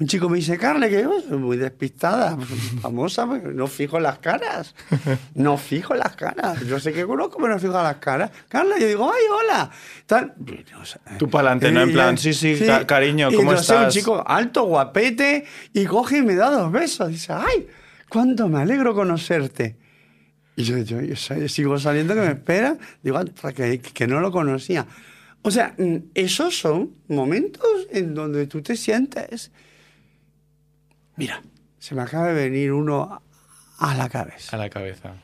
un 0.00 0.08
chico 0.08 0.28
me 0.28 0.38
dice, 0.38 0.58
Carle, 0.58 0.90
que 0.90 1.02
yo 1.02 1.20
soy 1.20 1.38
muy 1.38 1.56
despistada, 1.56 2.36
famosa, 2.82 3.26
no 3.26 3.68
fijo 3.68 4.00
las 4.00 4.18
caras. 4.18 4.74
No 5.36 5.56
fijo 5.56 5.94
las 5.94 6.16
caras. 6.16 6.66
Yo 6.66 6.80
sé 6.80 6.92
que 6.92 7.06
conozco, 7.06 7.38
pero 7.38 7.54
no 7.54 7.60
fijo 7.60 7.74
las 7.74 7.98
caras. 7.98 8.32
Carla, 8.48 8.76
yo 8.76 8.88
digo, 8.88 9.08
ay, 9.08 9.22
hola. 9.30 9.70
Tal. 10.06 10.34
Tú 11.16 11.30
para 11.30 11.52
adelante, 11.52 11.70
¿no? 11.70 11.82
En 11.82 11.92
plan, 11.92 12.18
sí, 12.18 12.34
sí, 12.34 12.58
cariño, 12.86 13.28
¿cómo 13.32 13.52
y 13.52 13.54
estás? 13.54 13.84
un 13.84 13.90
chico 13.90 14.20
alto, 14.26 14.64
guapete, 14.64 15.44
y 15.72 15.84
coge 15.84 16.18
y 16.18 16.22
me 16.22 16.34
da 16.34 16.50
dos 16.50 16.72
besos. 16.72 17.08
Dice, 17.08 17.32
ay, 17.32 17.68
¿cuánto 18.08 18.48
me 18.48 18.60
alegro 18.60 18.94
conocerte? 18.94 19.76
Y 20.56 20.64
yo, 20.64 20.78
yo, 20.78 21.14
sigo 21.48 21.78
saliendo 21.78 22.14
que 22.14 22.20
me 22.20 22.32
espera, 22.32 22.76
digo, 23.02 23.20
que, 23.54 23.80
que 23.80 24.06
no 24.06 24.20
lo 24.20 24.32
conocía. 24.32 24.86
O 25.42 25.50
sea, 25.50 25.74
mm, 25.78 25.96
esos 26.14 26.58
son 26.58 26.94
momentos 27.08 27.86
en 27.90 28.14
donde 28.14 28.46
tú 28.46 28.60
te 28.60 28.76
sientes... 28.76 29.52
Mira, 31.16 31.42
se 31.78 31.94
me 31.94 32.02
acaba 32.02 32.28
de 32.28 32.34
venir 32.34 32.72
uno 32.72 33.22
a 33.78 33.94
la 33.94 34.08
cabeza. 34.08 34.56
A 34.56 34.58
la 34.58 34.68
cabeza. 34.68 35.14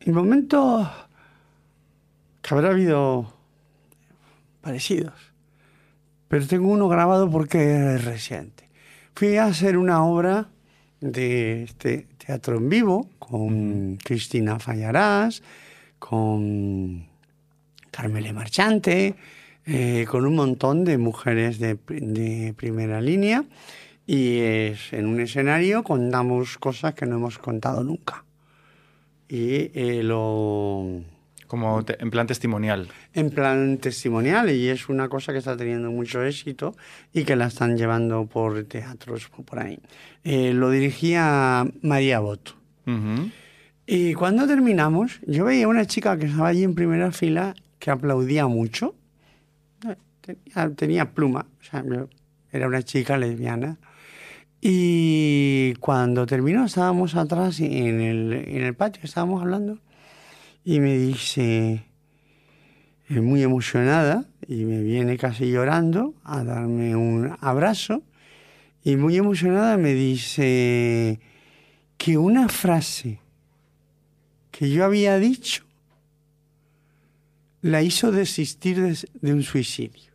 En 0.00 0.14
momentos 0.14 0.88
que 2.42 2.54
habrá 2.54 2.70
habido 2.70 3.32
parecidos, 4.60 5.14
pero 6.28 6.46
tengo 6.46 6.68
uno 6.68 6.88
grabado 6.88 7.30
porque 7.30 7.94
es 7.94 8.04
reciente. 8.04 8.68
Fui 9.14 9.36
a 9.36 9.46
hacer 9.46 9.76
una 9.76 10.04
obra 10.04 10.48
de 11.00 11.64
este 11.64 12.06
teatro 12.24 12.56
en 12.56 12.68
vivo 12.68 13.08
con 13.18 13.96
Cristina 13.96 14.58
Fallarás, 14.58 15.42
con 15.98 17.06
Carmele 17.90 18.32
Marchante, 18.32 19.14
eh, 19.66 20.06
con 20.08 20.24
un 20.24 20.34
montón 20.34 20.84
de 20.84 20.98
mujeres 20.98 21.58
de, 21.58 21.76
primera 22.56 23.00
línea 23.00 23.44
y 24.06 24.38
en 24.40 25.06
un 25.06 25.20
escenario 25.20 25.82
contamos 25.82 26.56
cosas 26.56 26.94
que 26.94 27.04
no 27.04 27.16
hemos 27.16 27.38
contado 27.38 27.84
nunca. 27.84 28.24
Y 29.28 29.70
eh, 29.74 30.00
lo 30.02 31.02
como 31.48 31.82
en 31.88 32.10
plan 32.10 32.26
testimonial. 32.26 32.88
En 33.14 33.30
plan 33.30 33.78
testimonial, 33.78 34.50
y 34.50 34.68
es 34.68 34.88
una 34.88 35.08
cosa 35.08 35.32
que 35.32 35.38
está 35.38 35.56
teniendo 35.56 35.90
mucho 35.90 36.22
éxito 36.22 36.76
y 37.12 37.24
que 37.24 37.34
la 37.34 37.46
están 37.46 37.76
llevando 37.76 38.26
por 38.26 38.62
teatros 38.64 39.28
por 39.28 39.58
ahí. 39.58 39.80
Eh, 40.22 40.52
lo 40.52 40.70
dirigía 40.70 41.66
María 41.82 42.20
Boto. 42.20 42.52
Y 43.86 44.14
cuando 44.14 44.46
terminamos, 44.46 45.20
yo 45.26 45.46
veía 45.46 45.68
una 45.68 45.86
chica 45.86 46.16
que 46.18 46.26
estaba 46.26 46.48
allí 46.48 46.62
en 46.64 46.74
primera 46.74 47.10
fila 47.10 47.54
que 47.78 47.90
aplaudía 47.90 48.46
mucho. 48.46 48.94
Tenía, 50.20 50.74
tenía 50.74 51.12
pluma, 51.12 51.46
o 51.60 51.64
sea, 51.64 51.82
era 52.52 52.68
una 52.68 52.82
chica 52.82 53.16
lesbiana. 53.16 53.78
Y 54.60 55.74
cuando 55.80 56.26
terminó, 56.26 56.64
estábamos 56.64 57.14
atrás 57.14 57.60
en 57.60 58.00
el, 58.00 58.32
en 58.32 58.62
el 58.62 58.74
patio, 58.74 59.02
estábamos 59.04 59.40
hablando 59.42 59.78
y 60.68 60.80
me 60.80 60.98
dice, 60.98 61.82
muy 63.08 63.42
emocionada, 63.42 64.26
y 64.46 64.66
me 64.66 64.82
viene 64.82 65.16
casi 65.16 65.50
llorando 65.50 66.12
a 66.24 66.44
darme 66.44 66.94
un 66.94 67.34
abrazo, 67.40 68.02
y 68.84 68.96
muy 68.96 69.16
emocionada 69.16 69.78
me 69.78 69.94
dice 69.94 71.20
que 71.96 72.18
una 72.18 72.50
frase 72.50 73.18
que 74.50 74.68
yo 74.68 74.84
había 74.84 75.18
dicho 75.18 75.64
la 77.62 77.80
hizo 77.80 78.12
desistir 78.12 78.94
de, 79.22 79.32
un 79.32 79.42
suicidio. 79.42 80.12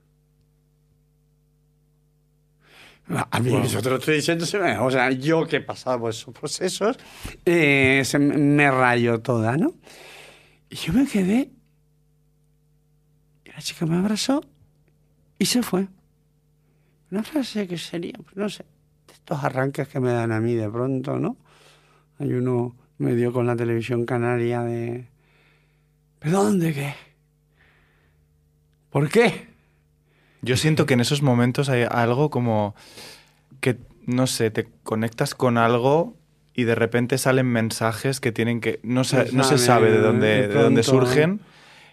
A 3.08 3.39
mí, 3.39 3.49
te 3.49 3.89
lo 3.89 3.95
estoy 3.95 4.18
diciendo, 4.18 4.45
o 4.82 4.91
sea, 4.91 5.10
yo 5.10 5.47
que 5.47 5.56
he 5.56 5.62
pasado 5.62 5.99
por 6.01 6.12
esos 6.12 6.32
procesos, 6.32 6.99
eh, 7.43 8.04
se 8.06 8.20
me 8.20 8.70
rayó 8.70 9.20
toda, 9.20 9.58
¿no? 9.58 9.74
Y 10.74 10.76
yo 10.76 10.91
me 10.91 11.05
quedé, 11.05 11.51
y 13.45 13.49
la 13.51 13.59
chica 13.59 13.86
me 13.86 13.95
abrazó 13.95 14.43
y 15.38 15.45
se 15.45 15.61
fue. 15.61 15.88
Una 17.11 17.21
frase 17.21 17.67
que 17.67 17.78
sería, 17.78 18.13
pues 18.13 18.36
no 18.36 18.49
sé, 18.49 18.65
de 19.05 19.13
estos 19.13 19.43
arranques 19.43 19.88
que 19.88 19.99
me 19.99 20.11
dan 20.11 20.32
a 20.32 20.39
mí 20.39 20.55
de 20.55 20.67
pronto, 20.67 21.19
¿no? 21.19 21.38
Hay 22.17 22.34
uno 22.34 22.76
medio 22.97 23.32
con 23.32 23.45
la 23.45 23.55
televisión 23.55 24.07
canaria 24.07 24.63
de... 24.63 25.05
¿Perdón 26.17 26.59
de 26.59 26.74
qué? 26.74 26.95
¿Por 28.89 29.09
qué? 29.09 29.49
Yo 30.41 30.57
siento 30.57 30.88
que 30.88 30.95
en 30.95 31.01
esos 31.01 31.21
momentos 31.21 31.69
hay 31.69 31.84
algo 31.84 32.32
como 32.32 32.74
que, 33.61 33.78
no 34.07 34.26
sé, 34.26 34.49
te 34.49 34.67
conectas 34.82 35.36
con 35.36 35.59
algo 35.59 36.17
y 36.56 36.64
de 36.64 36.76
repente 36.76 37.18
salen 37.18 37.47
mensajes 37.47 38.20
que 38.20 38.32
tienen 38.32 38.62
que... 38.62 38.80
No 38.84 39.04
se, 39.04 39.32
no 39.32 39.43
se 39.43 39.58
sabe 39.58 39.91
de 39.91 39.99
dónde, 39.99 40.47
de, 40.47 40.54
dónde 40.54 40.84
surgen 40.84 41.41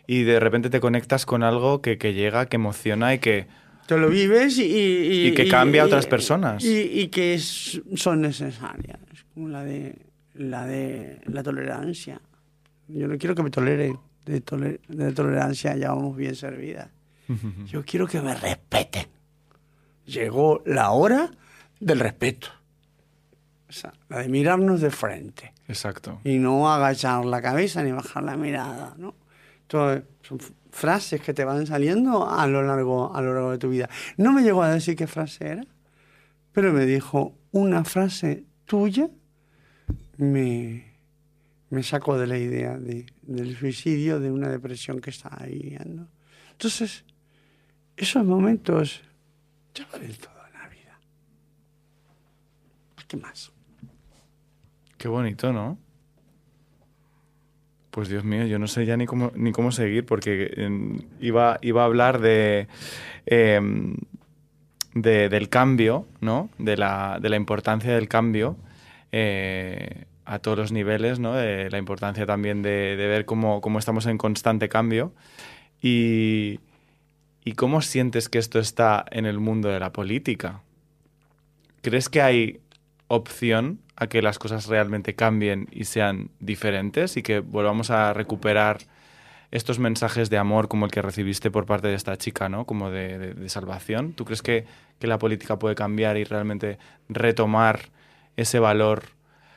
y 0.06 0.22
de 0.24 0.40
repente 0.40 0.70
te 0.70 0.80
conectas 0.80 1.24
con 1.24 1.42
algo 1.42 1.80
que, 1.80 1.98
que 1.98 2.12
llega, 2.12 2.46
que 2.46 2.56
emociona 2.56 3.14
y 3.14 3.18
que... 3.18 3.46
Te 3.86 3.96
lo 3.96 4.08
vives 4.08 4.58
y... 4.58 5.28
Y, 5.28 5.34
que 5.34 5.48
cambia 5.48 5.82
a 5.82 5.86
otras 5.86 6.06
personas. 6.06 6.62
Y, 6.64 7.08
que 7.08 7.38
son 7.38 8.20
necesarias, 8.20 8.98
como 9.34 9.48
la 9.48 9.64
de, 9.64 9.96
la 10.34 10.66
de 10.66 11.20
la 11.24 11.42
tolerancia. 11.42 12.20
Yo 12.88 13.08
no 13.08 13.18
quiero 13.18 13.34
que 13.34 13.42
me 13.42 13.50
tolere 13.50 13.94
de, 14.26 14.78
de 14.88 15.12
tolerancia, 15.12 15.76
ya 15.76 15.92
vamos 15.92 16.16
bien 16.16 16.34
servidas. 16.34 16.88
Yo 17.66 17.84
quiero 17.84 18.06
que 18.06 18.20
me 18.20 18.34
respeten. 18.34 19.06
Llegó 20.06 20.62
la 20.66 20.90
hora 20.90 21.30
del 21.78 22.00
respeto. 22.00 22.48
Sea, 23.70 23.92
la 24.08 24.18
de 24.18 24.28
mirarnos 24.28 24.80
de 24.80 24.90
frente. 24.90 25.52
Exacto. 25.68 26.20
Y 26.24 26.38
no 26.38 26.72
agachar 26.72 27.24
la 27.24 27.40
cabeza 27.40 27.82
ni 27.82 27.92
bajar 27.92 28.24
la 28.24 28.36
mirada, 28.36 28.94
¿no? 28.98 29.14
Entonces, 29.62 30.04
son 30.22 30.40
frases 30.70 31.20
que 31.20 31.32
te 31.32 31.44
van 31.44 31.66
saliendo 31.66 32.28
a 32.28 32.46
lo 32.46 32.62
largo, 32.62 33.14
a 33.14 33.22
lo 33.22 33.32
largo 33.34 33.52
de 33.52 33.58
tu 33.58 33.70
vida. 33.70 33.88
No 34.16 34.32
me 34.32 34.42
llegó 34.42 34.62
a 34.62 34.70
decir 34.70 34.96
qué 34.96 35.06
frase 35.06 35.46
era, 35.46 35.64
pero 36.52 36.72
me 36.72 36.86
dijo 36.86 37.34
una 37.52 37.84
frase 37.84 38.44
tuya 38.66 39.08
me, 40.20 40.84
me 41.70 41.82
sacó 41.82 42.18
de 42.18 42.26
la 42.26 42.36
idea 42.36 42.76
de, 42.76 43.06
del 43.22 43.56
suicidio, 43.56 44.20
de 44.20 44.30
una 44.30 44.48
depresión 44.48 45.00
que 45.00 45.10
estaba 45.10 45.44
viviendo. 45.46 46.08
Entonces, 46.52 47.04
esos 47.96 48.24
momentos 48.24 49.00
ya 49.74 49.86
valen 49.92 50.14
todo 50.14 50.46
en 50.46 50.60
la 50.60 50.68
vida. 50.68 51.00
¿Qué 53.08 53.16
más? 53.16 53.50
Qué 55.00 55.08
bonito, 55.08 55.50
¿no? 55.50 55.78
Pues 57.90 58.10
Dios 58.10 58.22
mío, 58.22 58.44
yo 58.44 58.58
no 58.58 58.66
sé 58.66 58.84
ya 58.84 58.98
ni 58.98 59.06
cómo, 59.06 59.32
ni 59.34 59.50
cómo 59.50 59.72
seguir 59.72 60.04
porque 60.04 60.52
em, 60.58 60.98
iba, 61.20 61.58
iba 61.62 61.80
a 61.80 61.84
hablar 61.86 62.20
de, 62.20 62.68
em, 63.24 63.96
de, 64.92 65.30
del 65.30 65.48
cambio, 65.48 66.06
¿no? 66.20 66.50
De 66.58 66.76
la, 66.76 67.18
de 67.18 67.30
la 67.30 67.36
importancia 67.36 67.94
del 67.94 68.08
cambio 68.08 68.58
eh, 69.10 70.04
a 70.26 70.38
todos 70.38 70.58
los 70.58 70.70
niveles, 70.70 71.18
¿no? 71.18 71.32
De 71.32 71.70
la 71.70 71.78
importancia 71.78 72.26
también 72.26 72.60
de, 72.60 72.94
de 72.94 73.06
ver 73.06 73.24
cómo, 73.24 73.62
cómo, 73.62 73.78
estamos 73.78 74.04
en 74.04 74.18
constante 74.18 74.68
cambio. 74.68 75.14
Y, 75.80 76.60
¿Y 77.42 77.52
cómo 77.52 77.80
sientes 77.80 78.28
que 78.28 78.36
esto 78.36 78.58
está 78.58 79.06
en 79.10 79.24
el 79.24 79.38
mundo 79.38 79.70
de 79.70 79.80
la 79.80 79.94
política? 79.94 80.60
¿Crees 81.80 82.10
que 82.10 82.20
hay 82.20 82.60
opción 83.10 83.80
a 83.96 84.06
que 84.06 84.22
las 84.22 84.38
cosas 84.38 84.66
realmente 84.66 85.14
cambien 85.14 85.68
y 85.72 85.84
sean 85.84 86.30
diferentes 86.38 87.16
y 87.16 87.22
que 87.22 87.40
volvamos 87.40 87.90
a 87.90 88.12
recuperar 88.12 88.78
estos 89.50 89.80
mensajes 89.80 90.30
de 90.30 90.38
amor 90.38 90.68
como 90.68 90.86
el 90.86 90.92
que 90.92 91.02
recibiste 91.02 91.50
por 91.50 91.66
parte 91.66 91.88
de 91.88 91.94
esta 91.94 92.16
chica, 92.16 92.48
¿no? 92.48 92.66
Como 92.66 92.88
de, 92.92 93.34
salvación. 93.48 94.12
¿Tú 94.12 94.24
crees 94.24 94.42
que, 94.42 94.64
que, 95.00 95.08
la 95.08 95.18
política 95.18 95.58
puede 95.58 95.74
cambiar 95.74 96.16
y 96.18 96.24
realmente 96.24 96.78
retomar 97.08 97.90
ese 98.36 98.60
valor 98.60 99.02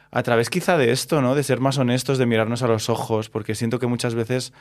a 0.09 0.23
través 0.23 0.49
quizá 0.49 0.75
de 0.77 0.91
esto, 0.91 1.21
¿no? 1.21 1.35
De 1.35 1.43
ser 1.43 1.59
más 1.59 1.77
honestos, 1.77 2.17
de 2.17 2.25
mirarnos 2.25 2.63
a 2.63 2.67
los 2.67 2.89
ojos, 2.89 3.29
porque 3.29 3.53
siento 3.53 3.77
que 3.77 3.85
muchas 3.85 4.15
veces 4.15 4.51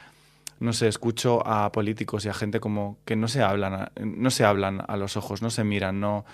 no 0.60 0.74
sé, 0.74 0.86
escucho 0.86 1.44
a 1.46 1.72
políticos 1.72 2.24
y 2.24 2.28
a 2.28 2.34
gente 2.34 2.60
como 2.60 2.98
que 3.04 3.16
no 3.16 3.26
se 3.26 3.42
hablan, 3.42 3.90
no 4.00 4.30
se 4.30 4.44
hablan 4.44 4.84
a 4.86 4.96
los 4.96 5.16
ojos, 5.16 5.42
no 5.42 5.50
se 5.50 5.64
miran, 5.64 5.98
no 5.98 6.24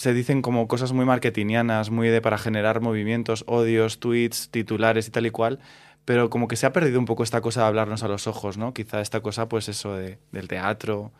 se 0.00 0.14
dicen 0.14 0.40
como 0.40 0.66
cosas 0.66 0.94
muy 0.94 1.04
marketingianas, 1.04 1.90
muy 1.90 2.08
de 2.08 2.22
para 2.22 2.38
generar 2.38 2.80
movimientos, 2.80 3.44
odios, 3.46 4.00
tweets, 4.00 4.48
titulares 4.50 5.06
y 5.06 5.10
tal 5.10 5.26
y 5.26 5.30
cual, 5.30 5.58
pero 6.06 6.30
como 6.30 6.48
que 6.48 6.56
se 6.56 6.64
ha 6.64 6.72
perdido 6.72 6.98
un 6.98 7.04
poco 7.04 7.22
esta 7.22 7.42
cosa 7.42 7.60
de 7.60 7.66
hablarnos 7.66 8.02
a 8.02 8.08
los 8.08 8.26
ojos, 8.26 8.56
¿no? 8.56 8.72
Quizá 8.72 9.02
esta 9.02 9.20
cosa, 9.20 9.50
pues 9.50 9.68
eso 9.68 9.94
de, 9.94 10.16
del 10.32 10.48
teatro, 10.48 11.12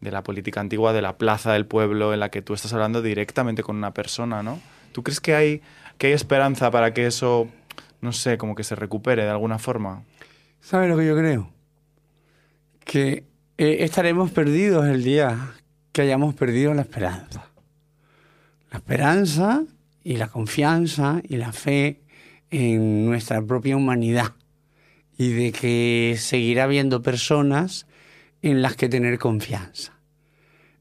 de 0.00 0.10
la 0.10 0.24
política 0.24 0.60
antigua, 0.60 0.92
de 0.92 1.00
la 1.00 1.16
plaza 1.16 1.52
del 1.52 1.66
pueblo, 1.66 2.12
en 2.12 2.18
la 2.18 2.28
que 2.28 2.42
tú 2.42 2.54
estás 2.54 2.72
hablando 2.72 3.02
directamente 3.02 3.62
con 3.62 3.76
una 3.76 3.94
persona, 3.94 4.42
¿no? 4.42 4.58
¿Tú 4.90 5.04
crees 5.04 5.20
que 5.20 5.36
hay, 5.36 5.62
que 5.96 6.08
hay 6.08 6.12
esperanza 6.12 6.72
para 6.72 6.92
que 6.92 7.06
eso, 7.06 7.46
no 8.00 8.10
sé, 8.10 8.36
como 8.36 8.56
que 8.56 8.64
se 8.64 8.74
recupere 8.74 9.22
de 9.22 9.30
alguna 9.30 9.60
forma? 9.60 10.02
¿Sabe 10.60 10.88
lo 10.88 10.96
que 10.96 11.06
yo 11.06 11.16
creo? 11.16 11.50
Que 12.84 13.22
eh, 13.58 13.76
estaremos 13.84 14.32
perdidos 14.32 14.86
el 14.86 15.04
día 15.04 15.52
que 15.92 16.02
hayamos 16.02 16.34
perdido 16.34 16.74
la 16.74 16.82
esperanza. 16.82 17.47
La 18.70 18.78
esperanza 18.78 19.64
y 20.04 20.16
la 20.16 20.28
confianza 20.28 21.20
y 21.26 21.36
la 21.36 21.52
fe 21.52 22.00
en 22.50 23.06
nuestra 23.06 23.42
propia 23.42 23.76
humanidad 23.76 24.34
y 25.16 25.32
de 25.32 25.52
que 25.52 26.16
seguirá 26.18 26.64
habiendo 26.64 27.02
personas 27.02 27.86
en 28.42 28.62
las 28.62 28.76
que 28.76 28.88
tener 28.88 29.18
confianza. 29.18 29.98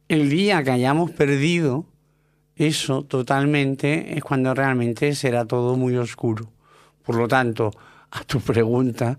El 0.07 0.29
día 0.29 0.63
que 0.63 0.71
hayamos 0.71 1.11
perdido 1.11 1.85
eso 2.57 3.03
totalmente 3.03 4.17
es 4.17 4.23
cuando 4.23 4.53
realmente 4.53 5.13
será 5.13 5.45
todo 5.45 5.75
muy 5.75 5.95
oscuro. 5.95 6.51
Por 7.03 7.15
lo 7.15 7.27
tanto, 7.27 7.71
a 8.09 8.23
tu 8.23 8.39
pregunta, 8.39 9.17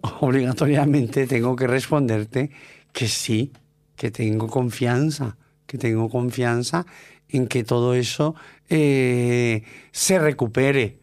obligatoriamente 0.20 1.26
tengo 1.26 1.56
que 1.56 1.66
responderte 1.66 2.50
que 2.92 3.08
sí, 3.08 3.52
que 3.96 4.10
tengo 4.10 4.48
confianza, 4.48 5.36
que 5.66 5.78
tengo 5.78 6.10
confianza 6.10 6.84
en 7.28 7.46
que 7.46 7.64
todo 7.64 7.94
eso 7.94 8.34
eh, 8.68 9.62
se 9.92 10.18
recupere. 10.18 10.98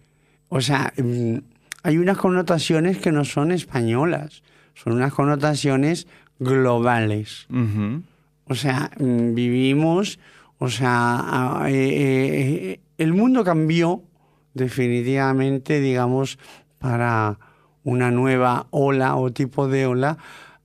O 0.49 0.61
sea, 0.61 0.93
mm, 0.97 1.37
hay 1.83 1.97
unas 1.97 2.17
connotaciones 2.17 2.97
que 2.97 3.11
no 3.11 3.25
son 3.25 3.51
españolas, 3.51 4.43
son 4.73 4.93
unas 4.93 5.13
connotaciones 5.13 6.07
globales. 6.39 7.47
O 8.47 8.55
sea, 8.55 8.91
mm, 8.97 9.33
vivimos, 9.33 10.19
o 10.57 10.69
sea, 10.69 11.63
eh, 11.67 11.73
eh, 11.73 12.79
el 12.97 13.13
mundo 13.13 13.43
cambió 13.43 14.03
definitivamente, 14.53 15.79
digamos, 15.79 16.39
para 16.79 17.37
una 17.83 18.11
nueva 18.11 18.67
ola 18.71 19.15
o 19.15 19.31
tipo 19.31 19.67
de 19.67 19.85
ola 19.85 20.17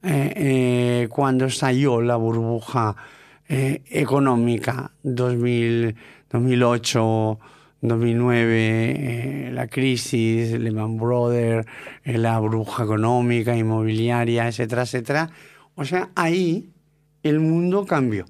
eh, 0.03 1.07
cuando 1.11 1.47
estalló 1.47 2.01
la 2.01 2.17
burbuja 2.17 2.97
eh, 3.53 3.83
económica 3.91 4.93
2000, 5.03 5.97
2008, 6.31 7.39
2009, 7.81 9.51
la 9.53 9.67
crisis, 9.67 10.53
Lehman 10.53 10.97
Brothers, 10.97 11.67
la 12.05 12.39
burbuja 12.39 12.85
económica, 12.85 13.57
inmobiliaria, 13.57 14.47
etcétera, 14.47 14.83
etcétera. 14.83 15.31
O 15.75 15.85
sea, 15.85 16.11
ahí 16.15 16.71
el 17.25 17.41
mundo 17.41 17.87
cambió. 17.87 18.27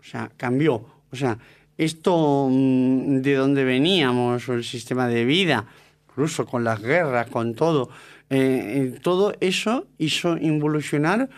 O 0.00 0.02
sea, 0.02 0.32
cambió. 0.36 0.84
O 1.12 1.14
sea, 1.14 1.38
esto 1.78 2.48
mm, 2.50 3.20
de 3.20 3.34
donde 3.34 3.62
veníamos, 3.62 4.48
el 4.48 4.64
sistema 4.64 5.06
de 5.06 5.24
vida, 5.24 5.66
incluso 6.08 6.46
con 6.46 6.64
las 6.64 6.82
guerras, 6.82 7.28
con 7.30 7.54
todo, 7.54 7.90
eh, 8.28 8.98
todo 9.02 9.34
eso 9.38 9.86
hizo 9.98 10.36
involucionar 10.36 11.28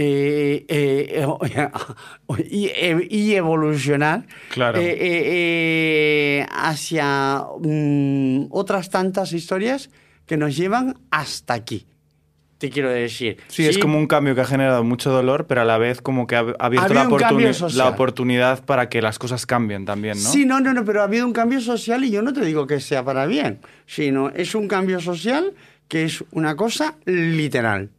eh, 0.00 0.64
eh, 2.38 3.08
y, 3.10 3.34
evolucionar 3.34 4.26
hacia 6.50 7.42
mm, 7.60 8.46
otras 8.50 8.90
tantas 8.90 9.32
historias 9.32 9.90
que 10.24 10.36
nos 10.36 10.56
llevan 10.56 10.94
hasta 11.10 11.54
aquí. 11.54 11.88
Te 12.58 12.70
quiero 12.70 12.90
decir. 12.90 13.38
Sí, 13.48 13.66
es 13.66 13.78
como 13.78 13.98
un 13.98 14.06
cambio 14.06 14.36
que 14.36 14.40
ha 14.40 14.44
generado 14.44 14.84
mucho 14.84 15.10
dolor, 15.10 15.46
pero 15.48 15.62
a 15.62 15.64
la 15.64 15.78
vez 15.78 16.00
como 16.00 16.28
que 16.28 16.36
ha 16.36 16.46
abierto 16.58 16.94
la, 16.94 17.04
la, 17.74 17.88
oportunidad 17.88 18.64
para 18.64 18.88
que 18.88 19.02
las 19.02 19.18
cosas 19.18 19.46
cambien 19.46 19.84
también, 19.84 20.22
¿no? 20.22 20.30
Sí, 20.30 20.44
no, 20.44 20.60
no, 20.60 20.74
no, 20.74 20.84
pero 20.84 21.00
ha 21.00 21.04
habido 21.04 21.26
un 21.26 21.32
cambio 21.32 21.60
social 21.60 22.04
y 22.04 22.10
yo 22.10 22.22
no 22.22 22.32
te 22.32 22.44
digo 22.44 22.68
que 22.68 22.78
sea 22.80 23.04
para 23.04 23.26
bien, 23.26 23.60
sino 23.86 24.30
es 24.30 24.54
un 24.54 24.68
cambio 24.68 25.00
social 25.00 25.54
que 25.88 26.04
es 26.04 26.24
una 26.32 26.54
cosa 26.54 26.96
literal. 27.04 27.90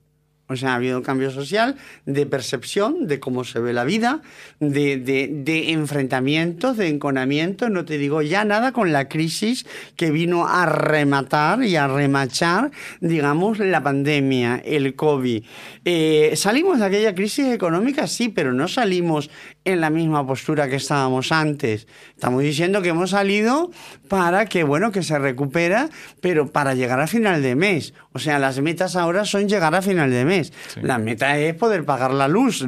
O 0.52 0.56
sea, 0.56 0.72
ha 0.72 0.76
habido 0.76 0.97
un 0.97 1.04
cambio 1.04 1.30
social 1.30 1.76
de 2.08 2.26
percepción 2.26 3.06
de 3.06 3.20
cómo 3.20 3.43
se 3.43 3.60
ve 3.60 3.72
la 3.72 3.84
vida, 3.84 4.24
de, 4.60 4.97
de, 4.97 5.72
enfrentamientos, 5.72 6.76
de 6.76 6.88
enconamientos. 6.88 7.70
No 7.70 7.86
te 7.86 8.00
digo 8.00 8.24
ya 8.24 8.43
nada 8.45 8.72
con 8.72 8.91
la 8.91 9.08
crisis 9.08 9.68
que 9.95 10.10
vino 10.10 10.47
a 10.47 10.66
rematar 10.66 11.64
y 11.64 11.76
a 11.76 11.88
remachar, 11.88 12.72
digamos, 13.00 13.60
la 13.60 13.84
pandemia, 13.84 14.60
el 14.66 14.95
COVID. 14.95 15.43
Eh, 15.86 16.34
¿Salimos 16.36 16.80
de 16.80 16.86
aquella 16.86 17.14
crisis 17.14 17.45
económica? 17.45 18.08
Sí, 18.08 18.30
pero 18.30 18.52
no 18.52 18.68
salimos 18.68 19.30
en 19.66 19.82
la 19.82 19.91
misma 19.91 20.26
postura 20.26 20.68
que 20.68 20.78
estábamos 20.78 21.32
antes. 21.32 21.88
Estamos 22.16 22.41
diciendo 22.41 22.82
que 22.82 22.89
hemos 22.89 23.12
salido 23.12 23.70
para 24.08 24.47
que, 24.47 24.64
bueno, 24.64 24.91
que 24.91 25.04
se 25.04 25.20
recupera, 25.20 25.89
pero 26.22 26.52
para 26.52 26.74
llegar 26.74 27.00
a 27.00 27.06
final 27.06 27.43
de 27.43 27.56
mes. 27.56 27.93
O 28.12 28.18
sea, 28.18 28.39
las 28.39 28.60
metas 28.60 28.95
ahora 28.95 29.24
son 29.24 29.47
llegar 29.47 29.76
a 29.76 29.84
final 29.84 30.10
de 30.10 30.26
mes. 30.26 30.51
La 30.82 30.97
meta 30.97 31.38
es 31.38 31.53
poder 31.53 31.86
pagar 31.86 32.12
la 32.12 32.28
luz, 32.28 32.66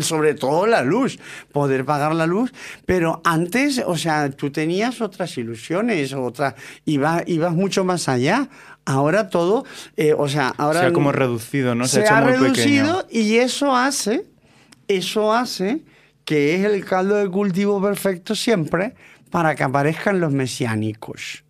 sobre 0.00 0.34
todo 0.34 0.66
la 0.66 0.82
luz, 0.82 1.18
poder 1.52 1.84
pagar 1.84 2.14
la 2.14 2.26
luz. 2.26 2.52
Pero 2.86 3.20
antes, 3.24 3.80
o 3.86 3.96
sea, 3.96 4.30
tú 4.30 4.50
tenías 4.50 5.00
otras 5.00 5.38
ilusiones, 5.38 6.12
otras, 6.12 6.54
ibas, 6.86 7.22
ibas 7.26 7.54
mucho 7.54 7.84
más 7.84 8.08
allá. 8.08 8.48
Ahora 8.84 9.28
todo, 9.28 9.64
eh, 9.96 10.14
o 10.16 10.28
sea, 10.28 10.52
ahora... 10.56 10.80
Se 10.80 10.86
ha 10.86 10.92
como 10.92 11.12
reducido, 11.12 11.76
¿no? 11.76 11.86
Se, 11.86 12.04
ha, 12.04 12.20
reducido 12.22 13.06
y 13.10 13.36
eso 13.36 13.76
hace, 13.76 14.24
eso 14.88 15.32
hace 15.32 15.84
que 16.24 16.56
es 16.56 16.64
el 16.64 16.84
caldo 16.84 17.16
de 17.16 17.28
cultivo 17.28 17.80
perfecto 17.80 18.34
siempre 18.34 18.94
para 19.30 19.54
que 19.54 19.62
aparezcan 19.62 20.18
los 20.18 20.32
mesiánicos, 20.32 21.44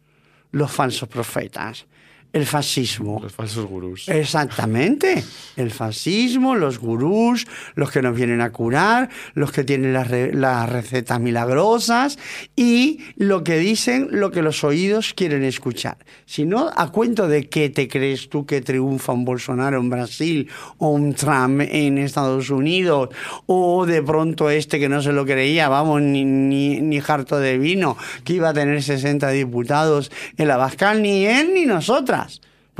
los 0.53 0.70
falsos 0.70 1.09
profetas, 1.09 1.86
el 2.33 2.47
fascismo. 2.47 3.18
Los 3.22 3.33
falsos 3.33 3.66
gurús. 3.66 4.09
Exactamente. 4.09 5.24
El 5.57 5.70
fascismo, 5.70 6.55
los 6.55 6.78
gurús, 6.78 7.47
los 7.74 7.91
que 7.91 8.03
nos 8.03 8.14
vienen 8.14 8.41
a 8.41 8.51
curar, 8.51 9.09
los 9.35 9.51
que 9.51 9.64
tienen 9.64 9.93
las, 9.93 10.09
las, 10.11 10.70
recetas 10.70 11.18
milagrosas 11.18 12.18
y 12.55 13.01
lo 13.16 13.43
que 13.43 13.59
dicen 13.59 14.09
lo 14.11 14.31
que 14.31 14.43
los 14.43 14.62
oídos 14.62 15.12
quieren 15.14 15.43
escuchar. 15.43 15.99
Si 16.24 16.45
no, 16.45 16.70
¿a 16.74 16.91
cuento 16.91 17.26
de 17.26 17.49
qué 17.49 17.68
te 17.68 17.89
crees 17.89 18.28
tú 18.28 18.47
que 18.47 18.61
triunfa 18.61 19.12
un 19.12 19.24
Bolsonaro 19.24 19.78
en 19.78 19.91
Brasil 19.91 20.49
o 20.78 20.91
un 20.91 21.14
Trump 21.14 21.62
en 21.62 21.99
Estados 21.99 22.51
Unidos 22.51 23.09
o 23.47 23.87
de 23.87 24.03
pronto 24.03 24.51
este 24.51 24.78
que 24.78 24.89
no 24.89 25.03
se 25.03 25.12
lo 25.12 25.26
creía, 25.26 25.68
vamos, 25.68 26.01
ni, 26.01 26.24
ni, 26.24 26.81
ni 26.81 27.01
harto 27.07 27.39
de 27.39 27.59
vino, 27.59 27.97
que 28.24 28.35
iba 28.35 28.51
a 28.51 28.55
tener 28.55 28.83
60 28.83 29.28
diputados 29.31 30.12
en 30.37 30.47
la 30.47 30.57
Bascal, 30.57 31.03
ni 31.03 31.26
él 31.26 31.51
ni 31.55 31.66
nosotras? 31.66 32.20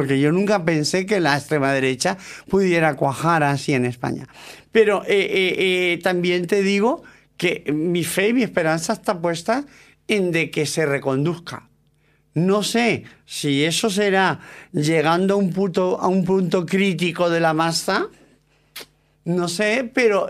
Porque 0.01 0.18
yo 0.18 0.32
nunca 0.32 0.64
pensé 0.64 1.05
que 1.05 1.20
la 1.20 1.36
extrema 1.36 1.72
derecha 1.72 2.16
pudiera 2.49 2.97
cuajar 2.97 3.43
así 3.43 3.74
en 3.74 3.84
España. 3.84 4.26
Pero 4.72 5.03
eh, 5.03 5.09
eh, 5.09 5.55
eh, 5.93 6.01
también 6.03 6.47
te 6.47 6.62
digo 6.62 7.03
que 7.36 7.70
mi 7.72 8.05
fe 8.05 8.28
y 8.28 8.32
mi 8.32 8.43
esperanza 8.43 8.95
está 8.95 9.20
puesta 9.20 9.64
en 10.09 10.32
de 10.32 10.51
que 10.51 10.66
se 10.66 10.86
reconduzca. 10.86 11.68
No 12.32 12.62
sé 12.62 13.05
si 13.26 13.64
eso 13.64 13.91
será 13.91 14.41
llegando 14.72 15.34
a 15.34 15.36
un 15.36 15.53
a 16.01 16.09
un 16.09 16.24
punto 16.24 16.64
crítico 16.64 17.28
de 17.28 17.41
la 17.41 17.53
masa, 17.53 18.07
no 19.24 19.49
sé, 19.49 19.91
pero 19.93 20.28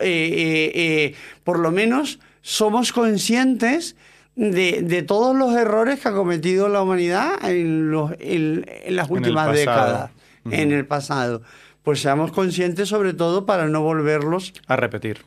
por 1.44 1.58
lo 1.58 1.70
menos 1.70 2.18
somos 2.42 2.92
conscientes 2.92 3.94
de, 4.36 5.04
todos 5.06 5.36
los 5.36 5.54
errores 5.54 6.00
que 6.00 6.08
ha 6.08 6.12
cometido 6.12 6.68
la 6.68 6.82
humanidad 6.82 7.32
en, 7.44 7.90
los, 7.90 8.12
en, 8.18 8.64
las 8.88 9.10
últimas 9.10 9.52
décadas, 9.54 10.10
en 10.50 10.72
el 10.72 10.86
pasado. 10.86 11.42
Pues 11.82 12.00
seamos 12.00 12.32
conscientes 12.32 12.88
sobre 12.88 13.14
todo 13.14 13.46
para 13.46 13.68
no 13.68 13.82
volverlos 13.82 14.52
a 14.66 14.76
repetir. 14.76 15.24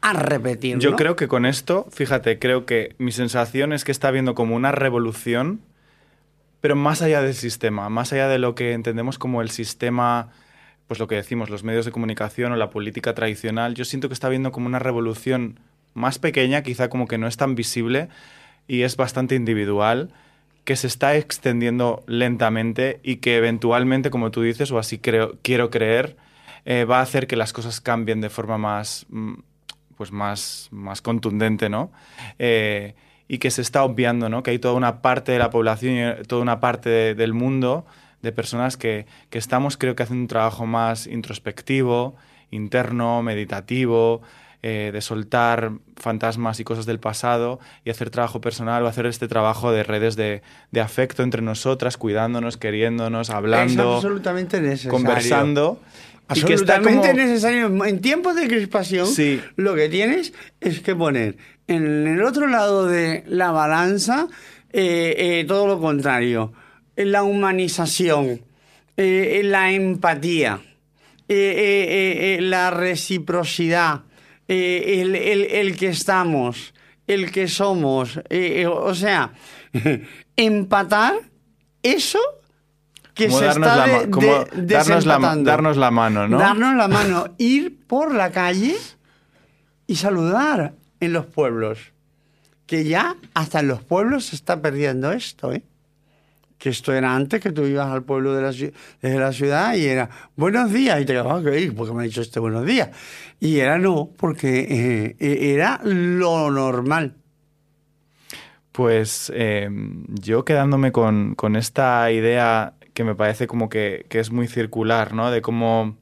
A 0.00 0.12
repetir. 0.12 0.78
Yo 0.78 0.96
creo 0.96 1.16
que 1.16 1.28
con 1.28 1.46
esto, 1.46 1.86
fíjate, 1.90 2.38
creo 2.38 2.66
que 2.66 2.94
mi 2.98 3.10
sensación 3.10 3.72
es 3.72 3.84
que 3.84 3.92
está 3.92 4.08
habiendo 4.08 4.34
como 4.34 4.54
una 4.54 4.70
revolución, 4.70 5.60
pero 6.60 6.76
más 6.76 7.00
allá 7.00 7.22
del 7.22 7.34
sistema, 7.34 7.88
más 7.88 8.12
allá 8.12 8.28
de 8.28 8.38
lo 8.38 8.54
que 8.54 8.72
entendemos 8.72 9.18
como 9.18 9.40
el 9.40 9.50
sistema 9.50 10.30
pues 10.86 11.00
lo 11.00 11.08
que 11.08 11.14
decimos, 11.14 11.50
los 11.50 11.64
medios 11.64 11.84
de 11.84 11.92
comunicación 11.92 12.52
o 12.52 12.56
la 12.56 12.70
política 12.70 13.14
tradicional, 13.14 13.74
yo 13.74 13.84
siento 13.84 14.08
que 14.08 14.14
está 14.14 14.26
habiendo 14.26 14.52
como 14.52 14.66
una 14.66 14.78
revolución 14.78 15.58
más 15.94 16.18
pequeña, 16.18 16.62
quizá 16.62 16.88
como 16.88 17.06
que 17.06 17.18
no 17.18 17.26
es 17.26 17.36
tan 17.36 17.54
visible, 17.54 18.08
y 18.66 18.82
es 18.82 18.96
bastante 18.96 19.34
individual, 19.34 20.10
que 20.64 20.76
se 20.76 20.86
está 20.86 21.16
extendiendo 21.16 22.02
lentamente 22.06 23.00
y 23.02 23.16
que 23.16 23.36
eventualmente, 23.36 24.10
como 24.10 24.30
tú 24.30 24.42
dices, 24.42 24.70
o 24.72 24.78
así 24.78 24.98
creo, 24.98 25.36
quiero 25.42 25.70
creer, 25.70 26.16
eh, 26.64 26.84
va 26.84 26.98
a 26.98 27.02
hacer 27.02 27.26
que 27.26 27.36
las 27.36 27.52
cosas 27.52 27.80
cambien 27.80 28.20
de 28.22 28.30
forma 28.30 28.56
más, 28.56 29.06
mm, 29.10 29.34
pues 29.96 30.10
más, 30.10 30.68
más 30.70 31.02
contundente, 31.02 31.68
¿no? 31.68 31.92
Eh, 32.38 32.94
y 33.28 33.38
que 33.38 33.50
se 33.50 33.62
está 33.62 33.84
obviando, 33.84 34.28
¿no? 34.28 34.42
Que 34.42 34.52
hay 34.52 34.58
toda 34.58 34.74
una 34.74 35.02
parte 35.02 35.32
de 35.32 35.38
la 35.38 35.50
población 35.50 35.94
y 36.20 36.22
toda 36.24 36.42
una 36.42 36.60
parte 36.60 37.14
del 37.14 37.34
mundo 37.34 37.86
de 38.22 38.32
personas 38.32 38.76
que, 38.78 39.06
que, 39.28 39.38
estamos, 39.38 39.76
creo 39.76 39.94
que 39.94 40.02
haciendo 40.02 40.22
un 40.22 40.28
trabajo 40.28 40.66
más 40.66 41.06
introspectivo, 41.06 42.16
interno, 42.50 43.22
meditativo, 43.22 44.22
eh, 44.66 44.92
de 44.94 45.02
soltar 45.02 45.72
fantasmas 45.94 46.58
y 46.58 46.64
cosas 46.64 46.86
del 46.86 46.98
pasado 46.98 47.60
y 47.84 47.90
hacer 47.90 48.08
trabajo 48.08 48.40
personal 48.40 48.82
o 48.82 48.86
hacer 48.86 49.04
este 49.04 49.28
trabajo 49.28 49.72
de 49.72 49.82
redes 49.82 50.16
de, 50.16 50.40
afecto 50.80 51.22
entre 51.22 51.42
nosotras, 51.42 51.98
cuidándonos, 51.98 52.56
queriéndonos, 52.56 53.28
hablando, 53.28 53.82
es 53.90 53.96
absolutamente 53.96 54.62
necesario. 54.62 54.90
conversando. 54.90 55.82
Absolutamente 56.28 57.12
necesario. 57.12 57.84
En 57.84 58.00
tiempos 58.00 58.36
de 58.36 58.48
crispación, 58.48 59.06
lo 59.56 59.74
que 59.74 59.90
tienes 59.90 60.32
es 60.62 60.80
que 60.80 60.96
poner 60.96 61.36
en 61.66 62.06
el 62.06 62.22
otro 62.22 62.46
lado 62.46 62.86
de 62.86 63.22
la 63.26 63.50
balanza 63.50 64.28
eh, 64.72 65.14
eh, 65.18 65.44
todo 65.46 65.66
lo 65.66 65.78
contrario. 65.78 66.54
La 66.96 67.22
humanización, 67.22 68.40
la 68.96 69.72
empatía, 69.72 70.62
la 71.28 72.70
reciprocidad, 72.70 74.04
eh, 74.48 75.50
el, 75.52 75.76
que 75.76 75.88
estamos, 75.88 76.74
el 77.06 77.30
que 77.30 77.48
somos. 77.48 78.18
Eh, 78.28 78.62
eh, 78.62 78.66
o 78.66 78.94
sea, 78.94 79.32
empatar 80.36 81.14
eso 81.82 82.20
que 83.14 83.30
se 83.30 83.48
está 83.48 83.86
la, 83.86 84.10
como 84.10 84.44
darnos, 84.54 85.06
la, 85.06 85.18
darnos 85.36 85.76
la 85.76 85.90
mano, 85.90 86.28
¿no? 86.28 86.38
Darnos 86.38 86.74
la 86.76 86.88
mano, 86.88 87.26
ir 87.38 87.86
por 87.86 88.14
la 88.14 88.30
calle 88.32 88.76
y 89.86 89.96
saludar 89.96 90.74
en 91.00 91.12
los 91.12 91.26
pueblos. 91.26 91.92
Que 92.66 92.84
ya 92.84 93.16
hasta 93.34 93.60
en 93.60 93.68
los 93.68 93.82
pueblos 93.82 94.26
se 94.26 94.36
está 94.36 94.60
perdiendo 94.62 95.12
esto, 95.12 95.52
¿eh? 95.52 95.62
Que 96.58 96.70
esto 96.70 96.92
era 96.92 97.14
antes 97.14 97.40
que 97.40 97.52
tú 97.52 97.64
ibas 97.64 97.88
al 97.88 98.04
pueblo 98.04 98.34
de 98.34 98.42
la, 99.02 99.18
la 99.20 99.32
ciudad 99.32 99.74
y 99.74 99.86
era 99.86 100.08
buenos 100.36 100.72
días 100.72 101.00
y 101.00 101.04
te 101.04 101.12
quedabas 101.12 101.42
que 101.42 101.72
porque 101.72 101.92
me 101.92 102.02
ha 102.02 102.04
dicho 102.04 102.20
este 102.20 102.40
buenos 102.40 102.64
días 102.64 102.90
y 103.40 103.58
era 103.58 103.78
no 103.78 104.10
porque 104.16 104.60
eh, 104.60 105.16
e, 105.18 105.52
era 105.54 105.80
lo 105.84 106.50
normal. 106.50 107.16
Pues 108.72 109.30
eh, 109.34 109.68
yo 110.08 110.44
quedándome 110.44 110.90
con, 110.90 111.34
con, 111.36 111.54
esta 111.54 112.10
idea 112.10 112.74
que 112.92 113.04
me 113.04 113.14
parece 113.14 113.46
como 113.46 113.68
que, 113.68 114.06
que, 114.08 114.18
es 114.18 114.32
muy 114.32 114.48
circular 114.48 115.14
no 115.14 115.30
de 115.30 115.42
cómo 115.42 115.96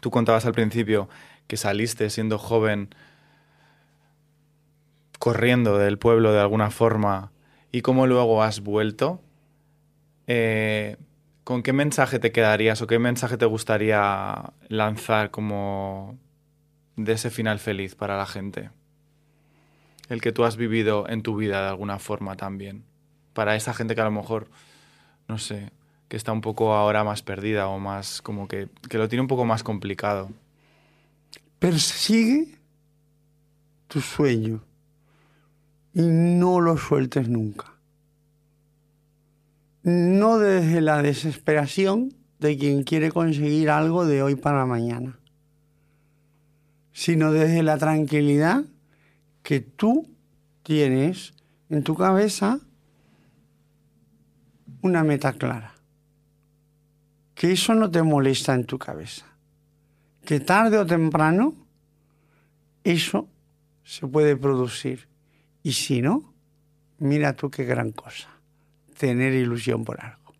tú 0.00 0.10
contabas 0.10 0.46
al 0.46 0.52
principio 0.52 1.08
que 1.46 1.56
saliste 1.56 2.10
siendo 2.10 2.38
joven 2.38 2.88
corriendo 5.20 5.78
del 5.78 5.98
pueblo 5.98 6.32
de 6.32 6.40
alguna 6.40 6.70
forma 6.70 7.30
y 7.70 7.82
cómo 7.82 8.06
luego 8.06 8.42
has 8.42 8.60
vuelto 8.60 9.20
eh, 10.32 10.96
¿con 11.42 11.64
qué 11.64 11.72
mensaje 11.72 12.20
te 12.20 12.30
quedarías 12.30 12.80
o 12.82 12.86
qué 12.86 13.00
mensaje 13.00 13.36
te 13.36 13.46
gustaría 13.46 14.52
lanzar 14.68 15.32
como 15.32 16.16
de 16.94 17.14
ese 17.14 17.30
final 17.30 17.58
feliz 17.58 17.96
para 17.96 18.16
la 18.16 18.26
gente? 18.26 18.70
El 20.08 20.20
que 20.20 20.30
tú 20.30 20.44
has 20.44 20.56
vivido 20.56 21.08
en 21.08 21.22
tu 21.22 21.34
vida 21.34 21.62
de 21.62 21.68
alguna 21.70 21.98
forma 21.98 22.36
también. 22.36 22.84
Para 23.32 23.56
esa 23.56 23.74
gente 23.74 23.96
que 23.96 24.02
a 24.02 24.04
lo 24.04 24.12
mejor, 24.12 24.46
no 25.26 25.38
sé, 25.38 25.72
que 26.06 26.16
está 26.16 26.30
un 26.30 26.42
poco 26.42 26.74
ahora 26.74 27.02
más 27.02 27.22
perdida 27.22 27.66
o 27.66 27.80
más 27.80 28.22
como 28.22 28.46
que, 28.46 28.68
que 28.88 28.98
lo 28.98 29.08
tiene 29.08 29.22
un 29.22 29.28
poco 29.28 29.44
más 29.44 29.64
complicado. 29.64 30.30
Persigue 31.58 32.56
tu 33.88 34.00
sueño 34.00 34.62
y 35.92 36.02
no 36.02 36.60
lo 36.60 36.78
sueltes 36.78 37.28
nunca 37.28 37.69
no 39.82 40.38
desde 40.38 40.80
la 40.80 41.02
desesperación 41.02 42.14
de 42.38 42.56
quien 42.56 42.84
quiere 42.84 43.10
conseguir 43.10 43.70
algo 43.70 44.06
de 44.06 44.22
hoy 44.22 44.34
para 44.34 44.66
mañana, 44.66 45.18
sino 46.92 47.32
desde 47.32 47.62
la 47.62 47.78
tranquilidad 47.78 48.64
que 49.42 49.60
tú 49.60 50.08
tienes 50.62 51.34
en 51.68 51.82
tu 51.82 51.94
cabeza 51.94 52.60
una 54.82 55.04
meta 55.04 55.32
clara. 55.32 55.74
Que 57.34 57.52
eso 57.52 57.74
no 57.74 57.90
te 57.90 58.02
molesta 58.02 58.54
en 58.54 58.64
tu 58.64 58.78
cabeza. 58.78 59.26
que 60.24 60.38
tarde 60.38 60.78
o 60.78 60.86
temprano 60.86 61.54
eso 62.84 63.28
se 63.84 64.06
puede 64.06 64.36
producir. 64.36 65.08
Y 65.62 65.72
si 65.72 66.02
no, 66.02 66.32
mira 66.98 67.34
tú 67.34 67.50
qué 67.50 67.64
gran 67.64 67.92
cosa, 67.92 68.28
tener 69.00 69.32
ilusión 69.32 69.82
por 69.86 69.98
algo. 70.04 70.34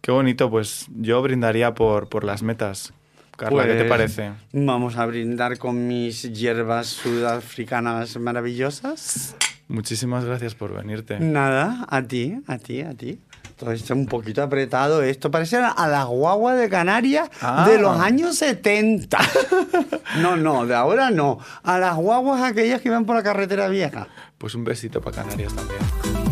Qué 0.00 0.12
bonito, 0.12 0.48
pues 0.48 0.86
yo 0.94 1.20
brindaría 1.20 1.74
por, 1.74 2.08
por 2.08 2.22
las 2.22 2.42
metas. 2.44 2.92
Carla, 3.36 3.64
¿qué 3.64 3.70
te 3.72 3.78
Pues, 3.78 3.88
parece? 3.88 4.30
Vamos 4.52 4.96
a 4.96 5.04
brindar 5.06 5.58
con 5.58 5.88
mis 5.88 6.22
hierbas 6.22 6.86
sudafricanas 6.86 8.16
maravillosas. 8.18 9.34
Muchísimas 9.66 10.24
gracias 10.24 10.54
por 10.54 10.72
venirte. 10.72 11.18
Nada, 11.20 11.84
a 11.90 12.02
ti, 12.02 12.40
a 12.46 12.58
ti, 12.58 12.80
a 12.80 12.94
ti. 12.94 13.18
Todo 13.56 13.72
esto 13.72 13.92
un 13.94 14.06
poquito 14.06 14.40
apretado. 14.42 15.02
Esto 15.02 15.30
parece 15.32 15.56
a 15.56 15.88
las 15.88 16.06
guaguas 16.06 16.58
de 16.58 16.68
Canarias 16.68 17.28
Ah. 17.42 17.68
de 17.68 17.78
los 17.78 17.98
años 18.00 18.36
70. 18.36 19.18
No, 20.22 20.36
no, 20.36 20.64
de 20.66 20.74
ahora 20.74 21.10
no. 21.10 21.38
A 21.62 21.78
las 21.78 21.94
guaguas 21.96 22.42
aquellas 22.42 22.80
que 22.80 22.88
iban 22.88 23.04
por 23.04 23.14
la 23.16 23.22
carretera 23.22 23.68
vieja. 23.68 24.08
Pues 24.38 24.54
un 24.54 24.64
besito 24.64 25.00
para 25.02 25.22
Canarias 25.22 25.54
también. 25.54 26.27